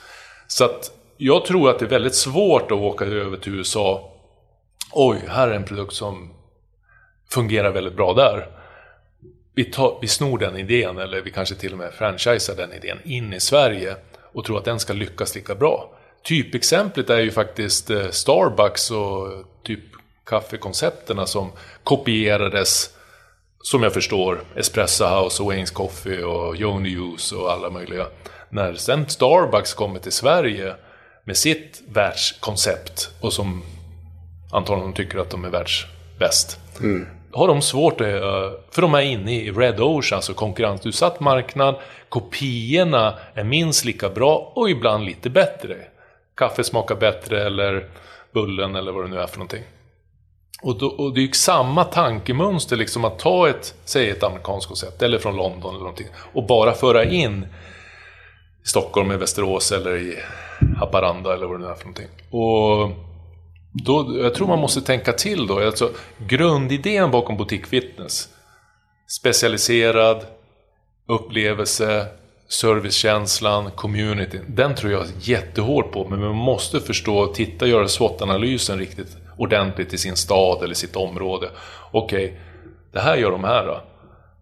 Så 0.46 0.64
att 0.64 0.90
jag 1.16 1.44
tror 1.44 1.70
att 1.70 1.78
det 1.78 1.84
är 1.84 1.90
väldigt 1.90 2.14
svårt 2.14 2.70
att 2.70 2.78
åka 2.78 3.04
över 3.04 3.36
till 3.36 3.54
USA. 3.54 4.12
Oj, 4.92 5.20
här 5.28 5.48
är 5.48 5.54
en 5.54 5.64
produkt 5.64 5.94
som 5.94 6.34
fungerar 7.30 7.70
väldigt 7.70 7.96
bra 7.96 8.14
där. 8.14 8.48
Vi, 9.54 9.64
tar, 9.64 9.98
vi 10.00 10.08
snor 10.08 10.38
den 10.38 10.56
idén, 10.56 10.98
eller 10.98 11.22
vi 11.22 11.30
kanske 11.30 11.54
till 11.54 11.72
och 11.72 11.78
med 11.78 11.92
franchisar 11.92 12.56
den 12.56 12.72
idén 12.72 12.98
in 13.04 13.32
i 13.32 13.40
Sverige 13.40 13.96
och 14.32 14.44
tror 14.44 14.58
att 14.58 14.64
den 14.64 14.80
ska 14.80 14.92
lyckas 14.92 15.34
lika 15.34 15.54
bra. 15.54 15.98
Typexemplet 16.24 17.10
är 17.10 17.18
ju 17.18 17.30
faktiskt 17.30 17.90
eh, 17.90 18.08
Starbucks 18.10 18.90
och 18.90 19.28
typ 19.64 19.80
kaffekoncepterna 20.26 21.26
som 21.26 21.52
kopierades, 21.84 22.90
som 23.62 23.82
jag 23.82 23.94
förstår, 23.94 24.44
Espresso 24.56 25.04
House 25.04 25.42
och 25.42 25.52
Wayne's 25.52 25.72
Coffee 25.72 26.24
och 26.24 26.56
Yoni 26.56 26.88
Juice 26.88 27.32
och 27.32 27.52
alla 27.52 27.70
möjliga. 27.70 28.06
När 28.50 28.74
sen 28.74 29.08
Starbucks 29.08 29.74
kommer 29.74 29.98
till 29.98 30.12
Sverige 30.12 30.74
med 31.24 31.36
sitt 31.36 31.82
världskoncept 31.88 33.10
och 33.20 33.32
som 33.32 33.62
antagligen 34.52 34.92
tycker 34.92 35.18
att 35.18 35.30
de 35.30 35.44
är 35.44 35.50
världsbäst. 35.50 36.60
Mm. 36.80 37.06
Har 37.32 37.48
de 37.48 37.62
svårt 37.62 38.00
att, 38.00 38.06
för 38.70 38.82
de 38.82 38.94
är 38.94 39.00
inne 39.00 39.34
i 39.34 39.50
Red 39.50 39.80
Ocean, 39.80 40.16
alltså 40.16 40.34
konkurrensutsatt 40.34 41.20
marknad. 41.20 41.74
Kopiorna 42.08 43.18
är 43.34 43.44
minst 43.44 43.84
lika 43.84 44.08
bra 44.08 44.52
och 44.54 44.70
ibland 44.70 45.04
lite 45.04 45.30
bättre. 45.30 45.76
Kaffe 46.36 46.64
smakar 46.64 46.94
bättre 46.94 47.46
eller 47.46 47.88
bullen 48.32 48.76
eller 48.76 48.92
vad 48.92 49.04
det 49.04 49.08
nu 49.08 49.20
är 49.20 49.26
för 49.26 49.38
någonting. 49.38 49.62
Och, 50.62 50.78
då, 50.78 50.86
och 50.86 51.14
det 51.14 51.20
är 51.20 51.22
ju 51.22 51.32
samma 51.32 51.84
tankemönster 51.84 52.76
liksom 52.76 53.04
att 53.04 53.18
ta 53.18 53.48
ett, 53.48 53.74
säg 53.84 54.10
ett 54.10 54.22
amerikanskt 54.22 54.68
koncept 54.68 55.02
eller 55.02 55.18
från 55.18 55.36
London 55.36 55.70
eller 55.70 55.78
någonting 55.78 56.08
och 56.32 56.46
bara 56.46 56.72
föra 56.72 57.04
in 57.04 57.46
Stockholm, 58.68 59.12
i 59.12 59.16
Västerås 59.16 59.72
eller 59.72 59.96
i 59.96 60.16
Haparanda 60.78 61.34
eller 61.34 61.46
vad 61.46 61.60
det 61.60 61.64
nu 61.64 61.70
är 61.70 61.74
för 61.74 61.84
någonting. 61.84 62.08
Och 62.30 62.90
då, 63.72 64.18
jag 64.22 64.34
tror 64.34 64.46
man 64.46 64.58
måste 64.58 64.80
tänka 64.80 65.12
till 65.12 65.46
då. 65.46 65.60
Alltså, 65.60 65.90
grundidén 66.18 67.10
bakom 67.10 67.36
Boutique 67.36 67.66
Fitness. 67.66 68.28
Specialiserad, 69.20 70.26
upplevelse, 71.08 72.06
servicekänslan, 72.48 73.70
communityn. 73.70 74.44
Den 74.48 74.74
tror 74.74 74.92
jag 74.92 75.04
jättehårt 75.20 75.92
på. 75.92 76.08
Men 76.08 76.20
man 76.20 76.34
måste 76.34 76.80
förstå, 76.80 77.26
titta 77.26 77.64
och 77.64 77.70
göra 77.70 77.88
SWOT-analysen 77.88 78.78
riktigt 78.78 79.16
ordentligt 79.36 79.94
i 79.94 79.98
sin 79.98 80.16
stad 80.16 80.62
eller 80.62 80.74
sitt 80.74 80.96
område. 80.96 81.50
Okej, 81.90 82.24
okay, 82.24 82.36
det 82.92 83.00
här 83.00 83.16
gör 83.16 83.30
de 83.30 83.44
här 83.44 83.66
då. 83.66 83.80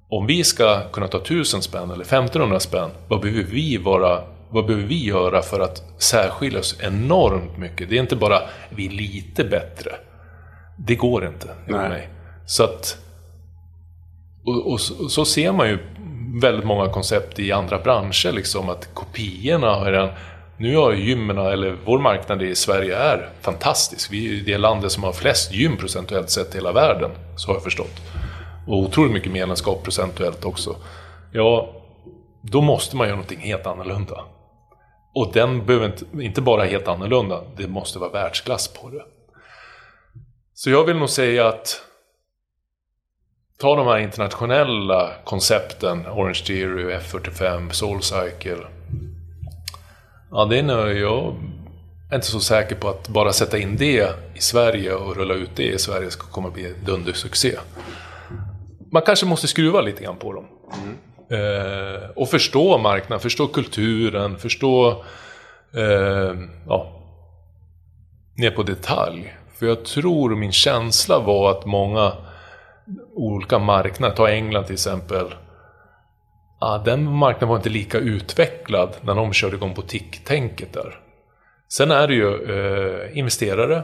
Om 0.08 0.26
vi 0.26 0.44
ska 0.44 0.90
kunna 0.92 1.08
ta 1.08 1.18
1000 1.18 1.62
spänn 1.62 1.90
eller 1.90 2.04
1500 2.04 2.60
spänn, 2.60 2.90
vad 3.08 3.20
behöver 3.20 3.50
vi 3.50 3.76
vara 3.76 4.22
vad 4.50 4.66
behöver 4.66 4.86
vi 4.86 5.04
göra 5.04 5.42
för 5.42 5.60
att 5.60 5.82
särskilja 5.98 6.58
oss 6.58 6.76
enormt 6.80 7.58
mycket? 7.58 7.90
Det 7.90 7.96
är 7.96 8.00
inte 8.00 8.16
bara 8.16 8.42
vi 8.70 8.86
är 8.86 8.90
lite 8.90 9.44
bättre. 9.44 9.90
Det 10.78 10.94
går 10.94 11.26
inte. 11.26 11.48
Nej. 11.66 12.08
Så 12.46 12.64
att... 12.64 12.98
Och, 14.44 14.72
och, 14.72 14.80
så, 14.80 15.04
och, 15.04 15.10
så 15.10 15.24
ser 15.24 15.52
man 15.52 15.68
ju 15.68 15.78
väldigt 16.40 16.64
många 16.64 16.88
koncept 16.88 17.38
i 17.38 17.52
andra 17.52 17.78
branscher, 17.78 18.32
liksom 18.32 18.68
att 18.68 18.94
kopiorna 18.94 19.74
har 19.74 19.92
redan... 19.92 20.10
Nu 20.58 20.76
har 20.76 20.92
gymmen, 20.92 21.38
eller 21.38 21.76
vår 21.84 21.98
marknad 21.98 22.42
i 22.42 22.54
Sverige 22.54 22.96
är 22.96 23.28
fantastisk. 23.40 24.12
Vi 24.12 24.40
är 24.40 24.44
det 24.44 24.58
landet 24.58 24.92
som 24.92 25.04
har 25.04 25.12
flest 25.12 25.52
gym 25.52 25.76
procentuellt 25.76 26.30
sett 26.30 26.54
i 26.54 26.58
hela 26.58 26.72
världen, 26.72 27.10
så 27.36 27.48
har 27.48 27.54
jag 27.54 27.62
förstått. 27.62 28.02
Och 28.66 28.78
otroligt 28.78 29.12
mycket 29.12 29.32
medlemskap 29.32 29.82
procentuellt 29.82 30.44
också. 30.44 30.76
Ja, 31.32 31.72
då 32.42 32.60
måste 32.60 32.96
man 32.96 33.06
göra 33.06 33.16
någonting 33.16 33.40
helt 33.40 33.66
annorlunda. 33.66 34.24
Och 35.14 35.32
den 35.32 35.66
behöver 35.66 35.86
inte, 35.86 36.04
inte 36.20 36.42
bara 36.42 36.64
helt 36.64 36.88
annorlunda, 36.88 37.42
det 37.56 37.68
måste 37.68 37.98
vara 37.98 38.10
världsklass 38.10 38.68
på 38.68 38.90
det. 38.90 39.02
Så 40.54 40.70
jag 40.70 40.84
vill 40.84 40.96
nog 40.96 41.10
säga 41.10 41.48
att 41.48 41.82
ta 43.58 43.76
de 43.76 43.86
här 43.86 43.98
internationella 43.98 45.12
koncepten, 45.24 46.06
Orange 46.06 46.42
Theory, 46.46 46.94
F45, 46.94 47.70
Soulcycle. 47.70 48.66
Ja, 50.30 50.44
det 50.44 50.58
är 50.58 50.62
nog, 50.62 50.96
jag 50.96 51.34
är 52.10 52.14
inte 52.14 52.26
så 52.26 52.40
säker 52.40 52.76
på 52.76 52.88
att 52.88 53.08
bara 53.08 53.32
sätta 53.32 53.58
in 53.58 53.76
det 53.76 54.14
i 54.34 54.40
Sverige 54.40 54.94
och 54.94 55.16
rulla 55.16 55.34
ut 55.34 55.50
det 55.54 55.72
i 55.72 55.78
Sverige 55.78 56.10
ska 56.10 56.26
komma 56.26 56.48
att 56.48 56.54
bli 56.54 56.74
dundersuccé. 56.84 57.58
Man 58.92 59.02
kanske 59.02 59.26
måste 59.26 59.48
skruva 59.48 59.80
lite 59.80 60.04
grann 60.04 60.16
på 60.16 60.32
dem. 60.32 60.44
Mm. 60.82 60.96
Eh, 61.30 62.10
och 62.16 62.28
förstå 62.28 62.78
marknaden, 62.78 63.20
förstå 63.20 63.46
kulturen, 63.46 64.38
förstå 64.38 64.90
eh, 65.74 66.34
ja, 66.66 66.92
ner 68.36 68.50
på 68.50 68.62
detalj. 68.62 69.34
För 69.58 69.66
jag 69.66 69.84
tror, 69.84 70.36
min 70.36 70.52
känsla 70.52 71.18
var 71.18 71.50
att 71.50 71.66
många 71.66 72.12
olika 73.14 73.58
marknader, 73.58 74.14
ta 74.14 74.28
England 74.28 74.64
till 74.64 74.72
exempel. 74.72 75.34
Ah, 76.60 76.78
den 76.78 77.12
marknaden 77.12 77.48
var 77.48 77.56
inte 77.56 77.68
lika 77.68 77.98
utvecklad 77.98 78.96
när 79.00 79.14
de 79.14 79.32
körde 79.32 79.56
igång 79.56 79.74
butik-tänket 79.74 80.72
där. 80.72 81.00
Sen 81.68 81.90
är 81.90 82.08
det 82.08 82.14
ju 82.14 82.34
eh, 82.34 83.18
investerare. 83.18 83.82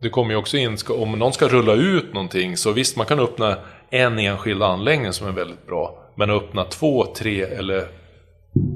Det 0.00 0.10
kommer 0.10 0.30
ju 0.30 0.36
också 0.36 0.56
in, 0.56 0.78
ska, 0.78 0.94
om 0.94 1.12
någon 1.12 1.32
ska 1.32 1.48
rulla 1.48 1.72
ut 1.72 2.14
någonting 2.14 2.56
så 2.56 2.72
visst, 2.72 2.96
man 2.96 3.06
kan 3.06 3.20
öppna 3.20 3.58
en 3.92 4.18
enskild 4.18 4.62
anläggning 4.62 5.12
som 5.12 5.28
är 5.28 5.32
väldigt 5.32 5.66
bra. 5.66 5.98
Men 6.14 6.30
att 6.30 6.42
öppna 6.42 6.64
två, 6.64 7.06
tre 7.16 7.42
eller 7.42 7.86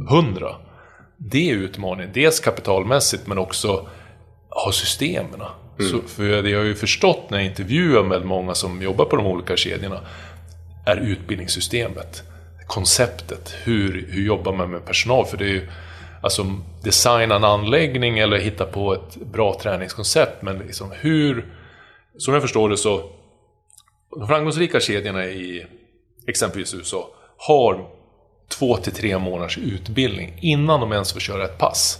hundra. 0.09 0.57
Det 1.17 1.51
är 1.51 1.55
utmaningen. 1.55 2.11
Dels 2.14 2.41
kapitalmässigt 2.41 3.27
men 3.27 3.39
också 3.39 3.89
ha 4.49 4.73
systemen. 4.73 5.41
Mm. 5.79 5.91
Så, 5.91 5.99
för 6.09 6.43
det 6.43 6.51
jag 6.51 6.59
har 6.59 6.64
ju 6.64 6.75
förstått 6.75 7.31
när 7.31 7.39
jag 7.39 7.47
intervjuar 7.47 8.03
med 8.03 8.25
många 8.25 8.55
som 8.55 8.83
jobbar 8.83 9.05
på 9.05 9.17
de 9.17 9.27
olika 9.27 9.57
kedjorna. 9.57 10.01
Är 10.87 10.97
utbildningssystemet. 10.97 12.23
Konceptet. 12.67 13.55
Hur, 13.64 14.07
hur 14.11 14.27
jobbar 14.27 14.53
man 14.53 14.71
med 14.71 14.87
personal? 14.87 15.27
För 15.27 15.37
det 15.37 15.45
är 15.45 15.49
ju 15.49 15.69
alltså 16.23 16.47
designa 16.83 17.37
en 17.37 17.45
anläggning 17.45 18.19
eller 18.19 18.39
hitta 18.39 18.64
på 18.64 18.95
ett 18.95 19.17
bra 19.17 19.59
träningskoncept. 19.62 20.43
Men 20.43 20.59
liksom 20.59 20.93
hur, 21.01 21.47
som 22.19 22.35
jag 22.35 22.43
förstår 22.43 22.69
det 22.69 22.77
så, 22.77 23.16
de 24.11 24.29
framgångsrika 24.29 24.81
kedjorna 24.81 25.25
i 25.25 25.67
exempelvis 26.27 26.75
USA 26.75 27.11
har 27.37 27.89
två 28.49 28.77
till 28.77 28.93
tre 28.93 29.19
månaders 29.19 29.59
utbildning 29.59 30.39
innan 30.41 30.81
de 30.81 30.93
ens 30.93 31.13
får 31.13 31.21
köra 31.21 31.45
ett 31.45 31.59
pass. 31.59 31.99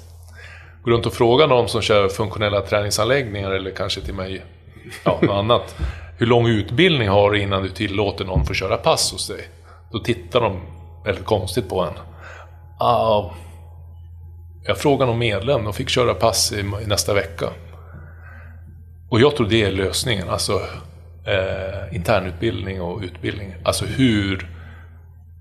Gå 0.85 0.91
runt 0.91 1.07
och 1.07 1.15
fråga 1.15 1.47
någon 1.47 1.69
som 1.69 1.83
kör 1.83 2.09
funktionella 2.09 2.61
träningsanläggningar 2.61 3.51
eller 3.51 3.71
kanske 3.71 4.01
till 4.01 4.15
mig 4.15 4.45
ja, 5.05 5.19
något 5.23 5.31
annat. 5.37 5.77
Hur 6.19 6.27
lång 6.27 6.47
utbildning 6.47 7.09
har 7.09 7.31
du 7.31 7.41
innan 7.41 7.63
du 7.63 7.69
tillåter 7.69 8.25
någon 8.25 8.47
få 8.47 8.55
köra 8.55 8.77
pass 8.77 9.13
hos 9.13 9.29
dig? 9.29 9.49
Då 9.93 9.99
tittar 9.99 10.41
de 10.41 10.61
väldigt 11.05 11.25
konstigt 11.25 11.69
på 11.69 11.81
en. 11.81 11.93
Ah, 12.79 13.31
jag 14.67 14.79
frågade 14.79 15.11
någon 15.11 15.19
medlem, 15.19 15.65
de 15.65 15.73
fick 15.73 15.89
köra 15.89 16.15
pass 16.15 16.53
i, 16.53 16.61
i 16.61 16.87
nästa 16.87 17.15
vecka. 17.15 17.47
Och 19.11 19.21
jag 19.21 19.37
tror 19.37 19.47
det 19.47 19.63
är 19.63 19.73
lösningen, 19.73 20.29
alltså 20.29 20.61
eh, 21.27 21.97
internutbildning 21.97 22.83
och 22.83 23.03
utbildning. 23.03 23.55
Alltså 23.65 23.85
hur 23.85 24.49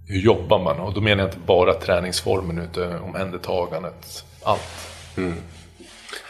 hur 0.07 0.19
jobbar 0.19 0.59
man? 0.59 0.79
Och 0.79 0.93
då 0.93 1.01
menar 1.01 1.23
jag 1.23 1.27
inte 1.27 1.39
bara 1.45 1.73
träningsformen 1.73 2.59
utan 2.59 3.01
omhändertagandet. 3.01 4.25
Allt. 4.43 4.61
Mm. 5.17 5.33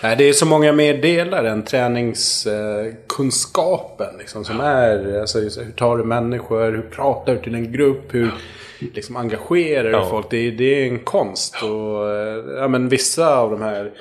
Nej, 0.03 0.15
det 0.15 0.23
är 0.23 0.33
så 0.33 0.45
många 0.45 0.73
mer 0.73 0.97
delar 0.97 1.43
än 1.43 1.63
träningskunskapen. 1.63 4.17
Liksom, 4.17 4.45
som 4.45 4.59
är, 4.59 5.19
alltså, 5.19 5.39
hur 5.39 5.71
tar 5.71 5.97
du 5.97 6.03
människor? 6.03 6.71
Hur 6.71 6.81
pratar 6.81 7.35
du 7.35 7.41
till 7.41 7.55
en 7.55 7.71
grupp? 7.71 8.13
Hur 8.13 8.31
liksom, 8.79 9.15
engagerar 9.15 9.83
du 9.83 9.89
ja. 9.89 10.07
folk? 10.09 10.29
Det 10.29 10.37
är, 10.37 10.51
det 10.51 10.83
är 10.83 10.87
en 10.87 10.99
konst. 10.99 11.55
Och, 11.63 12.09
ja, 12.57 12.67
men 12.67 12.89
vissa 12.89 13.37
av 13.37 13.51
de 13.51 13.61
här 13.61 13.91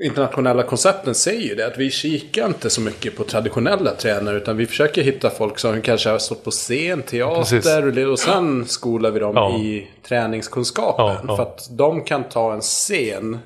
internationella 0.00 0.62
koncepten 0.62 1.14
säger 1.14 1.48
ju 1.48 1.54
det. 1.54 1.66
Att 1.66 1.78
vi 1.78 1.90
kikar 1.90 2.46
inte 2.46 2.70
så 2.70 2.80
mycket 2.80 3.16
på 3.16 3.24
traditionella 3.24 3.90
tränare. 3.90 4.36
Utan 4.36 4.56
vi 4.56 4.66
försöker 4.66 5.02
hitta 5.02 5.30
folk 5.30 5.58
som 5.58 5.82
kanske 5.82 6.10
har 6.10 6.18
stått 6.18 6.44
på 6.44 6.50
scen, 6.50 7.02
teater. 7.02 7.60
Precis. 7.60 8.06
Och 8.06 8.18
sen 8.18 8.66
skolar 8.66 9.10
vi 9.10 9.20
dem 9.20 9.32
ja. 9.36 9.58
i 9.58 9.88
träningskunskapen. 10.02 11.04
Ja, 11.04 11.20
ja. 11.28 11.36
För 11.36 11.42
att 11.42 11.68
de 11.70 12.04
kan 12.04 12.24
ta 12.24 12.52
en 12.52 12.60
scen. 12.60 13.38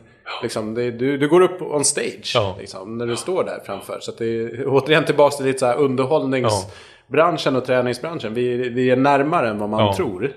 Liksom, 0.43 0.75
det, 0.75 0.91
du, 0.91 1.19
du 1.19 1.29
går 1.29 1.41
upp 1.41 1.63
on 1.63 1.85
stage 1.85 2.37
liksom, 2.59 2.99
när 2.99 3.07
du 3.07 3.17
står 3.17 3.45
där 3.45 3.61
framför. 3.67 3.99
Så 4.01 4.13
det 4.19 4.25
är 4.25 4.65
återigen 4.67 5.05
tillbaka 5.05 5.37
till 5.37 5.47
lite 5.47 5.59
så 5.59 5.67
här 5.67 5.77
underhållningsbranschen 5.77 7.57
och 7.57 7.65
träningsbranschen. 7.65 8.35
Vi, 8.35 8.69
vi 8.69 8.91
är 8.91 8.97
närmare 8.97 9.49
än 9.49 9.59
vad 9.59 9.69
man 9.69 9.95
tror. 9.95 10.33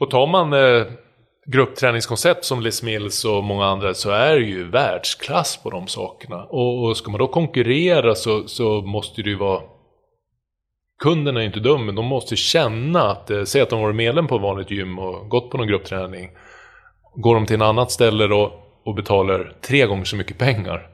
Och 0.00 0.10
tar 0.10 0.26
man 0.26 0.52
eh, 0.52 0.86
gruppträningskoncept 1.46 2.44
som 2.44 2.60
Les 2.60 2.82
Mills 2.82 3.24
och 3.24 3.44
många 3.44 3.66
andra 3.66 3.94
så 3.94 4.10
är 4.10 4.34
det 4.34 4.46
ju 4.46 4.70
världsklass 4.70 5.56
på 5.62 5.70
de 5.70 5.86
sakerna. 5.86 6.44
Och, 6.44 6.84
och 6.84 6.96
ska 6.96 7.10
man 7.10 7.18
då 7.18 7.28
konkurrera 7.28 8.14
så, 8.14 8.48
så 8.48 8.80
måste 8.80 9.22
det 9.22 9.30
ju 9.30 9.36
vara 9.36 9.60
Kunden 11.02 11.36
är 11.36 11.40
inte 11.40 11.60
dum, 11.60 11.86
men 11.86 11.94
de 11.94 12.06
måste 12.06 12.36
känna 12.36 13.10
att, 13.10 13.30
eh, 13.30 13.44
säg 13.44 13.62
att 13.62 13.70
de 13.70 13.80
varit 13.82 13.96
medlem 13.96 14.26
på 14.26 14.36
ett 14.36 14.42
vanligt 14.42 14.70
gym 14.70 14.98
och 14.98 15.28
gått 15.28 15.50
på 15.50 15.58
någon 15.58 15.66
gruppträning. 15.66 16.30
Går 17.14 17.34
de 17.34 17.46
till 17.46 17.56
en 17.56 17.62
annat 17.62 17.90
ställe 17.90 18.26
då 18.26 18.52
och 18.84 18.94
betalar 18.94 19.52
tre 19.60 19.86
gånger 19.86 20.04
så 20.04 20.16
mycket 20.16 20.38
pengar. 20.38 20.88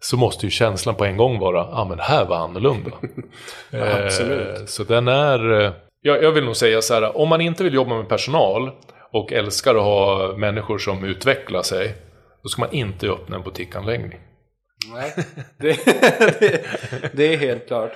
Så 0.00 0.16
måste 0.16 0.46
ju 0.46 0.50
känslan 0.50 0.94
på 0.94 1.04
en 1.04 1.16
gång 1.16 1.38
vara, 1.38 1.58
ja 1.58 1.68
ah, 1.72 1.84
men 1.84 1.96
det 1.96 2.02
här 2.02 2.24
var 2.24 2.36
annorlunda. 2.36 2.90
ja, 3.70 3.98
absolut. 4.04 4.58
Eh, 4.58 4.64
så 4.64 4.84
den 4.84 5.08
är, 5.08 5.60
eh, 5.60 5.72
jag, 6.00 6.22
jag 6.22 6.32
vill 6.32 6.44
nog 6.44 6.56
säga 6.56 6.82
så 6.82 6.94
här, 6.94 7.16
om 7.16 7.28
man 7.28 7.40
inte 7.40 7.64
vill 7.64 7.74
jobba 7.74 7.96
med 7.96 8.08
personal 8.08 8.70
och 9.12 9.32
älskar 9.32 9.74
att 9.74 9.82
ha 9.82 10.34
människor 10.36 10.78
som 10.78 11.04
utvecklar 11.04 11.62
sig. 11.62 11.94
Då 12.42 12.48
ska 12.48 12.60
man 12.62 12.72
inte 12.72 13.08
öppna 13.08 13.36
en 13.36 13.42
butiksanläggning. 13.42 14.20
Nej, 14.92 15.14
det, 15.58 15.84
det, 16.40 16.64
det 17.12 17.34
är 17.34 17.36
helt 17.36 17.66
klart. 17.66 17.92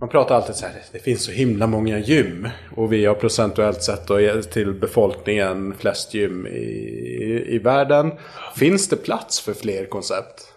Man 0.00 0.08
pratar 0.08 0.34
alltid 0.34 0.54
så 0.54 0.66
här, 0.66 0.74
det 0.92 0.98
finns 0.98 1.24
så 1.24 1.30
himla 1.30 1.66
många 1.66 1.98
gym. 1.98 2.48
Och 2.76 2.92
vi 2.92 3.04
har 3.04 3.14
procentuellt 3.14 3.82
sett 3.82 4.06
då 4.06 4.42
till 4.42 4.72
befolkningen 4.72 5.74
flest 5.78 6.14
gym 6.14 6.46
i, 6.46 7.44
i 7.48 7.58
världen. 7.58 8.12
Finns 8.56 8.88
det 8.88 8.96
plats 8.96 9.40
för 9.40 9.54
fler 9.54 9.86
koncept? 9.86 10.52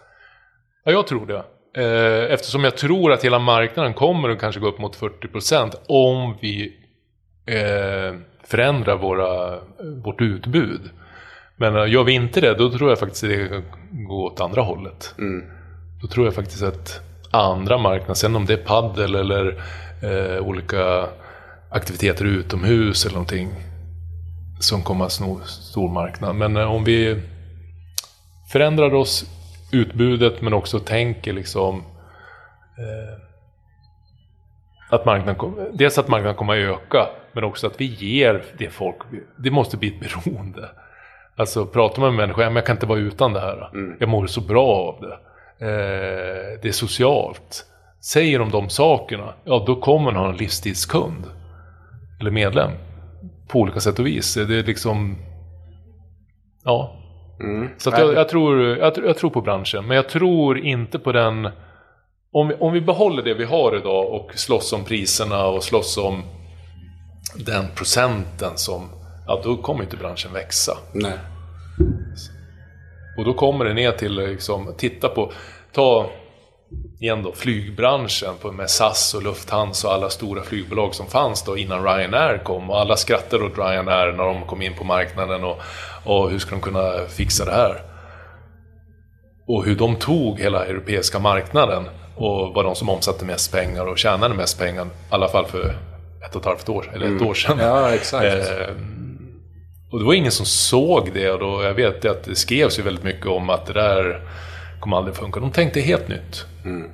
Ja, 0.84 0.92
jag 0.92 1.06
tror 1.06 1.26
det. 1.26 1.44
Eh, 1.76 2.32
eftersom 2.32 2.64
jag 2.64 2.76
tror 2.76 3.12
att 3.12 3.24
hela 3.24 3.38
marknaden 3.38 3.94
kommer 3.94 4.28
att 4.28 4.40
kanske 4.40 4.60
gå 4.60 4.68
upp 4.68 4.78
mot 4.78 4.96
40% 4.96 5.74
om 5.86 6.36
vi 6.40 6.76
eh, 7.46 8.18
förändrar 8.44 8.96
våra, 8.96 9.58
vårt 10.04 10.20
utbud. 10.20 10.80
Men 11.56 11.76
eh, 11.76 11.90
gör 11.90 12.04
vi 12.04 12.12
inte 12.12 12.40
det, 12.40 12.54
då 12.54 12.70
tror 12.70 12.90
jag 12.90 12.98
faktiskt 12.98 13.24
att 13.24 13.30
det 13.30 13.62
går 13.90 14.24
åt 14.24 14.40
andra 14.40 14.62
hållet. 14.62 15.14
Mm. 15.18 15.44
Då 16.02 16.08
tror 16.08 16.26
jag 16.26 16.34
faktiskt 16.34 16.62
att 16.62 17.00
andra 17.30 17.78
marknader, 17.78 18.14
sen 18.14 18.36
om 18.36 18.46
det 18.46 18.52
är 18.52 18.64
paddel 18.64 19.14
eller 19.14 19.62
eh, 20.02 20.42
olika 20.42 21.08
aktiviteter 21.70 22.24
utomhus 22.24 23.04
eller 23.04 23.14
någonting 23.14 23.48
som 24.60 24.82
kommer 24.82 25.04
att 25.04 25.12
sno 25.12 25.40
stor 25.44 25.92
marknad. 25.92 26.36
Men 26.36 26.56
eh, 26.56 26.74
om 26.74 26.84
vi 26.84 27.22
förändrar 28.52 28.94
oss 28.94 29.24
utbudet 29.72 30.42
men 30.42 30.52
också 30.52 30.78
tänker 30.78 31.32
liksom 31.32 31.76
eh, 32.78 33.22
att 34.90 35.04
marknaden, 35.04 35.68
dels 35.72 35.98
att 35.98 36.08
marknaden 36.08 36.36
kommer 36.36 36.70
att 36.70 36.78
öka 36.78 37.06
men 37.32 37.44
också 37.44 37.66
att 37.66 37.80
vi 37.80 37.84
ger 37.84 38.44
det 38.58 38.70
folk, 38.70 38.96
det 39.38 39.50
måste 39.50 39.76
bli 39.76 39.88
ett 39.88 40.00
beroende. 40.00 40.68
Alltså 41.36 41.66
pratar 41.66 42.02
man 42.02 42.16
med 42.16 42.26
människor, 42.26 42.44
jag 42.44 42.66
kan 42.66 42.76
inte 42.76 42.86
vara 42.86 42.98
utan 42.98 43.32
det 43.32 43.40
här. 43.40 43.70
Mm. 43.74 43.96
Jag 44.00 44.08
mår 44.08 44.26
så 44.26 44.40
bra 44.40 44.66
av 44.66 45.00
det. 45.00 45.14
Eh, 45.66 46.60
det 46.62 46.68
är 46.68 46.72
socialt. 46.72 47.64
Säger 48.00 48.38
de 48.38 48.50
de 48.50 48.68
sakerna, 48.68 49.34
ja 49.44 49.64
då 49.66 49.76
kommer 49.80 50.04
man 50.04 50.16
ha 50.16 50.28
en 50.28 50.36
livstidskund. 50.36 51.24
Eller 52.20 52.30
medlem. 52.30 52.70
På 53.48 53.58
olika 53.58 53.80
sätt 53.80 53.98
och 53.98 54.06
vis. 54.06 54.34
Det 54.34 54.58
är 54.58 54.62
liksom... 54.62 55.16
Ja, 56.64 56.96
Mm. 57.40 57.68
Så 57.78 57.90
jag, 57.90 58.14
jag, 58.14 58.28
tror, 58.28 58.76
jag, 58.76 58.98
jag, 59.04 59.16
tror 59.16 59.30
på 59.30 59.40
branschen, 59.40 59.86
men 59.86 59.96
jag 59.96 60.08
tror 60.08 60.58
inte 60.58 60.98
på 60.98 61.12
den... 61.12 61.48
Om 62.32 62.48
vi, 62.48 62.54
om 62.54 62.72
vi 62.72 62.80
behåller 62.80 63.22
det 63.22 63.34
vi 63.34 63.44
har 63.44 63.76
idag 63.76 64.12
och 64.12 64.30
slåss 64.34 64.72
om 64.72 64.84
priserna 64.84 65.46
och 65.46 65.64
slåss 65.64 65.98
om 65.98 66.22
den 67.36 67.64
procenten 67.74 68.52
som... 68.56 68.88
Ja, 69.26 69.40
då 69.44 69.56
kommer 69.56 69.82
inte 69.82 69.96
branschen 69.96 70.32
växa. 70.32 70.78
Nej. 70.92 71.18
Och 73.18 73.24
då 73.24 73.34
kommer 73.34 73.64
det 73.64 73.74
ner 73.74 73.92
till 73.92 74.14
liksom, 74.14 74.74
titta 74.76 75.08
på, 75.08 75.32
ta 75.72 76.10
igen 77.00 77.22
då 77.22 77.32
flygbranschen 77.32 78.34
på, 78.40 78.52
med 78.52 78.70
SAS 78.70 79.14
och 79.14 79.22
Lufthansa 79.22 79.88
och 79.88 79.94
alla 79.94 80.10
stora 80.10 80.42
flygbolag 80.42 80.94
som 80.94 81.06
fanns 81.06 81.42
då 81.42 81.56
innan 81.56 81.84
Ryanair 81.84 82.38
kom. 82.38 82.70
Och 82.70 82.80
alla 82.80 82.96
skrattade 82.96 83.44
åt 83.44 83.58
Ryanair 83.58 84.12
när 84.12 84.24
de 84.24 84.46
kom 84.46 84.62
in 84.62 84.74
på 84.74 84.84
marknaden 84.84 85.44
och, 85.44 85.58
och 86.08 86.30
hur 86.30 86.38
ska 86.38 86.50
de 86.50 86.60
kunna 86.60 87.06
fixa 87.08 87.44
det 87.44 87.52
här? 87.52 87.82
Och 89.46 89.64
hur 89.64 89.76
de 89.76 89.96
tog 89.96 90.40
hela 90.40 90.66
europeiska 90.66 91.18
marknaden 91.18 91.84
och 92.16 92.54
var 92.54 92.64
de 92.64 92.74
som 92.74 92.88
omsatte 92.88 93.24
mest 93.24 93.52
pengar 93.52 93.86
och 93.86 93.98
tjänade 93.98 94.34
mest 94.34 94.58
pengar. 94.58 94.86
I 94.86 94.88
alla 95.10 95.28
fall 95.28 95.46
för 95.46 95.76
ett 96.26 96.34
och 96.34 96.40
ett 96.40 96.46
halvt 96.46 96.68
år, 96.68 96.90
eller 96.94 97.06
ett 97.06 97.10
mm. 97.10 97.26
år 97.26 97.34
sedan. 97.34 97.58
Ja, 97.60 97.94
exakt. 97.94 98.24
Eh, 98.24 98.74
och 99.92 99.98
det 99.98 100.04
var 100.04 100.14
ingen 100.14 100.32
som 100.32 100.46
såg 100.46 101.10
det 101.14 101.30
och 101.30 101.38
då, 101.38 101.62
jag 101.62 101.74
vet 101.74 102.04
att 102.04 102.24
det 102.24 102.34
skrevs 102.34 102.78
ju 102.78 102.82
väldigt 102.82 103.04
mycket 103.04 103.26
om 103.26 103.50
att 103.50 103.66
det 103.66 103.72
där 103.72 104.28
kommer 104.80 104.96
aldrig 104.96 105.16
funka. 105.16 105.40
De 105.40 105.52
tänkte 105.52 105.80
helt 105.80 106.08
nytt. 106.08 106.46
Mm. 106.64 106.90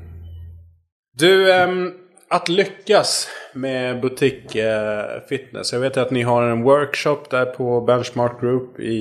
Du, 1.19 1.53
ähm, 1.53 1.93
att 2.31 2.49
lyckas 2.49 3.29
med 3.55 4.01
butik 4.01 4.55
eh, 4.55 5.05
fitness. 5.29 5.73
Jag 5.73 5.81
vet 5.81 5.97
att 5.97 6.11
ni 6.11 6.23
har 6.23 6.43
en 6.43 6.63
workshop 6.63 7.21
där 7.31 7.45
på 7.45 7.81
Benchmark 7.81 8.41
Group 8.41 8.81
i, 8.81 8.93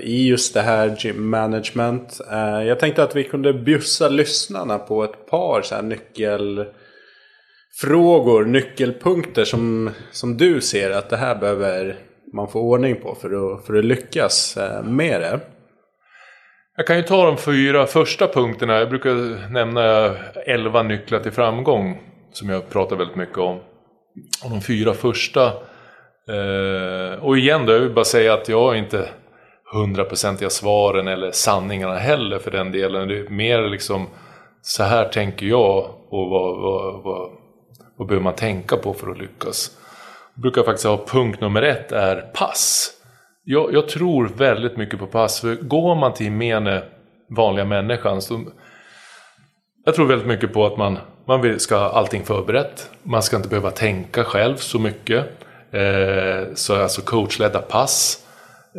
i 0.00 0.28
just 0.28 0.54
det 0.54 0.60
här 0.60 0.96
gym 0.98 1.30
management. 1.30 2.20
Eh, 2.32 2.62
jag 2.62 2.80
tänkte 2.80 3.02
att 3.02 3.16
vi 3.16 3.24
kunde 3.24 3.52
bjussa 3.52 4.08
lyssnarna 4.08 4.78
på 4.78 5.04
ett 5.04 5.26
par 5.26 5.62
så 5.62 5.74
här 5.74 5.82
nyckelfrågor, 5.82 8.44
nyckelpunkter 8.44 9.44
som, 9.44 9.90
som 10.10 10.36
du 10.36 10.60
ser 10.60 10.90
att 10.90 11.10
det 11.10 11.16
här 11.16 11.34
behöver 11.34 11.96
man 12.32 12.48
få 12.48 12.60
ordning 12.60 12.96
på 12.96 13.14
för 13.14 13.54
att, 13.54 13.66
för 13.66 13.74
att 13.74 13.84
lyckas 13.84 14.56
eh, 14.56 14.82
med 14.82 15.20
det. 15.20 15.40
Jag 16.76 16.86
kan 16.86 16.96
ju 16.96 17.02
ta 17.02 17.26
de 17.26 17.36
fyra 17.36 17.86
första 17.86 18.28
punkterna. 18.28 18.78
Jag 18.78 18.88
brukar 18.88 19.50
nämna 19.50 20.16
elva 20.46 20.82
nycklar 20.82 21.20
till 21.20 21.32
framgång. 21.32 22.00
Som 22.32 22.48
jag 22.48 22.70
pratar 22.70 22.96
väldigt 22.96 23.16
mycket 23.16 23.38
om. 23.38 23.60
Och 24.44 24.50
de 24.50 24.60
fyra 24.60 24.94
första. 24.94 25.46
Eh, 26.28 27.24
och 27.24 27.38
igen 27.38 27.66
då, 27.66 27.72
jag 27.72 27.80
vill 27.80 27.94
bara 27.94 28.04
säga 28.04 28.34
att 28.34 28.48
jag 28.48 28.60
har 28.60 28.74
inte 28.74 29.08
hundraprocentiga 29.72 30.50
svaren 30.50 31.08
eller 31.08 31.30
sanningarna 31.30 31.94
heller 31.94 32.38
för 32.38 32.50
den 32.50 32.72
delen. 32.72 33.08
Det 33.08 33.18
är 33.18 33.28
mer 33.28 33.68
liksom 33.68 34.06
så 34.62 34.82
här 34.82 35.08
tänker 35.08 35.46
jag 35.46 35.90
och 36.08 36.30
vad, 36.30 36.56
vad, 36.60 37.02
vad, 37.02 37.30
vad 37.96 38.08
behöver 38.08 38.24
man 38.24 38.34
tänka 38.34 38.76
på 38.76 38.94
för 38.94 39.10
att 39.10 39.18
lyckas. 39.18 39.70
Jag 40.34 40.42
brukar 40.42 40.62
faktiskt 40.62 40.86
ha 40.86 41.06
punkt 41.06 41.40
nummer 41.40 41.62
ett 41.62 41.92
är 41.92 42.16
pass 42.16 42.94
jag, 43.44 43.74
jag, 43.74 43.88
tror 43.88 44.28
väldigt 44.28 44.76
mycket 44.76 44.98
på 44.98 45.06
pass. 45.06 45.40
För 45.40 45.54
går 45.54 45.94
man 45.94 46.14
till 46.14 46.26
gemene 46.26 46.82
vanliga 47.36 47.64
människan 47.64 48.22
så... 48.22 48.40
Jag 49.84 49.94
tror 49.94 50.06
väldigt 50.06 50.28
mycket 50.28 50.52
på 50.52 50.66
att 50.66 50.76
man, 50.76 50.98
man 51.24 51.40
vill, 51.40 51.60
ska 51.60 51.76
ha 51.76 51.90
allting 51.90 52.24
förberett. 52.24 52.90
Man 53.02 53.22
ska 53.22 53.36
inte 53.36 53.48
behöva 53.48 53.70
tänka 53.70 54.24
själv 54.24 54.56
så 54.56 54.78
mycket. 54.78 55.24
Eh, 55.70 56.54
så 56.54 56.82
alltså 56.82 57.02
coachledda 57.02 57.60
pass. 57.60 58.26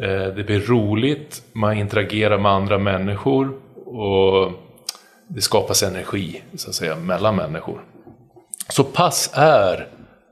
Eh, 0.02 0.36
det 0.36 0.46
blir 0.46 0.60
roligt. 0.60 1.44
Man 1.54 1.78
interagerar 1.78 2.38
med 2.38 2.52
andra 2.52 2.78
människor. 2.78 3.54
Och 3.86 4.52
det 5.28 5.42
skapas 5.42 5.84
energi 5.84 6.42
så 6.56 6.70
att 6.70 6.76
säga 6.76 6.96
mellan 6.96 7.36
människor. 7.36 7.82
Så 8.70 8.84
pass 8.84 9.32
är 9.34 9.88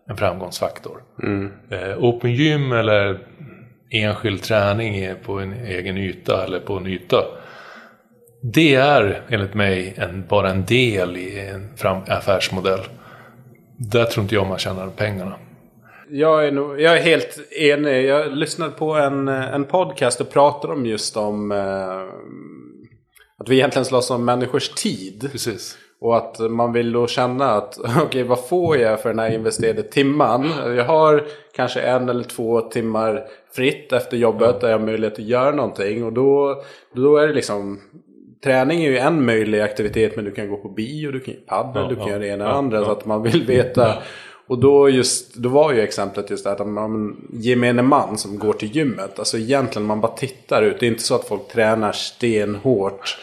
en 0.10 0.18
framgångsfaktor. 0.18 1.02
Mm. 1.24 1.52
Eh, 1.70 1.98
open 2.04 2.34
gym 2.34 2.72
eller 2.72 3.20
enskild 3.92 4.44
träning 4.44 5.16
på 5.26 5.40
en 5.40 5.54
egen 5.54 5.98
yta 5.98 6.44
eller 6.44 6.60
på 6.60 6.78
en 6.78 6.88
yta. 6.88 7.26
Det 8.46 8.76
är 8.76 9.22
enligt 9.30 9.54
mig 9.54 9.94
en, 9.98 10.24
bara 10.30 10.50
en 10.50 10.66
del 10.66 11.18
i 11.18 11.40
en 11.40 11.78
fram, 11.78 11.98
affärsmodell. 12.08 12.80
Där 13.78 14.06
tror 14.06 14.24
inte 14.24 14.36
jag 14.36 14.48
man 14.48 14.58
tjänar 14.58 14.88
pengarna. 14.88 15.36
Jag 16.10 16.48
är, 16.48 16.52
nog, 16.52 16.82
jag 16.82 16.98
är 16.98 17.02
helt 17.02 17.40
enig. 17.52 18.06
Jag 18.06 18.38
lyssnade 18.38 18.72
på 18.72 18.94
en, 18.94 19.28
en 19.28 19.66
podcast 19.66 20.22
och 20.22 20.32
pratade 20.32 20.74
om 20.74 20.86
just 20.86 21.18
om 21.18 21.52
eh, 21.52 22.02
att 23.38 23.50
vi 23.50 23.56
egentligen 23.56 23.86
slåss 23.86 24.12
om 24.12 24.26
människors 24.26 24.70
tid. 24.70 25.30
Precis. 25.32 25.78
Och 26.02 26.18
att 26.18 26.40
man 26.40 26.74
vill 26.74 26.92
då 26.92 27.08
känna 27.08 27.52
att 27.52 27.78
okej 27.84 28.04
okay, 28.06 28.24
vad 28.24 28.48
får 28.48 28.78
jag 28.78 29.02
för 29.02 29.10
den 29.10 29.20
här 29.20 29.34
investerade 29.34 29.84
timman? 29.84 30.52
Jag 30.76 30.86
har 30.86 31.24
kanske 31.56 31.82
en 31.82 32.10
eller 32.10 32.24
två 32.24 32.62
timmar 32.62 33.24
fritt 33.56 33.94
efter 33.94 34.18
jobbet 34.18 34.62
där 34.62 34.70
jag 34.70 34.80
har 34.80 34.86
möjlighet 34.86 35.14
att 35.14 35.26
göra 35.26 35.56
någonting. 35.56 36.04
Och 36.04 36.14
då, 36.14 36.64
då 36.96 37.18
är 37.18 37.28
det 37.28 37.34
liksom 37.34 37.80
Träning 38.44 38.86
är 38.86 38.90
ju 38.90 38.98
en 38.98 39.26
möjlig 39.26 39.62
aktivitet 39.62 40.16
men 40.16 40.26
du 40.26 40.32
kan 40.32 40.50
gå 40.50 40.58
på 40.58 40.70
bio, 40.70 41.12
du 41.12 41.20
kan 41.20 41.34
padda, 41.48 41.82
ja, 41.82 41.88
du 41.88 41.96
kan 41.96 42.04
ja, 42.04 42.10
göra 42.10 42.20
det 42.20 42.28
ena 42.28 42.46
och 42.46 42.52
ja, 42.52 42.56
andra. 42.56 42.86
Så 42.86 42.92
att 42.92 43.06
man 43.06 43.24
vill 43.24 43.46
veta. 43.46 43.98
Och 44.48 44.60
då, 44.60 44.90
just, 44.90 45.36
då 45.36 45.50
var 45.50 45.74
ju 45.74 45.82
exemplet 45.82 46.30
just 46.30 46.44
det 46.44 46.52
att 46.52 46.68
man, 46.68 47.16
gemene 47.34 47.82
man 47.82 48.18
som 48.18 48.40
går 48.40 48.54
till 48.54 48.76
gymmet. 48.76 49.20
Alltså 49.20 49.38
egentligen 49.38 49.86
man 49.86 50.02
bara 50.02 50.12
tittar 50.12 50.62
ut. 50.62 50.80
Det 50.80 50.86
är 50.86 50.88
inte 50.88 51.04
så 51.04 51.16
att 51.16 51.28
folk 51.28 51.48
tränar 51.48 51.92
stenhårt 51.92 53.18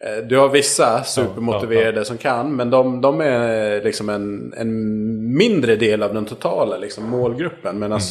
Eh, 0.00 0.26
du 0.26 0.38
har 0.38 0.48
vissa 0.48 1.04
supermotiverade 1.04 2.04
som 2.04 2.18
kan, 2.18 2.56
men 2.56 2.70
de, 2.70 3.00
de 3.00 3.20
är 3.20 3.84
liksom 3.84 4.08
en, 4.08 4.54
en 4.56 5.36
mindre 5.36 5.76
del 5.76 6.02
av 6.02 6.14
den 6.14 6.24
totala 6.24 6.76
liksom, 6.76 7.10
målgruppen. 7.10 7.78
Medan 7.78 7.98
mm. 7.98 8.02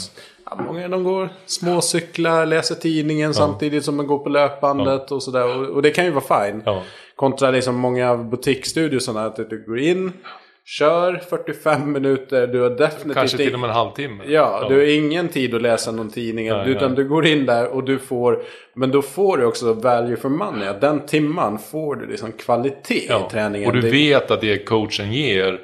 Ja, 0.45 0.55
många 0.55 0.87
de 0.87 1.03
går 1.03 1.29
småcyklar, 1.45 2.45
läser 2.45 2.75
tidningen 2.75 3.33
samtidigt 3.33 3.85
som 3.85 3.97
de 3.97 4.07
går 4.07 4.19
på 4.19 4.29
löpbandet 4.29 5.11
och 5.11 5.23
sådär. 5.23 5.57
Och, 5.57 5.67
och, 5.67 5.81
det 5.81 5.89
kan 5.89 6.05
ju 6.05 6.11
vara 6.11 6.45
fine. 6.45 6.63
Kontra 7.15 7.51
liksom 7.51 7.75
många 7.75 8.11
av 8.11 8.29
butikstudiosarna, 8.29 9.25
att 9.25 9.35
du 9.35 9.65
går 9.67 9.79
in, 9.79 10.11
Kör 10.67 11.21
45 11.29 11.91
minuter, 11.91 12.47
du 12.47 12.61
har 12.61 12.69
definitivt... 12.69 13.13
Kanske 13.13 13.37
till 13.37 13.53
och 13.53 13.59
med 13.59 13.69
en 13.69 13.75
halvtimme. 13.75 14.23
Ja, 14.27 14.59
ja, 14.61 14.69
du 14.69 14.75
har 14.75 14.83
ingen 14.83 15.27
tid 15.27 15.55
att 15.55 15.61
läsa 15.61 15.91
någon 15.91 16.09
tidning. 16.09 16.49
Nej, 16.49 16.69
utan 16.69 16.87
nej. 16.87 16.95
du 16.95 17.09
går 17.09 17.25
in 17.25 17.45
där 17.45 17.67
och 17.67 17.83
du 17.83 17.99
får... 17.99 18.43
Men 18.73 18.91
då 18.91 19.01
får 19.01 19.37
du 19.37 19.45
också 19.45 19.73
value 19.73 20.15
for 20.15 20.29
money. 20.29 20.73
Den 20.81 21.05
timman 21.05 21.59
får 21.59 21.95
du 21.95 22.07
liksom 22.07 22.31
kvalitet 22.31 23.05
ja, 23.09 23.27
i 23.27 23.31
träningen. 23.31 23.67
Och 23.67 23.73
du 23.75 23.89
vet 23.89 24.31
att 24.31 24.41
det 24.41 24.57
coachen 24.57 25.13
ger 25.13 25.59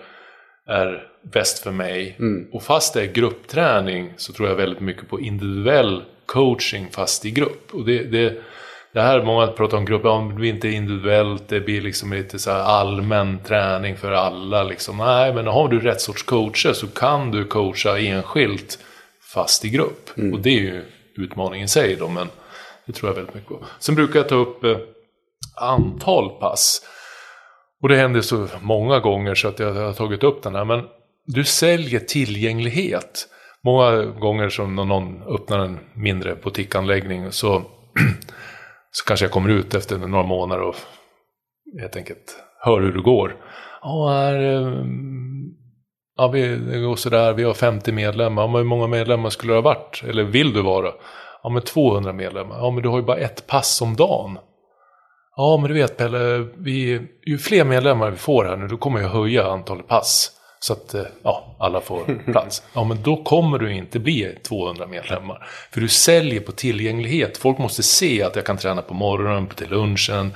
är 0.71 1.07
bäst 1.21 1.59
för 1.59 1.71
mig. 1.71 2.15
Mm. 2.19 2.47
Och 2.51 2.63
fast 2.63 2.93
det 2.93 3.01
är 3.01 3.13
gruppträning 3.13 4.13
så 4.17 4.33
tror 4.33 4.49
jag 4.49 4.55
väldigt 4.55 4.79
mycket 4.79 5.09
på 5.09 5.19
individuell 5.19 6.03
coaching 6.25 6.87
fast 6.91 7.25
i 7.25 7.31
grupp. 7.31 7.73
Och 7.73 7.85
det, 7.85 8.03
det 8.03 8.41
det 8.93 9.01
här, 9.01 9.23
många 9.23 9.47
pratar 9.47 9.77
om 9.77 9.85
grupper, 9.85 10.09
om 10.09 10.29
det 10.29 10.35
blir 10.35 10.49
inte 10.49 10.69
individuellt, 10.69 11.47
det 11.47 11.59
blir 11.59 11.81
liksom 11.81 12.13
lite 12.13 12.39
så 12.39 12.51
allmän 12.51 13.39
träning 13.43 13.97
för 13.97 14.11
alla. 14.11 14.63
Liksom. 14.63 14.97
Nej, 14.97 15.33
men 15.33 15.47
har 15.47 15.67
du 15.67 15.79
rätt 15.79 16.01
sorts 16.01 16.23
coacher 16.23 16.73
så 16.73 16.87
kan 16.87 17.31
du 17.31 17.45
coacha 17.45 17.99
enskilt 17.99 18.79
fast 19.33 19.65
i 19.65 19.69
grupp. 19.69 20.17
Mm. 20.17 20.33
Och 20.33 20.39
det 20.39 20.49
är 20.49 20.59
ju 20.59 20.83
utmaningen 21.17 21.65
i 21.65 21.67
sig 21.67 21.95
då, 21.95 22.07
men 22.07 22.27
det 22.85 22.93
tror 22.93 23.09
jag 23.09 23.15
väldigt 23.15 23.35
mycket 23.35 23.49
på. 23.49 23.65
Sen 23.79 23.95
brukar 23.95 24.19
jag 24.19 24.29
ta 24.29 24.35
upp 24.35 24.63
eh, 24.63 24.77
antal 25.55 26.29
pass. 26.29 26.81
Och 27.81 27.89
det 27.89 27.95
händer 27.95 28.21
så 28.21 28.47
många 28.61 28.99
gånger 28.99 29.35
så 29.35 29.47
att 29.47 29.59
jag 29.59 29.73
har 29.73 29.93
tagit 29.93 30.23
upp 30.23 30.43
den 30.43 30.55
här. 30.55 30.65
Men 30.65 30.83
du 31.25 31.43
säljer 31.43 31.99
tillgänglighet. 31.99 33.27
Många 33.63 34.05
gånger 34.05 34.49
som 34.49 34.75
någon 34.75 35.23
öppnar 35.23 35.59
en 35.59 35.79
mindre 35.93 36.35
butiksanläggning 36.35 37.31
så 37.31 37.63
Så 38.91 39.05
kanske 39.05 39.25
jag 39.25 39.31
kommer 39.31 39.49
ut 39.49 39.73
efter 39.73 39.97
några 39.97 40.23
månader 40.23 40.63
och 40.63 40.75
helt 41.79 41.95
enkelt 41.95 42.35
hör 42.59 42.81
hur 42.81 42.93
det 42.93 43.01
går. 43.01 43.35
Ja, 43.81 44.09
här, 44.09 44.35
eh, 44.35 44.85
ja 46.17 46.27
vi, 46.27 46.55
det 46.55 46.79
går 46.79 46.95
sådär, 46.95 47.33
vi 47.33 47.43
har 47.43 47.53
50 47.53 47.91
medlemmar. 47.91 48.43
Ja, 48.43 48.57
hur 48.57 48.63
många 48.63 48.87
medlemmar 48.87 49.29
skulle 49.29 49.53
det 49.53 49.57
ha 49.57 49.61
varit? 49.61 50.03
Eller 50.07 50.23
vill 50.23 50.53
du 50.53 50.61
vara? 50.61 50.91
Ja, 51.43 51.49
men 51.49 51.61
200 51.61 52.13
medlemmar. 52.13 52.57
Ja, 52.57 52.71
men 52.71 52.83
du 52.83 52.89
har 52.89 52.97
ju 52.97 53.03
bara 53.03 53.17
ett 53.17 53.47
pass 53.47 53.81
om 53.81 53.95
dagen. 53.95 54.37
Ja, 55.35 55.57
men 55.57 55.67
du 55.67 55.73
vet 55.73 55.97
Pelle, 55.97 56.47
vi, 56.57 57.01
ju 57.25 57.37
fler 57.37 57.63
medlemmar 57.63 58.11
vi 58.11 58.17
får 58.17 58.45
här 58.45 58.57
nu, 58.57 58.67
då 58.67 58.77
kommer 58.77 59.01
jag 59.01 59.09
höja 59.09 59.47
antalet 59.47 59.87
pass. 59.87 60.31
Så 60.59 60.73
att 60.73 60.93
eh, 60.93 61.03
ja, 61.23 61.55
alla 61.59 61.81
får 61.81 62.23
plats. 62.31 62.63
Ja, 62.73 62.83
men 62.83 63.03
då 63.03 63.23
kommer 63.23 63.57
du 63.57 63.73
inte 63.73 63.99
bli 63.99 64.35
200 64.43 64.87
medlemmar. 64.87 65.47
För 65.71 65.81
du 65.81 65.87
säljer 65.87 66.39
på 66.39 66.51
tillgänglighet. 66.51 67.37
Folk 67.37 67.57
måste 67.57 67.83
se 67.83 68.23
att 68.23 68.35
jag 68.35 68.45
kan 68.45 68.57
träna 68.57 68.81
på 68.81 68.93
morgonen, 68.93 69.47
till 69.47 69.69
lunchen, 69.69 70.33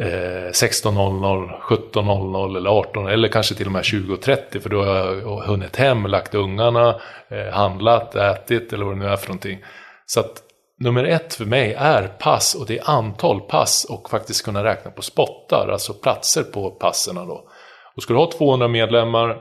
eh, 0.00 0.50
16.00, 0.52 1.60
17.00 1.60 2.56
eller 2.56 2.70
18 2.70 3.06
eller 3.06 3.28
kanske 3.28 3.54
till 3.54 3.66
och 3.66 3.72
med 3.72 3.82
20.30 3.82 4.60
för 4.60 4.70
då 4.70 4.84
har 4.84 4.96
jag 4.96 5.40
hunnit 5.40 5.76
hem, 5.76 6.06
lagt 6.06 6.34
ungarna, 6.34 7.00
eh, 7.28 7.54
handlat, 7.54 8.14
ätit 8.14 8.72
eller 8.72 8.84
vad 8.84 8.94
det 8.94 8.98
nu 8.98 9.08
är 9.08 9.16
för 9.16 9.28
någonting. 9.28 9.58
Så 10.06 10.20
att 10.20 10.42
nummer 10.78 11.04
ett 11.04 11.34
för 11.34 11.44
mig 11.44 11.74
är 11.74 12.08
pass 12.08 12.54
och 12.54 12.66
det 12.66 12.78
är 12.78 12.90
antal 12.90 13.40
pass 13.40 13.84
och 13.84 14.10
faktiskt 14.10 14.44
kunna 14.44 14.64
räkna 14.64 14.90
på 14.90 15.02
spottar, 15.02 15.68
alltså 15.68 15.94
platser 15.94 16.42
på 16.42 16.70
passerna 16.70 17.24
då. 17.24 17.48
Och 17.96 18.02
ska 18.02 18.12
du 18.12 18.18
ha 18.18 18.30
200 18.30 18.68
medlemmar, 18.68 19.38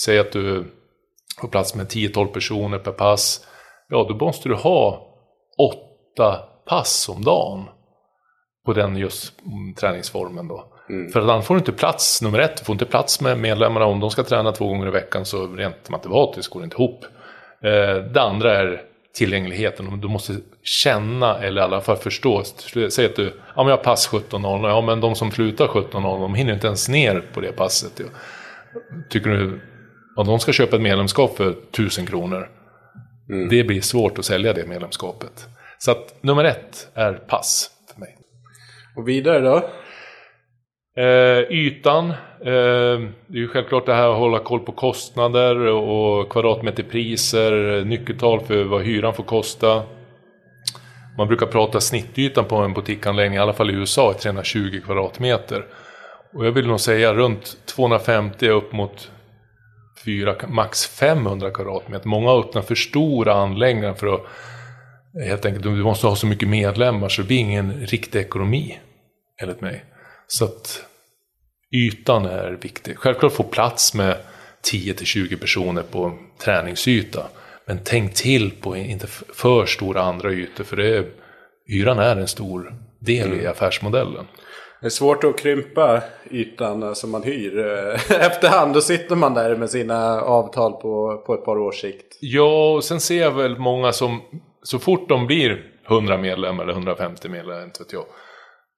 säg 0.00 0.18
att 0.18 0.32
du 0.32 0.72
har 1.40 1.48
plats 1.48 1.74
med 1.74 1.86
10-12 1.86 2.26
personer 2.26 2.78
per 2.78 2.92
pass, 2.92 3.46
ja 3.88 4.06
då 4.08 4.24
måste 4.24 4.48
du 4.48 4.54
ha 4.54 5.08
8 6.16 6.38
pass 6.66 7.08
om 7.08 7.24
dagen 7.24 7.64
på 8.66 8.72
den 8.72 8.96
just 8.96 9.32
träningsformen 9.80 10.48
då. 10.48 10.64
Mm. 10.88 11.12
För 11.12 11.20
annars 11.20 11.44
får 11.44 11.54
du 11.54 11.58
inte 11.58 11.72
plats, 11.72 12.22
nummer 12.22 12.38
ett, 12.38 12.56
du 12.56 12.64
får 12.64 12.72
inte 12.72 12.84
plats 12.84 13.20
med 13.20 13.38
medlemmarna 13.38 13.86
om 13.86 14.00
de 14.00 14.10
ska 14.10 14.22
träna 14.22 14.52
två 14.52 14.68
gånger 14.68 14.86
i 14.86 14.90
veckan 14.90 15.24
så 15.24 15.46
rent 15.46 15.88
matematiskt 15.88 16.50
går 16.50 16.60
det 16.60 16.64
inte 16.64 16.76
ihop. 16.76 17.04
Eh, 17.62 18.04
det 18.12 18.22
andra 18.22 18.58
är 18.58 18.82
tillgängligheten. 19.14 20.00
Du 20.00 20.08
måste 20.08 20.36
känna 20.62 21.38
eller 21.38 21.60
i 21.60 21.64
alla 21.64 21.80
fall 21.80 21.96
förstå. 21.96 22.42
Säg 22.90 23.06
att 23.06 23.16
du, 23.16 23.24
ja 23.24 23.62
men 23.62 23.66
jag 23.66 23.76
har 23.76 23.84
pass 23.84 24.10
17.00, 24.10 24.68
ja 24.68 24.80
men 24.80 25.00
de 25.00 25.14
som 25.14 25.30
slutar 25.30 25.66
17.00 25.66 26.20
de 26.20 26.34
hinner 26.34 26.52
inte 26.54 26.66
ens 26.66 26.88
ner 26.88 27.24
på 27.34 27.40
det 27.40 27.52
passet. 27.52 28.00
Tycker 29.10 29.30
du 29.30 29.60
att 30.16 30.26
de 30.26 30.40
ska 30.40 30.52
köpa 30.52 30.76
ett 30.76 30.82
medlemskap 30.82 31.36
för 31.36 31.50
1000 31.50 32.06
kronor? 32.06 32.48
Mm. 33.28 33.48
Det 33.48 33.64
blir 33.64 33.80
svårt 33.80 34.18
att 34.18 34.24
sälja 34.24 34.52
det 34.52 34.66
medlemskapet. 34.66 35.46
Så 35.78 35.90
att 35.90 36.14
nummer 36.20 36.44
ett 36.44 36.88
är 36.94 37.12
pass 37.12 37.70
för 37.92 38.00
mig. 38.00 38.16
Och 38.96 39.08
vidare 39.08 39.40
då? 39.40 39.70
Eh, 41.02 41.38
ytan. 41.50 42.12
Ehm, 42.44 43.12
det 43.26 43.38
är 43.38 43.40
ju 43.40 43.48
självklart 43.48 43.86
det 43.86 43.94
här 43.94 44.08
att 44.08 44.18
hålla 44.18 44.38
koll 44.38 44.60
på 44.60 44.72
kostnader 44.72 45.56
och 45.66 46.32
kvadratmeterpriser, 46.32 47.84
nyckeltal 47.84 48.40
för 48.40 48.64
vad 48.64 48.82
hyran 48.82 49.14
får 49.14 49.24
kosta. 49.24 49.82
Man 51.18 51.28
brukar 51.28 51.46
prata 51.46 51.80
snittytan 51.80 52.44
på 52.44 52.56
en 52.56 52.72
butikanläggning, 52.72 53.36
i 53.36 53.40
alla 53.40 53.52
fall 53.52 53.70
i 53.70 53.74
USA, 53.74 54.10
är 54.10 54.14
320 54.14 54.80
kvadratmeter. 54.84 55.66
Och 56.34 56.46
jag 56.46 56.52
vill 56.52 56.66
nog 56.66 56.80
säga 56.80 57.14
runt 57.14 57.56
250 57.66 58.48
upp 58.48 58.72
mot 58.72 59.10
4, 60.04 60.34
max 60.48 60.86
500 60.86 61.50
kvadratmeter. 61.50 62.08
Många 62.08 62.30
öppnar 62.30 62.62
för 62.62 62.74
stora 62.74 63.34
anläggningar 63.34 63.94
för 63.94 64.14
att 64.14 64.20
helt 65.24 65.46
enkelt, 65.46 65.64
du 65.64 65.70
måste 65.70 66.06
ha 66.06 66.16
så 66.16 66.26
mycket 66.26 66.48
medlemmar 66.48 67.08
så 67.08 67.22
det 67.22 67.26
blir 67.26 67.38
ingen 67.38 67.72
riktig 67.72 68.18
ekonomi, 68.18 68.78
enligt 69.42 69.60
mig. 69.60 69.84
Så 70.26 70.44
att 70.44 70.84
ytan 71.72 72.24
är 72.24 72.58
viktig. 72.62 72.98
Självklart 72.98 73.32
få 73.32 73.42
plats 73.42 73.94
med 73.94 74.16
10-20 74.72 75.40
personer 75.40 75.82
på 75.82 76.12
träningsyta. 76.38 77.26
Men 77.66 77.78
tänk 77.84 78.14
till 78.14 78.50
på 78.50 78.76
inte 78.76 79.06
för 79.34 79.66
stora 79.66 80.02
andra 80.02 80.32
ytor 80.32 80.64
för 80.64 80.76
det 80.76 80.96
är, 80.96 81.06
hyran 81.66 81.98
är 81.98 82.16
en 82.16 82.28
stor 82.28 82.74
del 82.98 83.26
mm. 83.26 83.40
i 83.40 83.46
affärsmodellen. 83.46 84.26
Det 84.80 84.86
är 84.86 84.90
svårt 84.90 85.24
att 85.24 85.38
krympa 85.38 86.02
ytan 86.30 86.94
som 86.94 87.10
man 87.10 87.22
hyr. 87.22 87.58
Efterhand 88.10 88.74
då 88.74 88.80
sitter 88.80 89.16
man 89.16 89.34
där 89.34 89.56
med 89.56 89.70
sina 89.70 90.20
avtal 90.20 90.72
på, 90.72 91.22
på 91.26 91.34
ett 91.34 91.44
par 91.44 91.58
års 91.58 91.80
sikt. 91.80 92.18
Ja, 92.20 92.74
och 92.74 92.84
sen 92.84 93.00
ser 93.00 93.20
jag 93.22 93.30
väl 93.30 93.58
många 93.58 93.92
som 93.92 94.20
så 94.62 94.78
fort 94.78 95.08
de 95.08 95.26
blir 95.26 95.64
100 95.88 96.18
medlemmar 96.18 96.62
eller 96.62 96.72
150 96.72 97.28
medlemmar, 97.28 97.64
inte 97.64 97.82
vet 97.82 97.92
jag. 97.92 98.04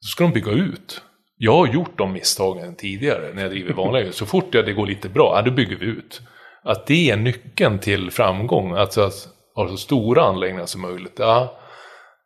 Så 0.00 0.08
ska 0.08 0.24
de 0.24 0.32
bygga 0.32 0.52
ut. 0.52 1.02
Jag 1.36 1.52
har 1.52 1.66
gjort 1.66 1.98
de 1.98 2.12
misstagen 2.12 2.74
tidigare 2.74 3.34
när 3.34 3.42
jag 3.42 3.50
driver 3.50 3.72
vanliga 3.76 4.12
Så 4.12 4.26
fort 4.26 4.52
det 4.52 4.72
går 4.72 4.86
lite 4.86 5.08
bra, 5.08 5.32
ja, 5.36 5.42
då 5.42 5.50
bygger 5.50 5.76
vi 5.76 5.86
ut. 5.86 6.20
Att 6.62 6.86
det 6.86 7.10
är 7.10 7.16
nyckeln 7.16 7.78
till 7.78 8.10
framgång. 8.10 8.72
Alltså 8.72 9.00
att 9.00 9.28
ha 9.54 9.68
så 9.68 9.76
stora 9.76 10.22
anläggningar 10.22 10.66
som 10.66 10.80
möjligt. 10.80 11.16
Ja. 11.16 11.58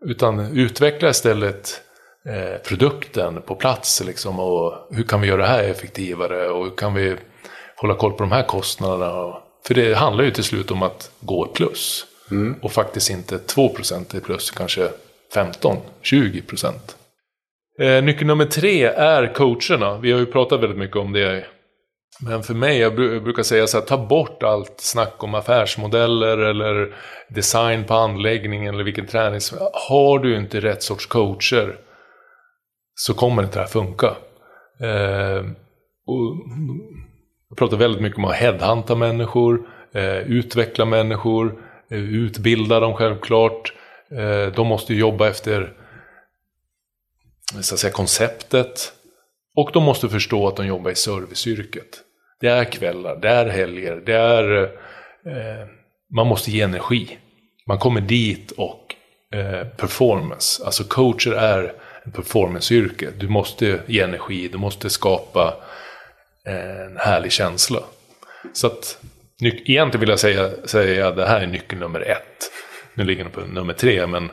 Utan 0.06 0.58
utveckla 0.58 1.08
istället 1.08 1.80
eh, 2.28 2.62
produkten 2.68 3.42
på 3.42 3.54
plats. 3.54 4.02
Liksom, 4.06 4.40
och 4.40 4.74
hur 4.90 5.02
kan 5.02 5.20
vi 5.20 5.28
göra 5.28 5.42
det 5.42 5.48
här 5.48 5.64
effektivare? 5.64 6.48
Och 6.48 6.64
hur 6.64 6.76
kan 6.76 6.94
vi 6.94 7.16
hålla 7.76 7.94
koll 7.94 8.12
på 8.12 8.22
de 8.22 8.32
här 8.32 8.42
kostnaderna? 8.42 9.36
För 9.66 9.74
det 9.74 9.94
handlar 9.94 10.24
ju 10.24 10.30
till 10.30 10.44
slut 10.44 10.70
om 10.70 10.82
att 10.82 11.10
gå 11.20 11.46
plus. 11.46 12.06
Mm. 12.30 12.56
Och 12.62 12.72
faktiskt 12.72 13.10
inte 13.10 13.36
2% 13.36 14.16
i 14.16 14.20
plus, 14.20 14.50
kanske 14.50 14.88
15-20%. 15.34 16.72
Eh, 17.80 18.04
nyckel 18.04 18.26
nummer 18.26 18.44
tre 18.44 18.84
är 18.84 19.34
coacherna. 19.34 19.98
Vi 19.98 20.12
har 20.12 20.18
ju 20.18 20.26
pratat 20.26 20.60
väldigt 20.60 20.78
mycket 20.78 20.96
om 20.96 21.12
det. 21.12 21.44
Men 22.20 22.42
för 22.42 22.54
mig, 22.54 22.78
jag 22.78 22.94
brukar 22.96 23.42
säga 23.42 23.66
så 23.66 23.78
här, 23.78 23.86
ta 23.86 24.06
bort 24.06 24.42
allt 24.42 24.74
snack 24.80 25.24
om 25.24 25.34
affärsmodeller 25.34 26.38
eller 26.38 26.96
design 27.28 27.84
på 27.84 27.94
anläggningen 27.94 28.74
eller 28.74 28.84
vilken 28.84 29.06
träning. 29.06 29.40
Har 29.88 30.18
du 30.18 30.36
inte 30.36 30.60
rätt 30.60 30.82
sorts 30.82 31.06
coacher 31.06 31.76
så 32.94 33.14
kommer 33.14 33.42
inte 33.42 33.58
det 33.58 33.60
här 33.60 33.68
funka. 33.68 34.06
Eh, 34.80 35.44
och 36.06 36.36
jag 37.48 37.58
pratar 37.58 37.76
väldigt 37.76 38.02
mycket 38.02 38.18
om 38.18 38.24
att 38.24 38.36
headhunta 38.36 38.94
människor, 38.94 39.60
eh, 39.94 40.18
utveckla 40.18 40.84
människor, 40.84 41.62
eh, 41.90 41.98
utbilda 41.98 42.80
dem 42.80 42.94
självklart. 42.94 43.72
Eh, 44.10 44.52
de 44.52 44.66
måste 44.66 44.94
jobba 44.94 45.28
efter 45.28 45.77
så 47.60 47.74
att 47.74 47.80
säga, 47.80 47.92
konceptet. 47.92 48.92
Och 49.56 49.70
de 49.72 49.82
måste 49.82 50.08
förstå 50.08 50.48
att 50.48 50.56
de 50.56 50.66
jobbar 50.66 50.90
i 50.90 50.94
serviceyrket. 50.94 52.02
Det 52.40 52.48
är 52.48 52.64
kvällar, 52.64 53.16
det 53.16 53.28
är 53.28 53.46
helger, 53.46 54.02
det 54.06 54.14
är... 54.14 54.62
Eh, 55.26 55.66
man 56.14 56.26
måste 56.26 56.50
ge 56.50 56.60
energi. 56.60 57.18
Man 57.66 57.78
kommer 57.78 58.00
dit 58.00 58.50
och 58.50 58.94
eh, 59.34 59.66
performance, 59.66 60.64
alltså 60.64 60.84
coacher 60.84 61.32
är 61.32 61.72
performanceyrke. 62.14 63.08
Du 63.18 63.28
måste 63.28 63.80
ge 63.86 64.00
energi, 64.00 64.48
du 64.48 64.58
måste 64.58 64.90
skapa 64.90 65.54
en 66.44 66.96
härlig 66.96 67.32
känsla. 67.32 67.80
Så 68.52 68.66
att 68.66 68.98
egentligen 69.42 70.00
vill 70.00 70.08
jag 70.08 70.20
säga, 70.20 70.50
säga 70.64 71.08
att 71.08 71.16
det 71.16 71.26
här 71.26 71.40
är 71.40 71.46
nyckel 71.46 71.78
nummer 71.78 72.00
ett. 72.00 72.50
Nu 72.94 73.04
ligger 73.04 73.24
den 73.24 73.32
på 73.32 73.40
nummer 73.40 73.72
tre, 73.72 74.06
men 74.06 74.30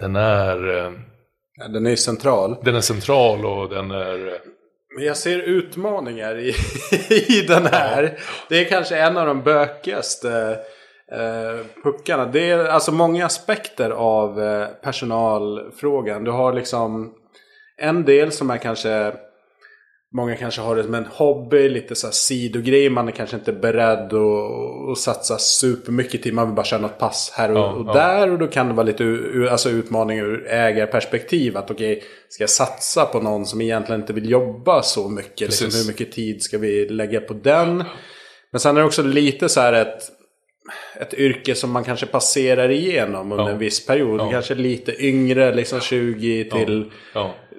den 0.00 0.16
är... 0.16 0.78
Eh, 0.78 0.92
ja, 1.58 1.68
den 1.68 1.86
är 1.86 1.96
central. 1.96 2.56
Den 2.62 2.76
är 2.76 2.80
central 2.80 3.46
och 3.46 3.68
den 3.68 3.90
är... 3.90 4.26
Eh, 4.26 4.40
men 4.96 5.04
jag 5.04 5.16
ser 5.16 5.38
utmaningar 5.38 6.38
i, 6.38 6.54
i 7.28 7.46
den 7.48 7.66
här. 7.66 8.18
Det 8.48 8.60
är 8.60 8.68
kanske 8.68 8.98
en 8.98 9.16
av 9.16 9.26
de 9.26 9.42
bökigaste 9.42 10.58
eh, 11.12 11.66
puckarna. 11.82 12.26
Det 12.26 12.50
är 12.50 12.64
alltså 12.64 12.92
många 12.92 13.26
aspekter 13.26 13.90
av 13.90 14.42
eh, 14.42 14.66
personalfrågan. 14.82 16.24
Du 16.24 16.30
har 16.30 16.52
liksom 16.52 17.14
en 17.76 18.04
del 18.04 18.32
som 18.32 18.50
är 18.50 18.58
kanske 18.58 19.12
Många 20.14 20.36
kanske 20.36 20.60
har 20.60 20.76
det 20.76 20.84
som 20.84 20.94
en 20.94 21.06
hobby, 21.06 21.68
lite 21.68 21.94
så 21.94 22.06
här 22.06 22.12
sidogrej. 22.12 22.90
Man 22.90 23.08
är 23.08 23.12
kanske 23.12 23.36
inte 23.36 23.52
beredd 23.52 24.12
att, 24.12 24.90
att 24.90 24.98
satsa 24.98 25.38
supermycket 25.38 26.22
tid. 26.22 26.34
Man 26.34 26.46
vill 26.46 26.54
bara 26.54 26.66
köra 26.66 26.80
något 26.80 26.98
pass 26.98 27.32
här 27.34 27.50
och, 27.50 27.58
ja, 27.58 27.72
och 27.72 27.88
ja. 27.88 27.92
där. 27.92 28.30
Och 28.30 28.38
då 28.38 28.46
kan 28.46 28.68
det 28.68 28.74
vara 28.74 28.86
lite 28.86 29.04
alltså 29.50 29.70
utmaning 29.70 30.18
ur 30.18 30.46
ägarperspektiv. 30.46 31.56
Att 31.56 31.70
okej, 31.70 31.96
okay, 31.96 32.08
ska 32.28 32.42
jag 32.42 32.50
satsa 32.50 33.04
på 33.04 33.20
någon 33.20 33.46
som 33.46 33.60
egentligen 33.60 34.00
inte 34.00 34.12
vill 34.12 34.30
jobba 34.30 34.82
så 34.82 35.08
mycket? 35.08 35.40
Liksom, 35.40 35.80
hur 35.80 35.86
mycket 35.86 36.12
tid 36.12 36.42
ska 36.42 36.58
vi 36.58 36.88
lägga 36.88 37.20
på 37.20 37.34
den? 37.34 37.84
Men 38.50 38.60
sen 38.60 38.76
är 38.76 38.80
det 38.80 38.86
också 38.86 39.02
lite 39.02 39.48
så 39.48 39.60
här 39.60 39.72
ett, 39.72 40.02
ett 41.00 41.14
yrke 41.14 41.54
som 41.54 41.70
man 41.70 41.84
kanske 41.84 42.06
passerar 42.06 42.68
igenom 42.68 43.32
under 43.32 43.44
ja. 43.44 43.50
en 43.50 43.58
viss 43.58 43.86
period. 43.86 44.20
Ja. 44.20 44.30
Kanske 44.30 44.54
lite 44.54 45.04
yngre, 45.04 45.54
liksom 45.54 45.80
20 45.80 46.50
till 46.50 46.90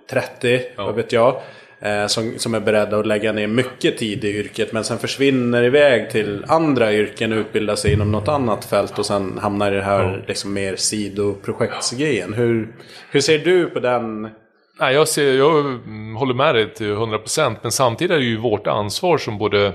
30, 0.10 0.62
vad 0.78 0.96
vet 0.96 1.12
jag. 1.12 1.42
Eh, 1.82 2.08
som, 2.08 2.34
som 2.38 2.54
är 2.54 2.60
beredda 2.60 3.00
att 3.00 3.08
lägga 3.08 3.32
ner 3.32 3.48
mycket 3.48 3.98
tid 3.98 4.24
i 4.24 4.38
yrket 4.38 4.74
men 4.74 4.84
sen 4.84 4.98
försvinner 4.98 5.64
iväg 5.64 6.10
till 6.10 6.46
andra 6.48 6.94
yrken 6.94 7.34
och 7.34 7.38
utbildar 7.38 7.76
sig 7.76 7.94
inom 7.94 8.12
något 8.12 8.28
annat 8.28 8.66
fält 8.66 9.00
och 9.00 9.06
sen 9.06 9.38
hamnar 9.38 9.72
i 9.72 9.76
det 9.76 9.84
här 9.84 10.26
liksom 10.28 10.54
mer 10.54 10.76
sidoprojektsgrejen. 10.76 12.34
Hur, 12.34 12.76
hur 13.12 13.22
ser 13.22 13.40
du 13.40 13.66
på 13.70 13.80
den? 13.80 14.22
Nej, 14.80 14.96
jag, 14.96 15.08
ser, 15.08 15.38
jag 15.38 15.80
håller 16.18 16.34
med 16.34 16.56
dig 16.56 16.74
till 16.74 16.94
100% 16.94 17.56
men 17.62 17.72
samtidigt 17.72 18.12
är 18.12 18.20
det 18.20 18.26
ju 18.26 18.38
vårt 18.38 18.68
ansvar 18.68 19.18
som 19.18 19.38
både 19.38 19.74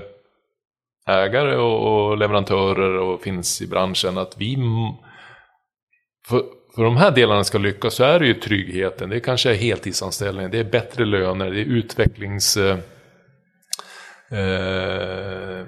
ägare 1.07 1.55
och, 1.55 2.09
och 2.09 2.17
leverantörer 2.17 2.97
och 2.97 3.21
finns 3.21 3.61
i 3.61 3.67
branschen 3.67 4.17
att 4.17 4.35
vi 4.37 4.57
för, 6.27 6.41
för 6.75 6.83
de 6.83 6.97
här 6.97 7.11
delarna 7.11 7.43
ska 7.43 7.57
lyckas 7.57 7.95
så 7.95 8.03
är 8.03 8.19
det 8.19 8.27
ju 8.27 8.33
tryggheten. 8.33 9.09
Det 9.09 9.15
är 9.15 9.19
kanske 9.19 9.53
heltidsanställning, 9.53 10.49
det 10.51 10.59
är 10.59 10.63
bättre 10.63 11.05
löner, 11.05 11.51
det 11.51 11.61
är 11.61 11.65
utvecklings... 11.65 12.57
Eh, 12.57 12.77
eh, 14.31 15.65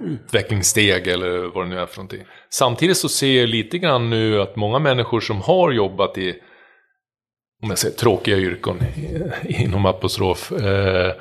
utvecklingssteg 0.00 1.06
eller 1.06 1.54
vad 1.54 1.64
det 1.64 1.68
nu 1.68 1.80
är 1.80 1.86
för 1.86 1.96
någonting. 1.96 2.24
Samtidigt 2.50 2.96
så 2.96 3.08
ser 3.08 3.40
jag 3.40 3.48
lite 3.48 3.78
grann 3.78 4.10
nu 4.10 4.40
att 4.42 4.56
många 4.56 4.78
människor 4.78 5.20
som 5.20 5.40
har 5.40 5.72
jobbat 5.72 6.18
i 6.18 6.34
om 7.62 7.68
jag 7.68 7.78
säger 7.78 7.96
tråkiga 7.96 8.36
yrken 8.36 8.82
inom 9.44 9.86
apostrof 9.86 10.52
eh, 10.52 11.12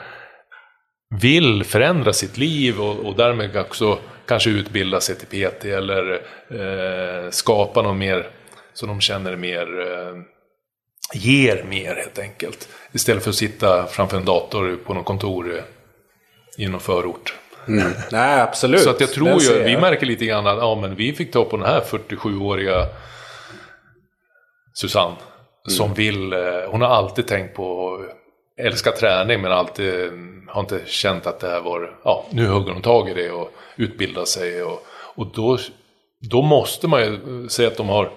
vill 1.21 1.63
förändra 1.63 2.13
sitt 2.13 2.37
liv 2.37 2.81
och, 2.81 2.99
och 2.99 3.15
därmed 3.15 3.57
också 3.57 3.99
kanske 4.27 4.49
utbilda 4.49 5.01
sig 5.01 5.15
till 5.15 5.27
PT 5.27 5.65
eller 5.65 6.13
eh, 6.49 7.29
skapa 7.29 7.81
någon 7.81 7.97
mer 7.97 8.29
så 8.75 8.85
de 8.85 9.01
känner 9.01 9.35
mer, 9.35 9.81
eh, 9.81 10.15
ger 11.13 11.63
mer 11.63 11.95
helt 11.95 12.19
enkelt. 12.19 12.69
Istället 12.91 13.23
för 13.23 13.29
att 13.29 13.35
sitta 13.35 13.87
framför 13.87 14.17
en 14.17 14.25
dator 14.25 14.79
på 14.85 14.93
något 14.93 15.05
kontor 15.05 15.61
i 16.57 16.67
någon 16.67 16.79
förort. 16.79 17.33
Mm. 17.67 17.91
Nej, 18.11 18.41
absolut. 18.41 18.81
Så 18.81 18.89
att 18.89 18.99
jag 18.99 19.11
tror 19.13 19.41
ju, 19.41 19.63
vi 19.63 19.77
märker 19.77 20.05
lite 20.05 20.25
grann 20.25 20.47
att 20.47 20.57
ja, 20.57 20.75
men 20.81 20.95
vi 20.95 21.13
fick 21.13 21.31
ta 21.31 21.45
på 21.45 21.57
den 21.57 21.65
här 21.65 21.81
47-åriga 21.81 22.87
Susanne. 24.73 25.15
Mm. 25.15 25.77
Som 25.77 25.93
vill, 25.93 26.33
eh, 26.33 26.39
hon 26.67 26.81
har 26.81 26.89
alltid 26.89 27.27
tänkt 27.27 27.55
på, 27.55 27.99
älskar 28.61 28.91
träning 28.91 29.41
men 29.41 29.51
alltid 29.51 30.11
har 30.47 30.61
inte 30.61 30.81
känt 30.85 31.27
att 31.27 31.39
det 31.39 31.47
här 31.47 31.61
var, 31.61 31.97
ja 32.03 32.25
nu 32.29 32.47
hugger 32.47 32.73
hon 32.73 32.81
tag 32.81 33.09
i 33.09 33.13
det 33.13 33.31
och 33.31 33.51
utbildar 33.75 34.25
sig. 34.25 34.63
Och, 34.63 34.85
och 35.15 35.27
då, 35.33 35.57
då 36.31 36.41
måste 36.41 36.87
man 36.87 37.01
ju 37.01 37.49
säga 37.49 37.67
att 37.67 37.77
de 37.77 37.89
har 37.89 38.11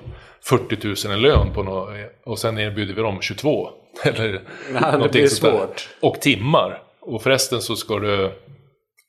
40 0.48 1.08
000 1.08 1.18
i 1.18 1.22
lön 1.22 1.52
på 1.52 1.62
något, 1.62 1.90
och 2.24 2.38
sen 2.38 2.58
erbjuder 2.58 2.94
vi 2.94 3.02
dem 3.02 3.20
22. 3.20 3.70
Eller 4.02 4.40
ja, 4.80 4.96
det 4.96 5.08
blir 5.08 5.26
svårt. 5.26 5.88
Och 6.00 6.20
timmar. 6.20 6.82
Och 7.00 7.22
förresten 7.22 7.60
så 7.60 7.76
ska 7.76 7.98
du 7.98 8.24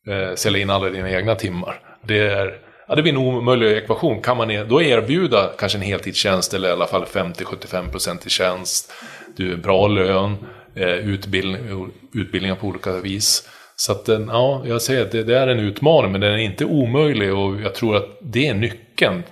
eh, 0.07 0.35
sälja 0.35 0.61
in 0.61 0.69
alla 0.69 0.89
dina 0.89 1.11
egna 1.11 1.35
timmar. 1.35 1.79
Det, 2.01 2.19
är, 2.19 2.57
ja, 2.87 2.95
det 2.95 3.01
blir 3.01 3.13
en 3.13 3.17
omöjlig 3.17 3.77
ekvation. 3.77 4.21
Kan 4.21 4.37
man 4.37 4.67
då 4.67 4.81
erbjuda 4.81 5.49
kanske 5.57 5.77
en 5.77 5.81
heltidstjänst 5.81 6.53
eller 6.53 6.69
i 6.69 6.71
alla 6.71 6.87
fall 6.87 7.03
50-75% 7.03 8.27
i 8.27 8.29
tjänst. 8.29 8.93
Du 9.35 9.57
bra 9.57 9.87
lön, 9.87 10.35
eh, 10.75 10.87
utbildning, 10.87 11.91
utbildningar 12.13 12.55
på 12.55 12.67
olika 12.67 12.91
vis. 12.91 13.49
Så 13.75 13.91
att, 13.91 14.07
ja, 14.07 14.63
jag 14.65 14.81
säger 14.81 15.01
att 15.01 15.11
det, 15.11 15.23
det, 15.23 15.37
är 15.37 15.47
en 15.47 15.59
utmaning 15.59 16.11
men 16.11 16.21
den 16.21 16.33
är 16.33 16.37
inte 16.37 16.65
omöjlig 16.65 17.33
och 17.33 17.61
jag 17.61 17.75
tror 17.75 17.95
att 17.95 18.17
det 18.21 18.47
är 18.47 18.53
nyckeln 18.53 19.23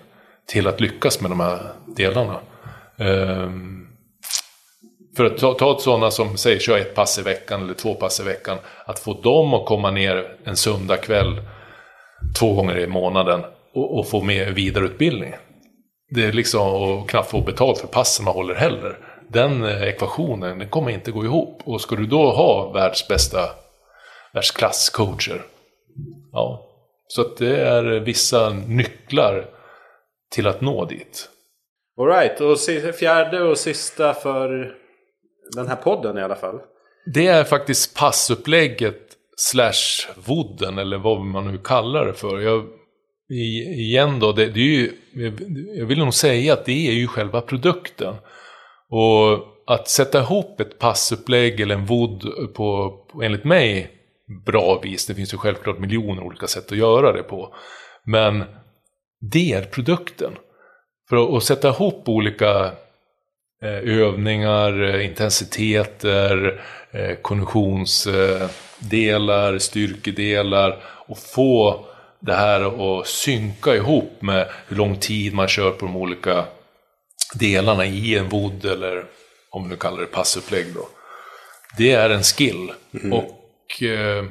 till 0.47 0.67
att 0.67 0.81
lyckas 0.81 1.21
med 1.21 1.31
de 1.31 1.39
här 1.39 1.59
delarna. 1.85 2.39
Ehm, 2.97 3.87
för 5.17 5.25
att 5.25 5.37
ta, 5.37 5.53
ta 5.53 5.71
ett 5.71 5.81
sådana 5.81 6.11
som 6.11 6.37
säger 6.37 6.59
kör 6.59 6.77
ett 6.77 6.95
pass 6.95 7.19
i 7.19 7.21
veckan 7.21 7.63
eller 7.63 7.73
två 7.73 7.93
pass 7.93 8.19
i 8.19 8.23
veckan. 8.23 8.57
Att 8.85 8.99
få 8.99 9.13
dem 9.13 9.53
att 9.53 9.65
komma 9.65 9.91
ner 9.91 10.35
en 10.43 10.55
söndag 10.55 10.97
kväll 10.97 11.41
två 12.39 12.53
gånger 12.53 12.77
i 12.77 12.87
månaden 12.87 13.41
och, 13.73 13.99
och 13.99 14.07
få 14.07 14.21
med 14.21 14.53
vidareutbildning. 14.53 15.33
Det 16.09 16.25
är 16.25 16.31
liksom 16.31 16.61
att 16.61 17.07
knappt 17.07 17.29
få 17.29 17.41
betalt 17.41 17.77
för 17.77 17.87
passen 17.87 18.25
man 18.25 18.33
håller 18.33 18.55
heller. 18.55 18.97
Den 19.29 19.63
eh, 19.63 19.83
ekvationen 19.83 20.59
den 20.59 20.69
kommer 20.69 20.91
inte 20.91 21.11
gå 21.11 21.25
ihop. 21.25 21.61
Och 21.65 21.81
ska 21.81 21.95
du 21.95 22.05
då 22.05 22.31
ha 22.31 22.71
världs 22.71 23.07
bästa 23.07 23.39
världsklasscoacher. 24.33 25.41
Ja, 26.31 26.67
så 27.07 27.21
att 27.21 27.37
det 27.37 27.61
är 27.61 27.83
vissa 27.83 28.49
nycklar 28.49 29.45
till 30.31 30.47
att 30.47 30.61
nå 30.61 30.85
dit. 30.85 31.29
Alright, 31.99 32.41
och 32.41 32.59
fjärde 32.95 33.43
och 33.43 33.57
sista 33.57 34.13
för 34.13 34.75
den 35.55 35.67
här 35.67 35.75
podden 35.75 36.17
i 36.17 36.21
alla 36.21 36.35
fall. 36.35 36.59
Det 37.13 37.27
är 37.27 37.43
faktiskt 37.43 37.97
passupplägget 37.97 39.01
slash 39.37 40.13
vodden 40.15 40.77
eller 40.77 40.97
vad 40.97 41.21
man 41.21 41.47
nu 41.47 41.57
kallar 41.57 42.05
det 42.05 42.13
för. 42.13 42.39
Jag, 42.39 42.65
igen 43.29 44.19
då, 44.19 44.31
det, 44.31 44.45
det 44.45 44.59
är 44.59 44.63
ju, 44.63 44.91
jag 45.79 45.85
vill 45.85 45.99
nog 45.99 46.13
säga 46.13 46.53
att 46.53 46.65
det 46.65 46.87
är 46.87 46.93
ju 46.93 47.07
själva 47.07 47.41
produkten. 47.41 48.15
Och 48.89 49.57
att 49.67 49.87
sätta 49.87 50.19
ihop 50.19 50.59
ett 50.59 50.79
passupplägg 50.79 51.59
eller 51.59 51.75
en 51.75 51.85
vodd 51.85 52.21
på, 52.53 52.97
på, 53.11 53.23
enligt 53.23 53.43
mig, 53.43 53.91
bra 54.45 54.79
vis. 54.83 55.05
Det 55.05 55.15
finns 55.15 55.33
ju 55.33 55.37
självklart 55.37 55.79
miljoner 55.79 56.23
olika 56.23 56.47
sätt 56.47 56.71
att 56.71 56.77
göra 56.77 57.13
det 57.13 57.23
på. 57.23 57.55
Men 58.05 58.43
det 59.19 59.53
är 59.53 59.61
produkten. 59.61 60.37
För 61.09 61.37
att, 61.37 61.43
sätta 61.43 61.69
ihop 61.69 62.09
olika 62.09 62.71
eh, 63.61 63.99
övningar, 63.99 64.83
eh, 64.83 65.05
intensiteter, 65.05 66.61
eh, 66.91 67.15
konditionsdelar, 67.15 69.57
styrkedelar 69.57 70.83
och 70.83 71.17
få 71.17 71.85
det 72.19 72.33
här 72.33 72.99
att 72.99 73.07
synka 73.07 73.75
ihop 73.75 74.21
med 74.21 74.49
hur 74.67 74.75
lång 74.75 74.99
tid 74.99 75.33
man 75.33 75.47
kör 75.47 75.71
på 75.71 75.85
de 75.85 75.95
olika 75.95 76.45
delarna 77.33 77.85
i 77.85 78.17
en 78.17 78.29
vodd 78.29 78.65
eller 78.65 79.05
om 79.49 79.63
vi 79.63 79.69
nu 79.69 79.75
kallar 79.75 80.01
det 80.01 80.05
passupplägg 80.05 80.73
då. 80.73 80.89
Det 81.77 81.91
är 81.91 82.09
en 82.09 82.23
skill. 82.23 82.71
Mm. 82.93 83.13
Och 83.13 83.83
eh, 83.83 84.25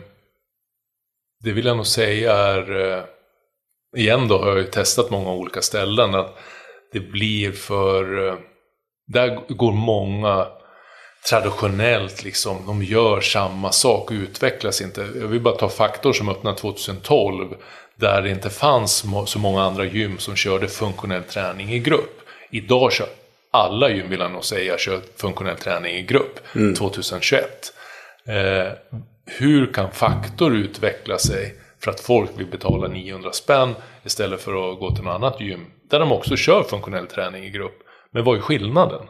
det 1.44 1.52
vill 1.52 1.66
jag 1.66 1.76
nog 1.76 1.86
säga 1.86 2.36
är 2.36 3.06
igen 3.96 4.28
då 4.28 4.38
har 4.38 4.48
jag 4.48 4.58
ju 4.58 4.64
testat 4.64 5.10
många 5.10 5.32
olika 5.32 5.62
ställen. 5.62 6.14
Att 6.14 6.38
det 6.92 7.00
blir 7.00 7.52
för... 7.52 8.28
Eh, 8.28 8.34
där 9.08 9.40
går 9.48 9.72
många 9.72 10.46
traditionellt 11.28 12.24
liksom, 12.24 12.66
de 12.66 12.82
gör 12.82 13.20
samma 13.20 13.72
sak 13.72 14.10
och 14.10 14.14
utvecklas 14.14 14.80
inte. 14.80 15.00
Jag 15.00 15.28
vill 15.28 15.40
bara 15.40 15.56
ta 15.56 15.68
Faktor 15.68 16.12
som 16.12 16.28
öppnade 16.28 16.56
2012. 16.56 17.54
Där 17.96 18.22
det 18.22 18.30
inte 18.30 18.50
fanns 18.50 19.04
så 19.26 19.38
många 19.38 19.62
andra 19.62 19.84
gym 19.84 20.18
som 20.18 20.36
körde 20.36 20.68
funktionell 20.68 21.22
träning 21.22 21.72
i 21.72 21.78
grupp. 21.78 22.20
Idag 22.50 22.92
kör 22.92 23.06
alla 23.50 23.90
gym, 23.90 24.10
vill 24.10 24.20
jag 24.20 24.30
nog 24.30 24.44
säga, 24.44 24.78
kör 24.78 25.00
funktionell 25.16 25.56
träning 25.56 25.96
i 25.96 26.02
grupp. 26.02 26.40
Mm. 26.54 26.74
2021. 26.74 27.72
Eh, 28.26 28.72
hur 29.26 29.72
kan 29.72 29.92
Faktor 29.92 30.56
utveckla 30.56 31.18
sig? 31.18 31.54
För 31.80 31.90
att 31.90 32.00
folk 32.00 32.30
vill 32.36 32.46
betala 32.46 32.88
900 32.88 33.32
spänn 33.32 33.74
istället 34.04 34.40
för 34.40 34.72
att 34.72 34.78
gå 34.78 34.94
till 34.94 35.04
något 35.04 35.14
annat 35.14 35.40
gym. 35.40 35.66
Där 35.90 36.00
de 36.00 36.12
också 36.12 36.36
kör 36.36 36.62
funktionell 36.62 37.06
träning 37.06 37.44
i 37.44 37.50
grupp. 37.50 37.78
Men 38.12 38.24
vad 38.24 38.36
är 38.36 38.40
skillnaden? 38.40 39.08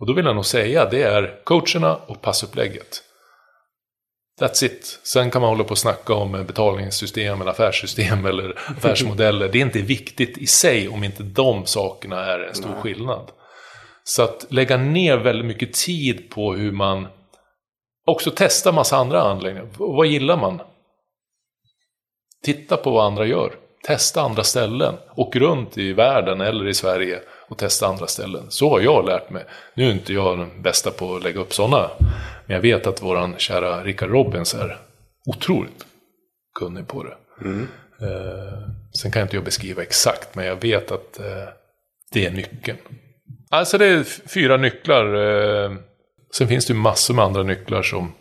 Och 0.00 0.06
då 0.06 0.12
vill 0.12 0.26
jag 0.26 0.34
nog 0.34 0.46
säga 0.46 0.88
det 0.90 1.02
är 1.02 1.40
coacherna 1.44 1.96
och 1.96 2.22
passupplägget. 2.22 3.02
That's 4.40 4.64
it. 4.64 5.00
Sen 5.02 5.30
kan 5.30 5.42
man 5.42 5.50
hålla 5.50 5.64
på 5.64 5.70
och 5.70 5.78
snacka 5.78 6.14
om 6.14 6.32
betalningssystem 6.32 7.40
eller 7.40 7.50
affärssystem 7.50 8.26
eller 8.26 8.58
affärsmodeller. 8.66 9.48
Det 9.48 9.58
är 9.58 9.62
inte 9.62 9.82
viktigt 9.82 10.38
i 10.38 10.46
sig 10.46 10.88
om 10.88 11.04
inte 11.04 11.22
de 11.22 11.66
sakerna 11.66 12.24
är 12.24 12.38
en 12.38 12.54
stor 12.54 12.70
Nej. 12.70 12.80
skillnad. 12.82 13.30
Så 14.04 14.22
att 14.22 14.46
lägga 14.48 14.76
ner 14.76 15.16
väldigt 15.16 15.46
mycket 15.46 15.72
tid 15.72 16.30
på 16.30 16.54
hur 16.54 16.72
man 16.72 17.06
också 18.06 18.30
testa 18.30 18.72
massa 18.72 18.96
andra 18.96 19.22
anläggningar. 19.22 19.68
Vad 19.76 20.06
gillar 20.06 20.36
man? 20.36 20.60
Titta 22.44 22.76
på 22.76 22.90
vad 22.90 23.06
andra 23.06 23.26
gör. 23.26 23.52
Testa 23.86 24.22
andra 24.22 24.44
ställen. 24.44 24.94
Åk 25.16 25.36
runt 25.36 25.78
i 25.78 25.92
världen 25.92 26.40
eller 26.40 26.68
i 26.68 26.74
Sverige 26.74 27.20
och 27.48 27.58
testa 27.58 27.86
andra 27.86 28.06
ställen. 28.06 28.44
Så 28.48 28.70
har 28.70 28.80
jag 28.80 29.06
lärt 29.06 29.30
mig. 29.30 29.44
Nu 29.74 29.88
är 29.88 29.92
inte 29.92 30.12
jag 30.12 30.38
den 30.38 30.62
bästa 30.62 30.90
på 30.90 31.16
att 31.16 31.22
lägga 31.22 31.40
upp 31.40 31.54
sådana. 31.54 31.90
Men 32.46 32.54
jag 32.54 32.60
vet 32.60 32.86
att 32.86 33.02
våran 33.02 33.34
kära 33.38 33.82
Rickard 33.82 34.10
Robbins 34.10 34.54
är 34.54 34.78
otroligt 35.26 35.86
kunnig 36.58 36.88
på 36.88 37.02
det. 37.02 37.16
Mm. 37.40 37.68
Eh, 38.00 38.68
sen 39.00 39.10
kan 39.10 39.22
inte 39.22 39.36
jag 39.36 39.44
beskriva 39.44 39.82
exakt, 39.82 40.34
men 40.34 40.46
jag 40.46 40.62
vet 40.62 40.90
att 40.90 41.20
eh, 41.20 41.48
det 42.12 42.26
är 42.26 42.30
nyckeln. 42.30 42.78
Alltså 43.50 43.78
det 43.78 43.86
är 43.86 44.04
fyra 44.28 44.56
nycklar. 44.56 45.14
Eh, 45.14 45.72
sen 46.36 46.48
finns 46.48 46.66
det 46.66 46.72
ju 46.72 46.78
massor 46.78 47.14
med 47.14 47.24
andra 47.24 47.42
nycklar 47.42 47.82
som 47.82 48.14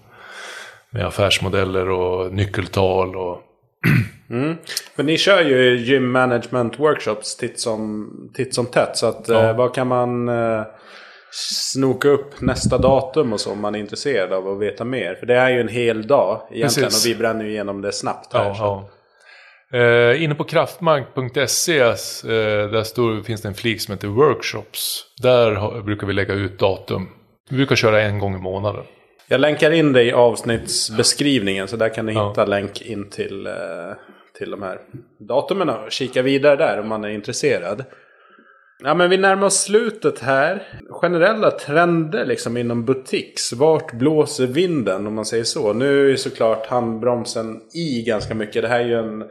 med 0.90 1.06
affärsmodeller 1.06 1.90
och 1.90 2.34
nyckeltal 2.34 3.16
och 3.16 3.42
Mm. 4.30 4.58
Men 4.96 5.06
ni 5.06 5.18
kör 5.18 5.42
ju 5.42 5.78
gym 5.78 6.12
management 6.12 6.80
workshops 6.80 7.38
titt 7.38 7.60
som, 7.60 8.10
titt 8.34 8.56
som 8.56 8.66
tätt. 8.66 8.98
Så 8.98 9.06
att, 9.06 9.26
ja. 9.28 9.50
eh, 9.50 9.56
vad 9.56 9.76
kan 9.76 9.88
man 9.88 10.30
eh, 10.30 10.64
snoka 11.32 12.08
upp 12.08 12.42
nästa 12.42 12.78
datum 12.78 13.34
och 13.34 13.40
så 13.40 13.52
om 13.52 13.62
man 13.62 13.76
är 13.76 13.80
intresserad 13.80 14.34
av 14.34 14.48
att 14.48 14.60
veta 14.60 14.86
mer? 14.86 15.16
För 15.16 15.26
det 15.26 15.36
är 15.36 15.50
ju 15.50 15.62
en 15.62 15.68
hel 15.68 16.08
dag 16.08 16.42
egentligen 16.52 16.90
Precis. 16.90 17.06
och 17.06 17.12
vi 17.12 17.16
bränner 17.16 17.46
ju 17.46 17.52
igenom 17.52 17.82
det 17.82 17.92
snabbt 17.92 18.34
här. 18.34 18.46
Ja, 18.46 18.56
ja. 18.60 18.90
Eh, 19.80 20.24
inne 20.24 20.36
på 20.36 20.44
kraftmark.se 20.44 21.80
eh, 21.80 21.96
där 22.72 22.84
står, 22.84 23.24
finns 23.24 23.42
det 23.42 23.48
en 23.48 23.56
flik 23.56 23.82
som 23.82 23.94
heter 23.94 24.08
workshops. 24.08 25.06
Där 25.22 25.52
har, 25.52 25.82
brukar 25.82 26.08
vi 26.08 26.14
lägga 26.14 26.34
ut 26.34 26.60
datum. 26.60 27.10
Vi 27.50 27.58
brukar 27.58 27.76
köra 27.76 28.02
en 28.02 28.20
gång 28.20 28.36
i 28.36 28.40
månaden. 28.40 28.84
Jag 29.34 29.42
länkar 29.42 29.72
in 29.72 29.94
det 29.94 30.04
i 30.04 30.12
avsnittsbeskrivningen 30.12 31.68
så 31.68 31.76
där 31.78 31.90
kan 31.90 32.06
ni 32.06 32.14
ja. 32.14 32.30
hitta 32.30 32.46
länk 32.46 32.82
in 32.82 33.10
till, 33.10 33.48
eh, 33.48 33.54
till 34.38 34.52
de 34.52 34.62
här 34.62 34.80
datumen 35.20 35.70
och 35.70 35.92
kika 35.92 36.22
vidare 36.22 36.56
där 36.56 36.80
om 36.80 36.88
man 36.88 37.04
är 37.04 37.10
intresserad. 37.10 37.84
Ja 38.84 38.94
men 38.94 39.10
vi 39.10 39.18
närmar 39.18 39.48
oss 39.48 39.64
slutet 39.64 40.20
här. 40.20 40.64
Generella 40.90 41.52
trender 41.52 42.26
liksom 42.26 42.58
inom 42.58 42.86
butiks. 42.86 43.54
Vart 43.54 43.94
blåser 43.94 44.48
vinden 44.48 45.08
om 45.08 45.16
man 45.16 45.26
säger 45.26 45.44
så. 45.44 45.74
Nu 45.74 46.06
är 46.06 46.10
ju 46.10 46.18
såklart 46.18 46.68
handbromsen 46.68 47.62
i 47.74 48.04
ganska 48.08 48.36
mycket. 48.36 48.62
Det 48.62 48.68
här 48.68 48.80
är 48.80 48.88
ju 48.88 49.00
en, 49.00 49.24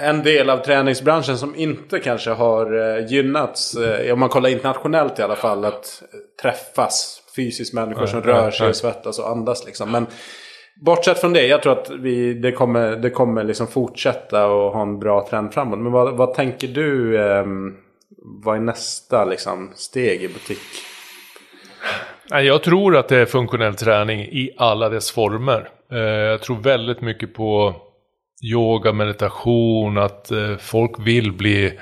en 0.00 0.22
del 0.22 0.50
av 0.50 0.58
träningsbranschen 0.58 1.38
som 1.38 1.54
inte 1.56 1.98
kanske 1.98 2.30
har 2.30 2.96
eh, 2.98 3.06
gynnats. 3.06 3.76
Eh, 3.76 4.12
om 4.12 4.20
man 4.20 4.28
kollar 4.28 4.50
internationellt 4.50 5.18
i 5.18 5.22
alla 5.22 5.36
fall. 5.36 5.64
Att 5.64 6.02
träffas 6.42 7.21
fysiskt 7.36 7.74
människor 7.74 8.06
som 8.06 8.22
rör 8.22 8.50
sig 8.50 8.68
och 8.68 8.76
svettas 8.76 9.18
och 9.18 9.30
andas 9.30 9.66
liksom. 9.66 9.90
Men 9.90 10.06
bortsett 10.76 11.18
från 11.18 11.32
det, 11.32 11.46
jag 11.46 11.62
tror 11.62 11.72
att 11.72 11.90
vi, 11.90 12.34
det 12.34 12.52
kommer, 12.52 12.96
det 12.96 13.10
kommer 13.10 13.44
liksom 13.44 13.66
fortsätta 13.66 14.46
och 14.46 14.72
ha 14.72 14.82
en 14.82 14.98
bra 14.98 15.26
trend 15.30 15.54
framåt. 15.54 15.78
Men 15.78 15.92
vad, 15.92 16.16
vad 16.16 16.34
tänker 16.34 16.68
du, 16.68 17.20
eh, 17.20 17.44
vad 18.44 18.56
är 18.56 18.60
nästa 18.60 19.24
liksom, 19.24 19.72
steg 19.74 20.22
i 20.22 20.28
butik? 20.28 20.58
Jag 22.28 22.62
tror 22.62 22.96
att 22.96 23.08
det 23.08 23.16
är 23.16 23.26
funktionell 23.26 23.74
träning 23.74 24.20
i 24.20 24.50
alla 24.56 24.88
dess 24.88 25.10
former. 25.10 25.68
Eh, 25.92 25.98
jag 25.98 26.40
tror 26.40 26.56
väldigt 26.56 27.00
mycket 27.00 27.34
på 27.34 27.76
yoga, 28.52 28.92
meditation, 28.92 29.98
att 29.98 30.30
eh, 30.30 30.56
folk 30.56 30.92
vill 30.98 31.32
bli, 31.32 31.78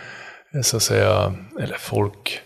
så 0.62 0.76
att 0.76 0.82
säga, 0.82 1.34
eller 1.60 1.76
folk, 1.78 2.40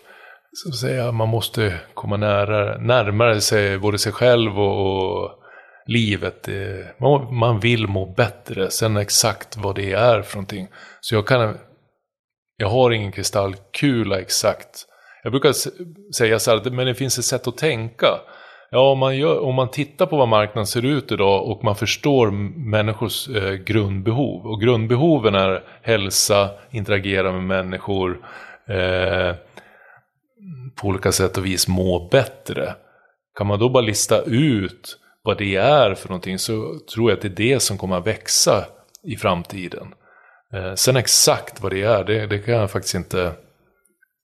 så 0.55 0.69
att 0.69 0.77
säga, 0.77 1.13
man 1.13 1.29
måste 1.29 1.81
komma 1.95 2.17
nära, 2.17 2.79
närmare 2.79 3.41
sig 3.41 3.79
både 3.79 3.99
sig 3.99 4.13
själv 4.13 4.59
och, 4.59 5.23
och 5.23 5.31
livet. 5.87 6.49
Man, 7.01 7.35
man 7.35 7.61
vill 7.61 7.87
må 7.87 8.07
bättre, 8.07 8.71
sen 8.71 8.97
exakt 8.97 9.57
vad 9.57 9.75
det 9.75 9.93
är 9.93 10.23
för 10.23 10.37
någonting. 10.37 10.69
Så 11.01 11.15
jag 11.15 11.27
kan, 11.27 11.59
jag 12.57 12.69
har 12.69 12.91
ingen 12.91 13.13
kristallkula 13.13 14.21
exakt. 14.21 14.87
Jag 15.23 15.33
brukar 15.33 15.53
säga 16.13 16.39
så 16.39 16.51
här, 16.51 16.71
men 16.71 16.87
det 16.87 16.95
finns 16.95 17.19
ett 17.19 17.25
sätt 17.25 17.47
att 17.47 17.57
tänka. 17.57 18.07
Ja, 18.71 18.91
om 18.91 18.99
man, 18.99 19.17
gör, 19.17 19.39
om 19.39 19.55
man 19.55 19.71
tittar 19.71 20.07
på 20.07 20.17
vad 20.17 20.29
marknaden 20.29 20.67
ser 20.67 20.85
ut 20.85 21.13
idag 21.13 21.47
och 21.51 21.65
man 21.65 21.77
förstår 21.77 22.31
människors 22.71 23.29
eh, 23.29 23.53
grundbehov. 23.53 24.47
Och 24.47 24.61
grundbehoven 24.61 25.35
är 25.35 25.63
hälsa, 25.83 26.51
interagera 26.71 27.33
med 27.33 27.43
människor, 27.43 28.19
eh, 28.69 29.35
på 30.75 30.89
olika 30.89 31.13
sätt 31.13 31.39
och 31.39 31.47
vis 31.47 31.69
må 31.69 32.09
bättre. 32.09 32.75
Kan 33.39 33.47
man 33.47 33.59
då 33.59 33.69
bara 33.69 33.83
lista 33.83 34.23
ut 34.23 34.99
vad 35.23 35.39
det 35.39 35.57
är 35.57 35.95
för 35.95 36.09
någonting 36.09 36.39
så 36.39 36.81
tror 36.95 37.11
jag 37.11 37.17
att 37.17 37.23
det 37.23 37.29
är 37.29 37.53
det 37.55 37.61
som 37.61 37.79
kommer 37.79 37.97
att 37.97 38.07
växa 38.07 38.67
i 39.03 39.17
framtiden. 39.17 39.95
Eh, 40.55 40.75
sen 40.75 40.97
exakt 40.97 41.61
vad 41.61 41.73
det 41.73 41.83
är, 41.83 42.05
det, 42.05 42.27
det 42.27 42.39
kan 42.39 42.55
jag 42.55 42.71
faktiskt 42.71 42.95
inte... 42.95 43.23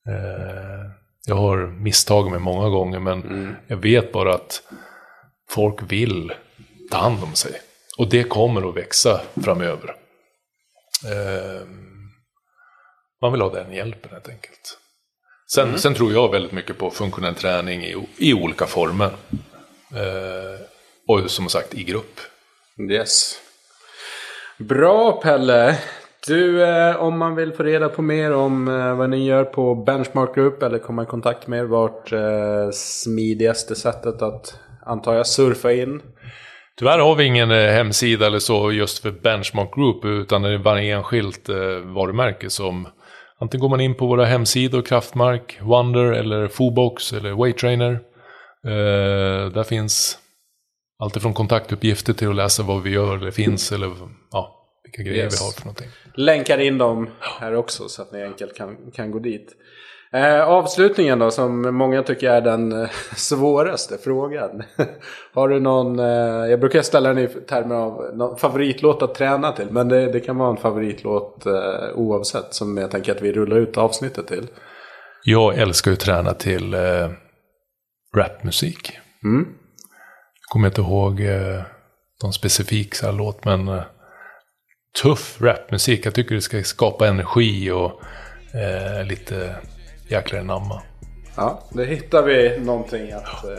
Eh, 0.09 0.91
jag 1.27 1.37
har 1.37 1.67
misstagit 1.67 2.31
mig 2.31 2.41
många 2.41 2.69
gånger 2.69 2.99
men 2.99 3.23
mm. 3.23 3.55
jag 3.67 3.77
vet 3.77 4.13
bara 4.13 4.35
att 4.35 4.63
folk 5.51 5.93
vill 5.93 6.33
ta 6.91 6.99
hand 6.99 7.25
om 7.25 7.35
sig. 7.35 7.53
Och 7.99 8.09
det 8.09 8.23
kommer 8.23 8.69
att 8.69 8.77
växa 8.77 9.21
framöver. 9.45 9.95
Eh, 11.05 11.67
man 13.21 13.33
vill 13.33 13.41
ha 13.41 13.51
den 13.51 13.73
hjälpen 13.73 14.11
helt 14.13 14.29
enkelt. 14.29 14.80
Sen, 15.55 15.69
mm. 15.69 15.79
sen 15.79 15.95
tror 15.95 16.13
jag 16.13 16.31
väldigt 16.31 16.53
mycket 16.53 16.79
på 16.79 16.91
funktionell 16.91 17.35
träning 17.35 17.85
i, 17.85 17.97
i 18.17 18.35
olika 18.35 18.67
former. 18.67 19.11
Eh, 19.95 20.61
och 21.09 21.31
som 21.31 21.49
sagt 21.49 21.75
i 21.75 21.85
grupp. 21.85 22.21
Yes. 22.91 23.35
Bra 24.59 25.21
Pelle! 25.23 25.79
Du, 26.27 26.63
eh, 26.65 26.97
om 26.97 27.19
man 27.19 27.37
vill 27.37 27.53
få 27.53 27.63
reda 27.63 27.89
på 27.89 28.03
mer 28.03 28.33
om 28.33 28.69
eh, 28.69 28.95
vad 28.95 29.11
ni 29.11 29.27
gör 29.27 29.45
på 29.45 29.75
Benchmark 29.75 30.35
Group 30.35 30.63
eller 30.63 30.79
komma 30.79 31.03
i 31.03 31.07
kontakt 31.07 31.47
med 31.47 31.59
er, 31.59 31.65
vart 31.65 32.13
eh, 32.13 32.71
smidigaste 32.73 33.75
sättet 33.75 34.23
att, 34.23 34.55
antar 34.87 35.15
jag, 35.15 35.27
surfa 35.27 35.73
in? 35.73 36.03
Tyvärr 36.79 36.99
har 36.99 37.15
vi 37.15 37.25
ingen 37.25 37.51
eh, 37.51 37.71
hemsida 37.71 38.27
eller 38.27 38.39
så 38.39 38.73
just 38.73 38.99
för 38.99 39.11
Benchmark 39.11 39.75
Group 39.75 40.05
utan 40.05 40.43
det 40.43 40.49
är 40.49 40.59
varje 40.59 40.97
enskilt 40.97 41.49
eh, 41.49 41.57
varumärke 41.85 42.51
som 42.51 42.89
Antingen 43.41 43.61
går 43.61 43.69
man 43.69 43.81
in 43.81 43.95
på 43.95 44.07
våra 44.07 44.25
hemsidor, 44.25 44.83
Kraftmark, 44.83 45.59
Wonder 45.63 46.13
eller 46.13 46.49
Fobox 46.49 47.13
eller 47.13 47.43
Weightrainer. 47.43 47.93
Eh, 48.67 49.53
där 49.53 49.65
finns 49.65 50.19
allt 50.99 51.17
ifrån 51.17 51.35
kontaktuppgifter 51.35 52.13
till 52.13 52.29
att 52.29 52.37
läsa 52.37 52.63
vad 52.63 52.83
vi 52.83 52.91
gör 52.91 53.17
eller 53.17 53.31
finns 53.31 53.73
eller 53.73 53.91
ja, 54.31 54.71
vilka 54.85 55.03
grejer 55.03 55.25
yes. 55.25 55.41
vi 55.41 55.45
har 55.45 55.53
för 55.53 55.65
någonting. 55.65 55.89
Länkar 56.15 56.59
in 56.59 56.79
dem 56.79 57.11
här 57.21 57.55
också 57.55 57.89
så 57.89 58.03
att 58.03 58.13
ni 58.13 58.23
enkelt 58.23 58.57
kan, 58.57 58.91
kan 58.91 59.11
gå 59.11 59.19
dit. 59.19 59.53
Eh, 60.13 60.41
avslutningen 60.41 61.19
då, 61.19 61.31
som 61.31 61.77
många 61.77 62.03
tycker 62.03 62.31
är 62.31 62.41
den 62.41 62.83
eh, 62.83 62.91
svåraste 63.17 63.99
frågan. 63.99 64.63
Har 65.35 65.49
du 65.49 65.61
någon, 65.61 65.99
eh, 65.99 66.51
jag 66.51 66.61
brukar 66.61 66.83
ställa 66.83 67.09
den 67.09 67.19
i 67.19 67.29
termer 67.29 67.75
av 67.75 68.17
någon 68.17 68.37
favoritlåt 68.37 69.03
att 69.03 69.15
träna 69.15 69.53
till. 69.53 69.69
Men 69.71 69.89
det, 69.89 70.13
det 70.13 70.21
kan 70.21 70.39
vara 70.39 70.51
en 70.51 70.57
favoritlåt 70.57 71.47
eh, 71.47 71.95
oavsett 71.95 72.55
som 72.55 72.77
jag 72.77 72.91
tänker 72.91 73.13
att 73.13 73.23
vi 73.23 73.33
rullar 73.33 73.57
ut 73.57 73.79
avsnittet 73.79 74.27
till. 74.27 74.47
Jag 75.25 75.59
älskar 75.59 75.91
ju 75.91 75.93
att 75.93 76.01
träna 76.01 76.35
till 76.35 76.75
eh, 76.75 77.11
rapmusik. 78.17 78.99
Mm. 79.25 79.47
Jag 80.41 80.53
kommer 80.53 80.69
inte 80.69 80.81
ihåg 80.81 81.21
eh, 81.21 81.63
någon 82.23 82.33
specifik 82.33 82.95
så 82.95 83.07
här 83.07 83.13
låt 83.13 83.45
men 83.45 83.69
eh, 83.69 83.83
tuff 85.03 85.41
rapmusik. 85.41 86.07
Jag 86.07 86.15
tycker 86.15 86.35
det 86.35 86.41
ska 86.41 86.63
skapa 86.63 87.09
energi 87.09 87.71
och 87.71 88.01
lite 89.05 89.57
jäklar 90.11 90.41
anamma. 90.41 90.83
Ja, 91.37 91.63
det 91.73 91.85
hittar 91.85 92.23
vi 92.23 92.59
någonting 92.61 93.13
att 93.13 93.45
eh, 93.45 93.51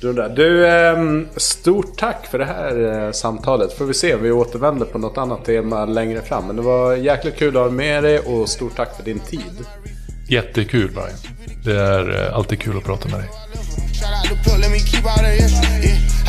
runda. 0.00 0.28
Du, 0.28 0.66
eh, 0.66 0.96
stort 1.36 1.96
tack 1.96 2.26
för 2.26 2.38
det 2.38 2.44
här 2.44 3.04
eh, 3.06 3.12
samtalet. 3.12 3.72
Får 3.72 3.84
vi 3.84 3.94
se 3.94 4.14
om 4.14 4.22
vi 4.22 4.30
återvänder 4.30 4.86
på 4.86 4.98
något 4.98 5.18
annat 5.18 5.44
tema 5.44 5.84
längre 5.84 6.22
fram. 6.22 6.46
Men 6.46 6.56
det 6.56 6.62
var 6.62 6.94
jäkligt 6.94 7.36
kul 7.36 7.56
att 7.56 7.62
ha 7.62 7.70
med 7.70 8.02
dig 8.02 8.18
och 8.18 8.48
stort 8.48 8.76
tack 8.76 8.96
för 8.96 9.02
din 9.02 9.20
tid. 9.20 9.66
Jättekul 10.28 10.90
Brian. 10.90 11.18
Det 11.64 11.80
är 11.80 12.26
eh, 12.26 12.36
alltid 12.36 12.60
kul 12.60 12.76
att 12.76 12.84
prata 12.84 13.08
med 13.08 13.18
dig. 13.20 13.28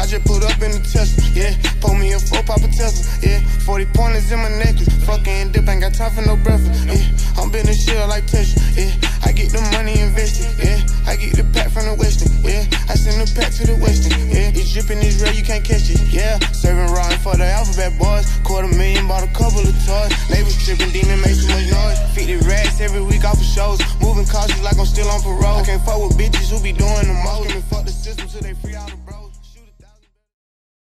Just 0.10 0.26
put 0.26 0.42
up 0.42 0.58
in 0.66 0.74
the 0.74 0.82
Tesla, 0.82 1.22
yeah. 1.38 1.54
Pull 1.86 1.94
me 1.94 2.14
a 2.14 2.20
four 2.20 2.42
a 2.42 2.70
Tesla, 2.74 3.06
yeah. 3.22 3.46
40 3.62 3.86
pointers 3.94 4.32
in 4.34 4.42
my 4.42 4.50
necklace. 4.58 4.90
Fucking 5.06 5.54
dip, 5.54 5.70
ain't 5.70 5.86
got 5.86 5.94
time 5.94 6.10
for 6.10 6.26
no 6.26 6.34
breakfast, 6.34 6.74
yeah. 6.90 7.38
I'm 7.38 7.54
been 7.54 7.70
a 7.70 7.74
shell 7.78 8.10
like 8.10 8.26
Tesla, 8.26 8.58
yeah. 8.74 8.90
I 9.22 9.32
get 9.32 9.54
the 9.54 9.62
money 9.70 10.02
invested, 10.02 10.50
yeah. 10.58 10.82
I 11.06 11.14
get 11.14 11.38
the 11.38 11.46
pack 11.54 11.70
from 11.70 11.86
the 11.86 11.94
Western, 11.94 12.34
yeah. 12.42 12.66
I 12.90 12.98
send 12.98 13.22
the 13.22 13.30
pack 13.38 13.54
to 13.62 13.70
the 13.70 13.78
Western, 13.78 14.18
yeah. 14.34 14.50
It's 14.50 14.74
dripping, 14.74 14.98
it's 15.06 15.22
real, 15.22 15.30
you 15.30 15.46
can't 15.46 15.62
catch 15.62 15.86
it, 15.94 16.02
yeah. 16.10 16.42
Serving 16.58 16.90
raw 16.90 17.06
for 17.22 17.38
the 17.38 17.46
alphabet 17.46 17.94
boys. 18.02 18.26
Quarter 18.42 18.74
million, 18.74 19.06
bought 19.06 19.22
a 19.22 19.30
couple 19.38 19.62
of 19.62 19.78
toys. 19.86 20.10
Neighbors 20.34 20.58
tripping, 20.58 20.90
demon 20.90 21.22
make 21.22 21.38
so 21.38 21.54
much 21.54 21.70
noise. 21.70 22.02
50 22.18 22.50
racks 22.50 22.82
every 22.82 23.06
week 23.06 23.22
off 23.30 23.38
of 23.38 23.46
shows. 23.46 23.78
Moving 24.02 24.26
cautious 24.26 24.58
like 24.66 24.82
I'm 24.82 24.90
still 24.90 25.06
on 25.14 25.22
parole. 25.22 25.62
I 25.62 25.64
can't 25.70 25.86
fuck 25.86 26.02
with 26.02 26.18
bitches 26.18 26.50
who 26.50 26.58
be 26.66 26.74
doing 26.74 27.06
the 27.06 27.14
most. 27.14 27.54
Fuck 27.70 27.86
the 27.86 27.94
system 27.94 28.26
till 28.26 28.42
they 28.42 28.58
free 28.58 28.74
out 28.74 28.90